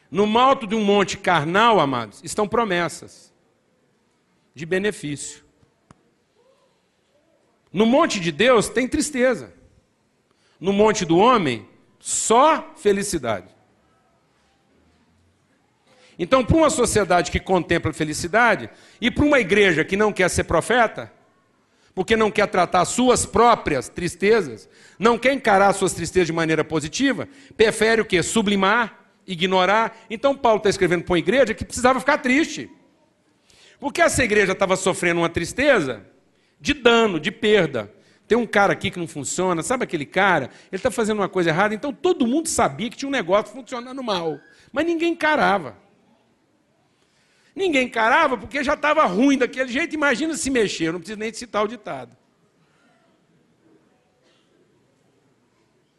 No 0.09 0.35
alto 0.39 0.65
de 0.65 0.73
um 0.73 0.83
monte 0.83 1.15
carnal, 1.15 1.79
amados, 1.79 2.21
estão 2.23 2.47
promessas 2.47 3.31
de 4.55 4.65
benefício. 4.65 5.45
No 7.71 7.85
monte 7.85 8.19
de 8.19 8.31
Deus 8.31 8.67
tem 8.67 8.87
tristeza. 8.87 9.53
No 10.59 10.73
monte 10.73 11.05
do 11.05 11.19
homem, 11.19 11.69
só 11.99 12.73
felicidade. 12.77 13.52
Então, 16.17 16.43
para 16.43 16.57
uma 16.57 16.69
sociedade 16.69 17.31
que 17.31 17.39
contempla 17.39 17.91
felicidade 17.93 18.69
e 19.01 19.09
para 19.09 19.25
uma 19.25 19.39
igreja 19.39 19.83
que 19.83 19.97
não 19.97 20.11
quer 20.13 20.29
ser 20.29 20.43
profeta, 20.43 21.11
porque 21.95 22.15
não 22.15 22.31
quer 22.31 22.47
tratar 22.47 22.85
suas 22.85 23.25
próprias 23.25 23.89
tristezas, 23.89 24.67
não 24.97 25.17
quer 25.17 25.33
encarar 25.33 25.73
suas 25.73 25.93
tristezas 25.93 26.27
de 26.27 26.33
maneira 26.33 26.63
positiva, 26.63 27.27
prefere 27.55 28.01
o 28.01 28.05
quê? 28.05 28.21
Sublimar, 28.23 28.99
ignorar. 29.27 29.97
Então 30.09 30.35
Paulo 30.35 30.57
está 30.57 30.69
escrevendo 30.69 31.03
para 31.03 31.13
uma 31.13 31.19
igreja 31.19 31.53
que 31.53 31.65
precisava 31.65 31.99
ficar 31.99 32.17
triste. 32.17 32.69
Porque 33.79 34.01
essa 34.01 34.23
igreja 34.23 34.53
estava 34.53 34.75
sofrendo 34.75 35.21
uma 35.21 35.29
tristeza 35.29 36.05
de 36.59 36.73
dano, 36.73 37.19
de 37.19 37.31
perda. 37.31 37.91
Tem 38.27 38.37
um 38.37 38.45
cara 38.47 38.73
aqui 38.73 38.89
que 38.89 38.97
não 38.97 39.07
funciona, 39.07 39.61
sabe 39.61 39.83
aquele 39.83 40.05
cara? 40.05 40.45
Ele 40.71 40.79
está 40.79 40.89
fazendo 40.89 41.19
uma 41.19 41.29
coisa 41.29 41.49
errada, 41.49 41.75
então 41.75 41.91
todo 41.91 42.25
mundo 42.25 42.47
sabia 42.47 42.89
que 42.89 42.95
tinha 42.95 43.09
um 43.09 43.11
negócio 43.11 43.53
funcionando 43.53 44.01
mal, 44.01 44.39
mas 44.71 44.85
ninguém 44.85 45.11
encarava. 45.11 45.82
Ninguém 47.55 47.85
encarava 47.85 48.37
porque 48.37 48.63
já 48.63 48.73
estava 48.73 49.05
ruim 49.05 49.37
daquele 49.37 49.71
jeito. 49.71 49.93
Imagina 49.93 50.35
se 50.35 50.49
mexer, 50.49 50.87
eu 50.87 50.93
não 50.93 50.99
preciso 50.99 51.19
nem 51.19 51.31
citar 51.31 51.63
o 51.63 51.67
ditado. 51.67 52.15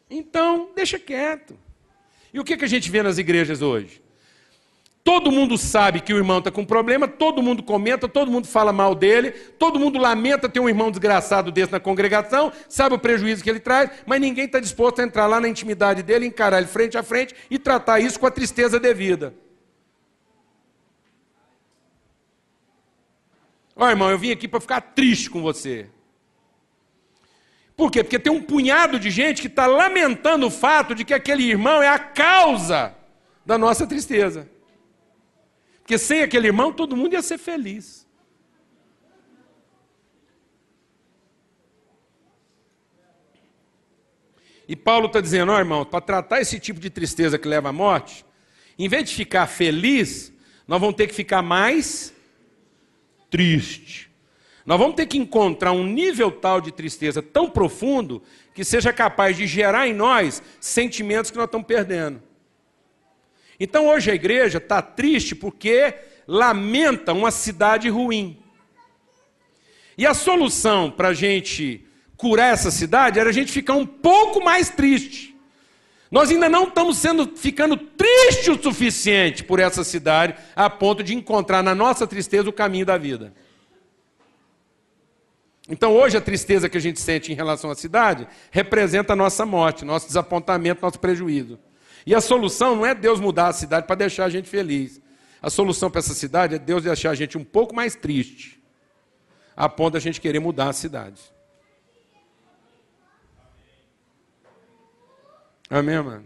Então, 0.09 0.69
deixa 0.75 0.99
quieto. 0.99 1.57
E 2.33 2.39
o 2.39 2.43
que, 2.43 2.57
que 2.57 2.65
a 2.65 2.67
gente 2.67 2.91
vê 2.91 3.01
nas 3.01 3.17
igrejas 3.17 3.61
hoje? 3.61 4.03
Todo 5.05 5.31
mundo 5.31 5.55
sabe 5.55 6.01
que 6.01 6.11
o 6.11 6.17
irmão 6.17 6.39
está 6.39 6.49
com 6.49 6.65
problema, 6.65 7.07
todo 7.07 7.41
mundo 7.41 7.61
comenta, 7.61 8.07
todo 8.07 8.31
mundo 8.31 8.47
fala 8.47 8.73
mal 8.73 8.95
dele, 8.95 9.31
todo 9.31 9.79
mundo 9.79 9.99
lamenta 9.99 10.49
ter 10.49 10.59
um 10.59 10.67
irmão 10.67 10.89
desgraçado 10.89 11.51
desse 11.51 11.71
na 11.71 11.79
congregação, 11.79 12.51
sabe 12.67 12.95
o 12.95 12.99
prejuízo 12.99 13.43
que 13.43 13.49
ele 13.49 13.59
traz, 13.59 13.91
mas 14.07 14.19
ninguém 14.19 14.45
está 14.45 14.59
disposto 14.59 15.01
a 15.01 15.03
entrar 15.03 15.27
lá 15.27 15.39
na 15.39 15.47
intimidade 15.47 16.01
dele, 16.01 16.25
encarar 16.25 16.57
ele 16.57 16.65
frente 16.65 16.97
a 16.97 17.03
frente 17.03 17.35
e 17.51 17.59
tratar 17.59 17.99
isso 17.99 18.19
com 18.19 18.25
a 18.25 18.31
tristeza 18.31 18.79
devida. 18.79 19.31
Ó, 23.75 23.85
oh, 23.85 23.89
irmão, 23.89 24.09
eu 24.09 24.17
vim 24.17 24.31
aqui 24.31 24.47
para 24.47 24.61
ficar 24.61 24.79
triste 24.79 25.29
com 25.29 25.41
você. 25.41 25.89
Por 27.75 27.91
quê? 27.91 28.03
Porque 28.03 28.17
tem 28.17 28.31
um 28.31 28.41
punhado 28.41 28.97
de 28.97 29.11
gente 29.11 29.41
que 29.41 29.47
está 29.47 29.67
lamentando 29.67 30.47
o 30.47 30.51
fato 30.51 30.95
de 30.95 31.03
que 31.03 31.13
aquele 31.13 31.43
irmão 31.43 31.83
é 31.83 31.89
a 31.89 31.99
causa 31.99 32.95
da 33.45 33.57
nossa 33.57 33.85
tristeza. 33.85 34.49
Porque 35.81 35.97
sem 35.97 36.21
aquele 36.21 36.47
irmão 36.47 36.71
todo 36.71 36.95
mundo 36.95 37.13
ia 37.13 37.21
ser 37.21 37.37
feliz. 37.37 38.07
E 44.67 44.75
Paulo 44.75 45.07
está 45.07 45.19
dizendo, 45.19 45.51
ó 45.51 45.55
oh, 45.55 45.59
irmão, 45.59 45.85
para 45.85 46.01
tratar 46.01 46.41
esse 46.41 46.59
tipo 46.59 46.79
de 46.79 46.89
tristeza 46.89 47.37
que 47.37 47.47
leva 47.47 47.69
à 47.69 47.73
morte, 47.73 48.25
em 48.79 48.87
vez 48.87 49.09
de 49.09 49.15
ficar 49.15 49.45
feliz, 49.47 50.33
nós 50.67 50.79
vamos 50.79 50.95
ter 50.95 51.07
que 51.07 51.13
ficar 51.13 51.41
mais 51.41 52.14
triste. 53.35 54.09
Nós 54.65 54.79
vamos 54.79 54.95
ter 54.95 55.07
que 55.07 55.17
encontrar 55.17 55.73
um 55.73 55.85
nível 55.85 56.31
tal 56.31 56.61
de 56.61 56.71
tristeza 56.71 57.21
tão 57.21 57.49
profundo 57.49 58.23
que 58.53 58.63
seja 58.63 58.93
capaz 58.93 59.35
de 59.35 59.45
gerar 59.45 59.89
em 59.89 59.93
nós 59.93 60.41
sentimentos 60.57 61.29
que 61.29 61.35
nós 61.35 61.47
estamos 61.47 61.67
perdendo. 61.67 62.23
Então 63.59 63.89
hoje 63.89 64.09
a 64.09 64.15
igreja 64.15 64.57
está 64.57 64.81
triste 64.81 65.35
porque 65.35 65.93
lamenta 66.25 67.11
uma 67.11 67.29
cidade 67.29 67.89
ruim. 67.89 68.39
E 69.97 70.07
a 70.07 70.13
solução 70.13 70.89
para 70.89 71.09
a 71.09 71.13
gente 71.13 71.85
curar 72.15 72.53
essa 72.53 72.71
cidade 72.71 73.19
era 73.19 73.31
a 73.31 73.33
gente 73.33 73.51
ficar 73.51 73.73
um 73.73 73.85
pouco 73.85 74.41
mais 74.41 74.69
triste. 74.69 75.34
Nós 76.11 76.29
ainda 76.29 76.47
não 76.47 76.65
estamos 76.65 76.97
sendo 76.97 77.35
ficando 77.35 77.75
tristes 77.75 78.47
o 78.47 78.61
suficiente 78.61 79.43
por 79.43 79.59
essa 79.59 79.83
cidade, 79.83 80.35
a 80.55 80.69
ponto 80.69 81.03
de 81.03 81.15
encontrar 81.15 81.63
na 81.63 81.73
nossa 81.73 82.05
tristeza 82.05 82.49
o 82.49 82.53
caminho 82.53 82.85
da 82.85 82.97
vida. 82.97 83.33
Então, 85.67 85.93
hoje, 85.93 86.15
a 86.15 86.21
tristeza 86.21 86.69
que 86.69 86.77
a 86.77 86.81
gente 86.81 86.99
sente 86.99 87.31
em 87.31 87.35
relação 87.35 87.71
à 87.71 87.75
cidade 87.75 88.27
representa 88.51 89.13
a 89.13 89.15
nossa 89.15 89.45
morte, 89.45 89.83
nosso 89.83 90.05
desapontamento, 90.05 90.81
nosso 90.83 90.99
prejuízo. 90.99 91.57
E 92.05 92.13
a 92.13 92.21
solução 92.21 92.75
não 92.75 92.85
é 92.85 92.93
Deus 92.93 93.19
mudar 93.19 93.47
a 93.47 93.53
cidade 93.53 93.87
para 93.87 93.95
deixar 93.95 94.25
a 94.25 94.29
gente 94.29 94.47
feliz. 94.47 95.01
A 95.41 95.49
solução 95.49 95.89
para 95.89 95.99
essa 95.99 96.13
cidade 96.13 96.55
é 96.55 96.59
Deus 96.59 96.83
deixar 96.83 97.09
a 97.09 97.15
gente 97.15 97.35
um 97.35 97.43
pouco 97.43 97.73
mais 97.75 97.95
triste, 97.95 98.61
a 99.57 99.67
ponto 99.67 99.93
da 99.93 99.99
gente 99.99 100.21
querer 100.21 100.39
mudar 100.39 100.69
a 100.69 100.73
cidade. 100.73 101.19
Amém, 105.69 106.01
mano? 106.01 106.23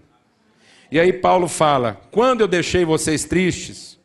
E 0.91 0.99
aí 0.99 1.13
Paulo 1.13 1.47
fala: 1.47 2.01
quando 2.11 2.41
eu 2.41 2.47
deixei 2.47 2.83
vocês 2.83 3.23
tristes, 3.23 3.99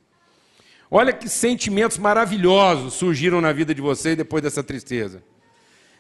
olha 0.91 1.12
que 1.12 1.28
sentimentos 1.28 1.99
maravilhosos 1.99 2.95
surgiram 2.95 3.41
na 3.41 3.53
vida 3.53 3.74
de 3.74 3.80
vocês 3.80 4.16
depois 4.16 4.43
dessa 4.43 4.62
tristeza. 4.62 5.22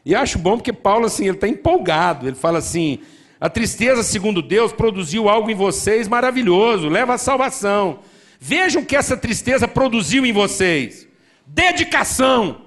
E 0.04 0.14
acho 0.14 0.38
bom 0.38 0.56
porque 0.56 0.72
Paulo 0.72 1.06
assim, 1.06 1.24
ele 1.24 1.36
está 1.36 1.48
empolgado. 1.48 2.28
Ele 2.28 2.36
fala 2.36 2.58
assim: 2.58 3.00
a 3.40 3.48
tristeza, 3.48 4.02
segundo 4.02 4.40
Deus, 4.40 4.72
produziu 4.72 5.28
algo 5.28 5.50
em 5.50 5.54
vocês 5.54 6.06
maravilhoso, 6.06 6.88
leva 6.88 7.14
à 7.14 7.18
salvação. 7.18 8.00
Vejam 8.38 8.84
que 8.84 8.94
essa 8.94 9.16
tristeza 9.16 9.66
produziu 9.66 10.24
em 10.24 10.32
vocês: 10.32 11.08
dedicação. 11.46 12.62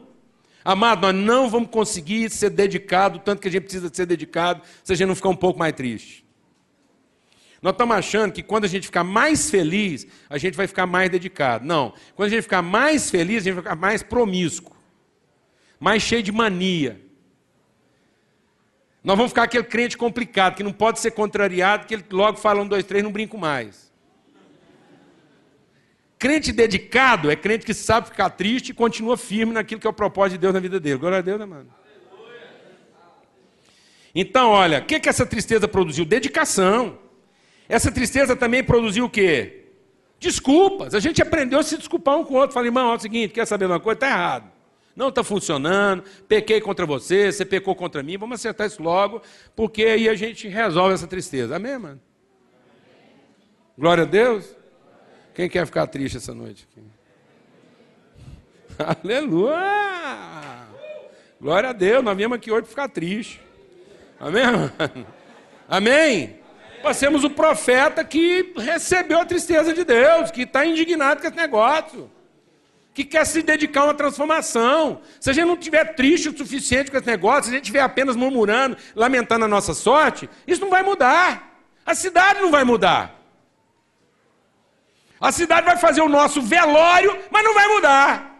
Amado, 0.66 1.04
nós 1.04 1.16
não 1.16 1.50
vamos 1.50 1.70
conseguir 1.70 2.30
ser 2.30 2.50
dedicado, 2.50 3.20
tanto 3.20 3.42
que 3.42 3.48
a 3.48 3.52
gente 3.52 3.64
precisa 3.64 3.90
ser 3.94 4.06
dedicado, 4.06 4.62
se 4.84 4.92
a 4.92 4.96
gente 4.98 5.08
não 5.08 5.16
ficar 5.16 5.30
um 5.30 5.36
pouco 5.36 5.58
mais 5.58 5.74
triste. 5.74 6.27
Nós 7.62 7.74
estamos 7.74 7.96
achando 7.96 8.32
que 8.32 8.44
quando 8.44 8.66
a 8.66 8.68
gente 8.68 8.86
ficar 8.86 9.04
mais 9.04 9.50
feliz, 9.50 10.08
a 10.30 10.38
gente 10.38 10.56
vai 10.56 10.68
ficar 10.68 10.86
mais 10.86 11.10
dedicado. 11.10 11.66
Não. 11.66 11.94
Quando 12.16 12.28
a 12.28 12.30
gente 12.30 12.44
ficar 12.44 12.62
mais 12.62 13.10
feliz, 13.10 13.38
a 13.38 13.46
gente 13.46 13.54
vai 13.56 13.64
ficar 13.64 13.76
mais 13.76 14.04
promíscuo, 14.04 14.76
mais 15.80 16.04
cheio 16.04 16.22
de 16.22 16.32
mania. 16.32 17.02
Nós 19.04 19.16
vamos 19.16 19.32
ficar 19.32 19.44
aquele 19.44 19.64
crente 19.64 19.98
complicado, 19.98 20.56
que 20.56 20.64
não 20.64 20.74
pode 20.74 21.00
ser 21.00 21.12
contrariado, 21.12 21.88
que 21.88 21.94
ele 21.94 22.04
logo 22.12 22.38
fala 22.38 22.62
um, 22.62 22.68
dois, 22.68 22.84
três, 22.84 23.04
não 23.04 23.12
brinco 23.12 23.38
mais. 23.38 23.88
Crente 26.20 26.52
dedicado 26.52 27.30
é 27.30 27.36
crente 27.36 27.66
que 27.66 27.74
sabe 27.74 28.08
ficar 28.08 28.32
triste 28.32 28.70
e 28.70 28.74
continua 28.74 29.16
firme 29.16 29.54
naquilo 29.54 29.80
que 29.80 29.86
é 29.86 29.90
o 29.90 29.94
propósito 29.94 30.34
de 30.34 30.40
Deus 30.40 30.54
na 30.54 30.60
vida 30.60 30.80
dele. 30.80 30.98
Glória 30.98 31.20
a 31.20 31.22
Deus, 31.22 31.40
né, 31.40 31.46
mano? 31.46 31.70
Então, 34.14 34.50
olha, 34.50 34.80
o 34.80 34.86
que, 34.86 35.00
que 35.00 35.08
essa 35.08 35.26
tristeza 35.26 35.68
produziu? 35.68 36.04
Dedicação. 36.04 36.98
Essa 37.70 37.92
tristeza 37.92 38.36
também 38.36 38.64
produziu 38.64 39.06
o 39.06 39.10
quê? 39.10 39.66
Desculpas. 40.20 40.96
A 40.96 41.00
gente 41.00 41.22
aprendeu 41.22 41.60
a 41.60 41.64
se 41.64 41.78
desculpar 41.78 42.18
um 42.18 42.24
com 42.24 42.34
o 42.34 42.38
outro. 42.38 42.54
Falei, 42.54 42.70
irmão, 42.70 42.92
é 42.92 42.96
o 42.96 43.00
seguinte, 43.00 43.34
quer 43.34 43.46
saber 43.46 43.66
uma 43.66 43.80
coisa? 43.80 43.98
Está 43.98 44.08
errado. 44.08 44.52
Não 44.96 45.10
está 45.10 45.24
funcionando, 45.24 46.04
pequei 46.28 46.60
contra 46.60 46.84
você, 46.84 47.32
você 47.32 47.46
pecou 47.46 47.76
contra 47.76 48.02
mim, 48.02 48.18
vamos 48.18 48.40
acertar 48.40 48.66
isso 48.66 48.82
logo, 48.82 49.22
porque 49.56 49.84
aí 49.84 50.10
a 50.10 50.16
gente 50.16 50.48
resolve 50.48 50.96
essa 50.96 51.06
tristeza. 51.06 51.56
Amém, 51.56 51.78
mano? 51.78 52.02
Glória 53.78 54.06
a 54.06 54.08
Deus. 54.08 54.56
Quem 55.36 55.48
quer 55.48 55.68
ficar 55.68 55.86
triste 55.86 56.18
essa 56.18 56.34
noite? 56.34 56.68
Aleluia! 59.04 60.66
Glória 61.40 61.70
a 61.70 61.74
Deus, 61.74 62.04
nós 62.04 62.18
viemos 62.18 62.36
aqui 62.36 62.52
hoje 62.52 62.64
para 62.64 62.70
ficar 62.70 62.90
triste. 62.90 63.40
Amém? 64.20 64.44
Amém? 65.70 66.40
Nós 66.84 67.00
temos 67.00 67.24
o 67.24 67.30
profeta 67.30 68.04
que 68.04 68.54
recebeu 68.58 69.20
a 69.20 69.26
tristeza 69.26 69.74
de 69.74 69.84
Deus, 69.84 70.32
que 70.32 70.44
está 70.44 70.66
indignado 70.66 71.22
com 71.22 71.28
esse 71.28 71.36
negócio, 71.36 72.12
que 72.94 73.04
quer 73.04 73.26
se 73.26 73.42
dedicar 73.42 73.82
a 73.82 73.86
uma 73.86 73.94
transformação. 73.94 75.02
Se 75.20 75.30
a 75.30 75.34
gente 75.34 75.46
não 75.46 75.56
estiver 75.56 75.96
triste 75.96 76.30
o 76.30 76.38
suficiente 76.38 76.90
com 76.92 76.98
esse 76.98 77.08
negócio, 77.08 77.46
se 77.46 77.50
a 77.50 77.54
gente 77.54 77.64
estiver 77.64 77.82
apenas 77.82 78.16
murmurando, 78.16 78.78
lamentando 78.96 79.46
a 79.46 79.48
nossa 79.48 79.74
sorte, 79.74 80.30
isso 80.48 80.62
não 80.62 80.70
vai 80.70 80.84
mudar. 80.84 81.62
A 81.86 81.96
cidade 81.96 82.42
não 82.42 82.52
vai 82.52 82.64
mudar. 82.64 83.16
A 85.20 85.32
cidade 85.32 85.66
vai 85.66 85.78
fazer 85.78 86.02
o 86.02 86.10
nosso 86.10 86.42
velório, 86.42 87.18
mas 87.32 87.44
não 87.44 87.54
vai 87.54 87.68
mudar. 87.68 88.36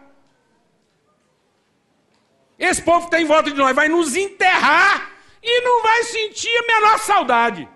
Esse 2.58 2.82
povo 2.82 3.00
que 3.00 3.06
está 3.06 3.20
em 3.20 3.24
volta 3.24 3.50
de 3.50 3.56
nós 3.56 3.74
vai 3.74 3.88
nos 3.88 4.16
enterrar 4.16 5.10
e 5.42 5.60
não 5.60 5.82
vai 5.82 6.02
sentir 6.04 6.56
a 6.56 6.66
menor 6.66 6.98
saudade. 6.98 7.68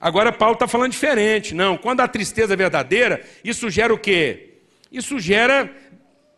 Agora 0.00 0.32
Paulo 0.32 0.54
está 0.54 0.66
falando 0.66 0.92
diferente. 0.92 1.54
Não, 1.54 1.76
quando 1.76 2.00
a 2.00 2.08
tristeza 2.08 2.54
é 2.54 2.56
verdadeira, 2.56 3.22
isso 3.44 3.68
gera 3.68 3.92
o 3.92 3.98
quê? 3.98 4.54
Isso 4.90 5.20
gera 5.20 5.70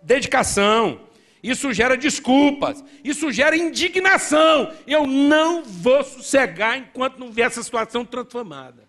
dedicação, 0.03 1.01
isso 1.41 1.73
gera 1.73 1.97
desculpas, 1.97 2.83
isso 3.05 3.31
gera 3.31 3.57
indignação. 3.57 4.75
Eu 4.85 5.07
não 5.07 5.63
vou 5.63 6.03
sossegar 6.03 6.77
enquanto 6.77 7.19
não 7.19 7.31
ver 7.31 7.43
essa 7.43 7.63
situação 7.63 8.05
transformada. 8.05 8.83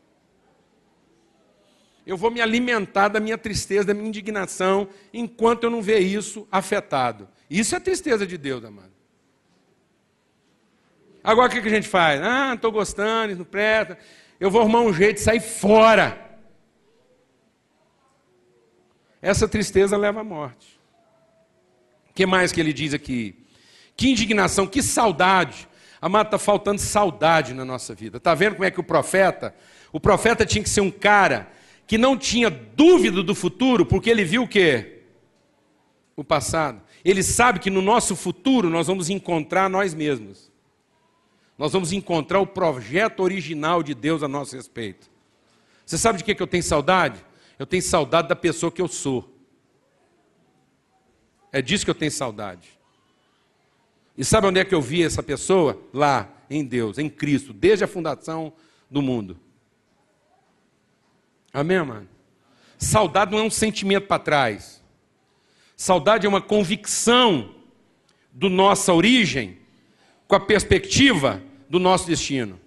Eu 2.06 2.18
vou 2.18 2.32
me 2.32 2.42
alimentar 2.42 3.08
da 3.08 3.20
minha 3.20 3.38
tristeza, 3.38 3.86
da 3.86 3.94
minha 3.94 4.10
indignação, 4.10 4.90
enquanto 5.14 5.64
eu 5.66 5.70
não 5.70 5.82
ver 5.82 6.00
isso 6.00 6.48
afetado. 6.52 7.30
Isso 7.50 7.76
é 7.76 7.80
tristeza 7.80 8.26
de 8.26 8.38
Deus, 8.38 8.66
amado. 8.66 8.92
Agora 11.24 11.48
o 11.48 11.52
que 11.52 11.60
a 11.60 11.72
gente 11.72 11.88
faz? 11.88 12.20
Ah, 12.20 12.48
não 12.48 12.56
estou 12.56 12.72
gostando, 12.72 13.36
não 13.36 13.46
presta 13.46 13.98
eu 14.40 14.52
vou 14.52 14.62
arrumar 14.62 14.82
um 14.82 14.94
jeito 14.94 15.16
de 15.16 15.22
sair 15.22 15.40
fora. 15.40 16.20
Essa 19.22 19.48
tristeza 19.48 19.98
leva 19.98 20.22
à 20.22 20.24
morte. 20.24 20.80
O 22.10 22.14
que 22.14 22.26
mais 22.26 22.52
que 22.52 22.60
ele 22.60 22.74
diz 22.74 22.94
aqui? 22.94 23.36
Que 23.96 24.10
indignação, 24.10 24.68
que 24.68 24.84
saudade. 24.84 25.68
Amado, 26.02 26.28
está 26.28 26.38
faltando 26.38 26.80
saudade 26.80 27.54
na 27.54 27.64
nossa 27.64 27.96
vida. 27.96 28.18
Está 28.18 28.36
vendo 28.36 28.54
como 28.54 28.66
é 28.66 28.72
que 28.72 28.80
o 28.80 28.84
profeta? 28.84 29.56
O 29.92 30.00
profeta 30.00 30.46
tinha 30.46 30.64
que 30.64 30.70
ser 30.70 30.82
um 30.82 30.92
cara 30.92 31.52
que 31.88 31.98
não 31.98 32.18
tinha 32.18 32.50
dúvida 32.50 33.24
do 33.24 33.34
futuro, 33.34 33.86
porque 33.86 34.10
ele 34.10 34.24
viu 34.24 34.44
o 34.44 34.48
quê? 34.48 35.04
O 36.16 36.24
passado. 36.24 36.82
Ele 37.04 37.24
sabe 37.24 37.60
que 37.60 37.70
no 37.70 37.82
nosso 37.82 38.16
futuro 38.16 38.70
nós 38.70 38.88
vamos 38.88 39.10
encontrar 39.10 39.70
nós 39.70 39.94
mesmos 39.94 40.53
nós 41.58 41.72
vamos 41.72 41.92
encontrar 41.92 42.40
o 42.40 42.48
projeto 42.48 43.22
original 43.22 43.84
de 43.84 43.94
Deus 43.94 44.24
a 44.24 44.28
nosso 44.28 44.56
respeito. 44.56 45.10
Você 45.86 45.98
sabe 45.98 46.18
de 46.18 46.24
que, 46.24 46.42
eu 46.42 46.48
tenho 46.48 46.64
saudade? 46.64 47.24
Eu 47.60 47.66
tenho 47.66 47.84
saudade 47.84 48.28
da 48.28 48.36
pessoa 48.36 48.72
que 48.72 48.82
eu 48.82 48.88
sou. 48.88 49.30
É 51.52 51.62
disso 51.62 51.86
que 51.86 51.92
eu 51.92 51.96
tenho 51.96 52.12
saudade. 52.12 52.70
E 54.18 54.26
sabe 54.26 54.48
onde 54.48 54.60
é 54.60 54.66
que 54.66 54.74
eu 54.74 54.82
vi 54.82 55.04
essa 55.04 55.22
pessoa? 55.22 55.80
Lá, 55.94 56.30
em 56.50 56.64
Deus, 56.64 56.98
em 56.98 57.10
Cristo, 57.10 57.54
desde 57.54 57.84
a 57.84 57.88
fundação 57.88 58.54
do 58.90 59.02
mundo. 59.02 59.40
Amém, 61.54 61.84
mano? 61.84 62.10
Saudade 62.78 63.32
não 63.32 63.40
é 63.40 63.44
um 63.44 63.52
sentimento 63.52 64.08
para 64.08 64.20
trás. 64.20 64.84
Saudade 65.76 66.26
é 66.26 66.30
uma 66.30 66.42
convicção 66.42 67.54
do 68.32 68.50
nossa 68.50 68.94
origem 68.94 69.60
com 70.28 70.36
a 70.36 70.40
perspectiva 70.40 71.42
do 71.70 71.80
nosso 71.80 72.08
destino. 72.08 72.60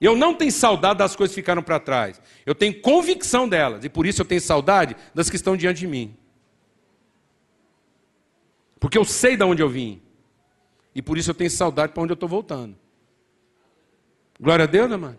Eu 0.00 0.16
não 0.16 0.34
tenho 0.34 0.52
saudade 0.52 0.98
das 0.98 1.16
coisas 1.16 1.34
que 1.34 1.40
ficaram 1.40 1.62
para 1.62 1.80
trás. 1.80 2.20
Eu 2.44 2.54
tenho 2.54 2.80
convicção 2.82 3.48
delas. 3.48 3.84
E 3.84 3.88
por 3.88 4.06
isso 4.06 4.20
eu 4.20 4.26
tenho 4.26 4.40
saudade 4.40 4.94
das 5.14 5.30
que 5.30 5.36
estão 5.36 5.56
diante 5.56 5.80
de 5.80 5.86
mim. 5.86 6.14
Porque 8.78 8.98
eu 8.98 9.04
sei 9.04 9.34
de 9.34 9.44
onde 9.44 9.62
eu 9.62 9.68
vim. 9.68 10.02
E 10.94 11.00
por 11.00 11.16
isso 11.16 11.30
eu 11.30 11.34
tenho 11.34 11.50
saudade 11.50 11.92
para 11.92 12.02
onde 12.02 12.12
eu 12.12 12.14
estou 12.14 12.28
voltando. 12.28 12.76
Glória 14.38 14.64
a 14.64 14.66
Deus, 14.66 14.92
amado. 14.92 15.18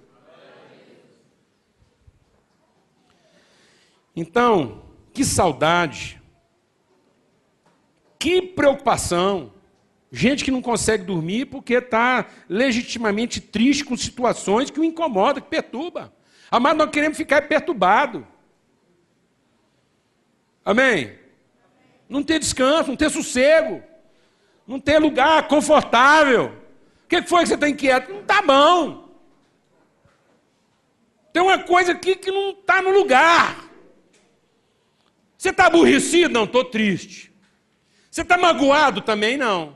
Então, 4.15 4.83
que 5.11 5.25
saudade. 5.25 6.21
Que 8.19 8.39
preocupação. 8.39 9.51
Gente 10.11 10.43
que 10.43 10.51
não 10.51 10.61
consegue 10.61 11.03
dormir 11.03 11.45
porque 11.45 11.75
está 11.75 12.27
legitimamente 12.47 13.41
triste 13.41 13.83
com 13.83 13.97
situações 13.97 14.69
que 14.69 14.79
o 14.79 14.83
incomodam, 14.83 15.41
que 15.41 15.49
perturba. 15.49 16.13
Amado, 16.49 16.77
nós 16.77 16.89
queremos 16.89 17.17
ficar 17.17 17.41
perturbado. 17.47 18.25
Amém? 20.63 21.17
Não 22.07 22.23
ter 22.23 22.39
descanso, 22.39 22.89
não 22.89 22.95
ter 22.95 23.09
sossego, 23.09 23.83
não 24.65 24.79
ter 24.79 24.99
lugar 24.99 25.47
confortável. 25.47 26.53
O 27.03 27.07
que 27.07 27.21
foi 27.23 27.41
que 27.41 27.49
você 27.49 27.55
está 27.55 27.69
inquieto? 27.69 28.11
Não 28.11 28.21
está 28.21 28.41
bom. 28.41 29.09
Tem 31.33 31.41
uma 31.41 31.59
coisa 31.59 31.91
aqui 31.91 32.15
que 32.15 32.31
não 32.31 32.51
está 32.51 32.81
no 32.81 32.91
lugar. 32.91 33.65
Você 35.37 35.49
está 35.49 35.67
aborrecido? 35.67 36.33
Não, 36.33 36.45
estou 36.45 36.63
triste. 36.63 37.31
Você 38.09 38.21
está 38.21 38.37
magoado? 38.37 39.01
Também 39.01 39.35
não. 39.35 39.75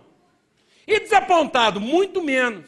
E 0.89 0.99
desapontado, 0.99 1.79
muito 1.79 2.19
menos. 2.23 2.65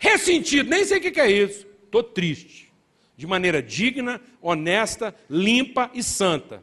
Ressentido, 0.00 0.68
nem 0.68 0.84
sei 0.84 0.98
o 0.98 1.00
que 1.00 1.20
é 1.20 1.30
isso. 1.30 1.64
Estou 1.84 2.02
triste. 2.02 2.72
De 3.16 3.24
maneira 3.24 3.62
digna, 3.62 4.20
honesta, 4.42 5.14
limpa 5.30 5.88
e 5.94 6.02
santa. 6.02 6.62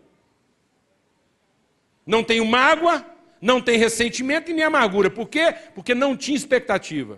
Não 2.05 2.21
tenho 2.21 2.45
mágoa, 2.45 3.05
não 3.41 3.61
tenho 3.61 3.79
ressentimento 3.79 4.51
e 4.51 4.53
nem 4.53 4.65
amargura. 4.65 5.09
Por 5.09 5.29
quê? 5.29 5.55
Porque 5.73 5.95
não 5.95 6.17
tinha 6.17 6.35
expectativa. 6.35 7.17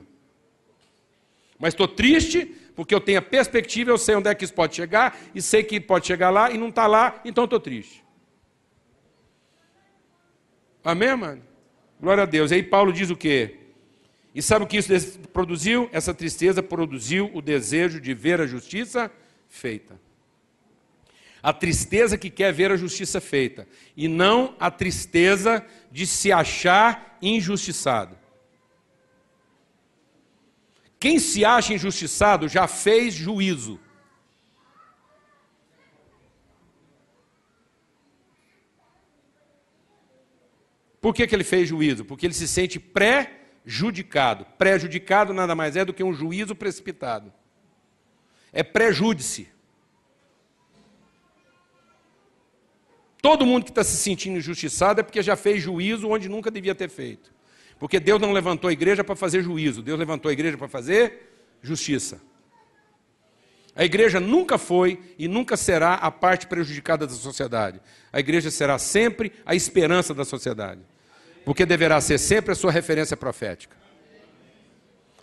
Mas 1.58 1.74
estou 1.74 1.88
triste 1.88 2.46
porque 2.76 2.94
eu 2.94 3.02
tenho 3.02 3.18
a 3.18 3.22
perspectiva, 3.22 3.90
eu 3.90 3.98
sei 3.98 4.16
onde 4.16 4.30
é 4.30 4.36
que 4.36 4.44
isso 4.44 4.54
pode 4.54 4.76
chegar, 4.76 5.18
e 5.34 5.42
sei 5.42 5.64
que 5.64 5.80
pode 5.80 6.06
chegar 6.06 6.30
lá 6.30 6.52
e 6.52 6.58
não 6.58 6.70
está 6.70 6.86
lá, 6.86 7.22
então 7.24 7.46
estou 7.46 7.60
triste. 7.60 8.04
Amém, 10.84 11.16
mano? 11.16 11.45
Glória 12.00 12.24
a 12.24 12.26
Deus. 12.26 12.52
Aí 12.52 12.62
Paulo 12.62 12.92
diz 12.92 13.10
o 13.10 13.16
quê? 13.16 13.60
E 14.34 14.42
sabe 14.42 14.66
o 14.66 14.68
que 14.68 14.78
isso 14.78 15.20
produziu? 15.32 15.90
Essa 15.94 16.14
tristeza 16.14 16.62
produziu 16.62 17.32
o 17.34 17.42
desejo 17.42 18.02
de 18.02 18.14
ver 18.14 18.42
a 18.42 18.46
justiça 18.46 19.10
feita. 19.48 20.00
A 21.42 21.54
tristeza 21.54 22.18
que 22.18 22.30
quer 22.30 22.52
ver 22.52 22.72
a 22.72 22.76
justiça 22.76 23.22
feita. 23.22 23.68
E 23.96 24.08
não 24.08 24.56
a 24.60 24.70
tristeza 24.70 25.66
de 25.92 26.06
se 26.06 26.32
achar 26.32 27.18
injustiçado. 27.22 28.18
Quem 31.00 31.20
se 31.20 31.46
acha 31.46 31.74
injustiçado 31.74 32.48
já 32.48 32.68
fez 32.68 33.14
juízo. 33.14 33.80
Por 41.06 41.14
que, 41.14 41.28
que 41.28 41.36
ele 41.36 41.44
fez 41.44 41.70
juízo? 41.70 42.04
Porque 42.04 42.26
ele 42.26 42.34
se 42.34 42.48
sente 42.48 42.80
pré-judicado. 42.80 44.44
Pré-judicado 44.58 45.36
nada 45.36 45.54
mais 45.54 45.76
é 45.76 45.86
do 45.86 45.94
que 45.94 46.04
um 46.04 46.12
juízo 46.12 46.56
precipitado. 46.56 47.32
É 48.52 48.64
pré-júdice. 48.64 49.48
Todo 53.22 53.46
mundo 53.46 53.66
que 53.66 53.70
está 53.70 53.84
se 53.84 53.96
sentindo 53.98 54.40
injustiçado 54.40 55.02
é 55.02 55.04
porque 55.04 55.22
já 55.22 55.36
fez 55.36 55.62
juízo 55.62 56.10
onde 56.10 56.28
nunca 56.28 56.50
devia 56.50 56.74
ter 56.74 56.90
feito. 56.90 57.32
Porque 57.78 58.00
Deus 58.00 58.20
não 58.20 58.32
levantou 58.32 58.68
a 58.68 58.74
igreja 58.74 59.04
para 59.04 59.16
fazer 59.16 59.44
juízo, 59.44 59.84
Deus 59.84 60.00
levantou 60.00 60.30
a 60.30 60.34
igreja 60.34 60.58
para 60.58 60.68
fazer 60.68 61.32
justiça. 61.62 62.20
A 63.76 63.86
igreja 63.86 64.20
nunca 64.20 64.58
foi 64.58 65.00
e 65.20 65.28
nunca 65.28 65.56
será 65.56 65.94
a 65.94 66.10
parte 66.10 66.48
prejudicada 66.48 67.06
da 67.06 67.14
sociedade. 67.14 67.80
A 68.12 68.20
igreja 68.20 68.50
será 68.50 68.80
sempre 68.80 69.32
a 69.46 69.54
esperança 69.54 70.12
da 70.12 70.26
sociedade 70.26 70.82
porque 71.46 71.66
deverá 71.66 72.02
ser 72.02 72.18
sempre 72.18 72.52
a 72.52 72.56
sua 72.56 72.72
referência 72.72 73.16
profética. 73.16 73.78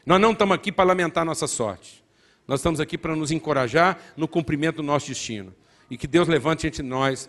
Nós 0.07 0.21
não 0.21 0.33
estamos 0.33 0.55
aqui 0.55 0.71
para 0.71 0.85
lamentar 0.85 1.25
nossa 1.25 1.49
sorte. 1.49 2.03
Nós 2.47 2.61
estamos 2.61 2.81
aqui 2.81 2.97
para 2.97 3.15
nos 3.17 3.33
encorajar 3.33 3.99
no 4.17 4.29
cumprimento 4.29 4.77
do 4.77 4.83
nosso 4.85 5.09
destino. 5.09 5.53
E 5.91 5.97
que 5.97 6.07
Deus 6.07 6.29
levante 6.29 6.67
entre 6.67 6.83
nós 6.83 7.29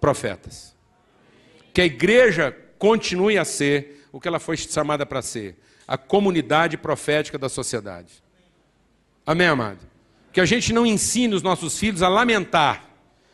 profetas. 0.00 0.76
Que 1.72 1.80
a 1.80 1.84
igreja 1.86 2.56
continue 2.78 3.38
a 3.38 3.44
ser 3.44 4.06
o 4.12 4.20
que 4.20 4.28
ela 4.28 4.38
foi 4.38 4.56
chamada 4.56 5.04
para 5.04 5.22
ser 5.22 5.56
a 5.88 5.98
comunidade 5.98 6.76
profética 6.76 7.38
da 7.38 7.48
sociedade. 7.48 8.22
Amém, 9.26 9.46
amado? 9.46 9.80
Que 10.32 10.40
a 10.40 10.44
gente 10.44 10.72
não 10.72 10.86
ensine 10.86 11.34
os 11.34 11.42
nossos 11.42 11.78
filhos 11.78 12.02
a 12.02 12.08
lamentar 12.08 12.88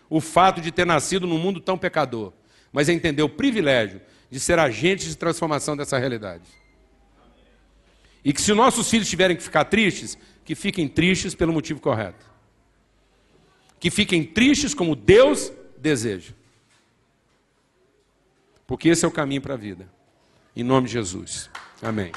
o 0.09 0.21
fato 0.21 0.61
de 0.61 0.73
ter 0.73 0.87
nascido 0.87 1.27
num 1.27 1.39
mundo 1.39 1.61
tão 1.61 1.79
pecador, 1.79 2.33
mas 2.73 2.89
a 2.89 2.93
entender 2.93 3.23
o 3.23 3.29
privilégio 3.29 4.01
de 4.31 4.39
ser 4.39 4.59
agentes 4.59 5.09
de 5.09 5.17
transformação 5.17 5.77
dessa 5.77 5.99
realidade. 5.99 6.45
E 8.25 8.33
que 8.33 8.41
se 8.41 8.53
nossos 8.53 8.89
filhos 8.89 9.09
tiverem 9.09 9.37
que 9.37 9.43
ficar 9.43 9.65
tristes, 9.65 10.17
que 10.45 10.55
fiquem 10.55 10.87
tristes 10.87 11.35
pelo 11.35 11.53
motivo 11.53 11.81
correto. 11.81 12.25
Que 13.79 13.91
fiquem 13.91 14.23
tristes 14.23 14.75
como 14.75 14.95
Deus 14.95 15.53
deseja. 15.79 16.33
Porque 18.67 18.89
esse 18.89 19.05
é 19.05 19.09
o 19.09 19.11
caminho 19.11 19.41
para 19.41 19.55
a 19.55 19.57
vida. 19.57 19.89
Em 20.55 20.63
nome 20.63 20.87
de 20.87 20.93
Jesus. 20.93 21.51
Amém. 21.83 22.13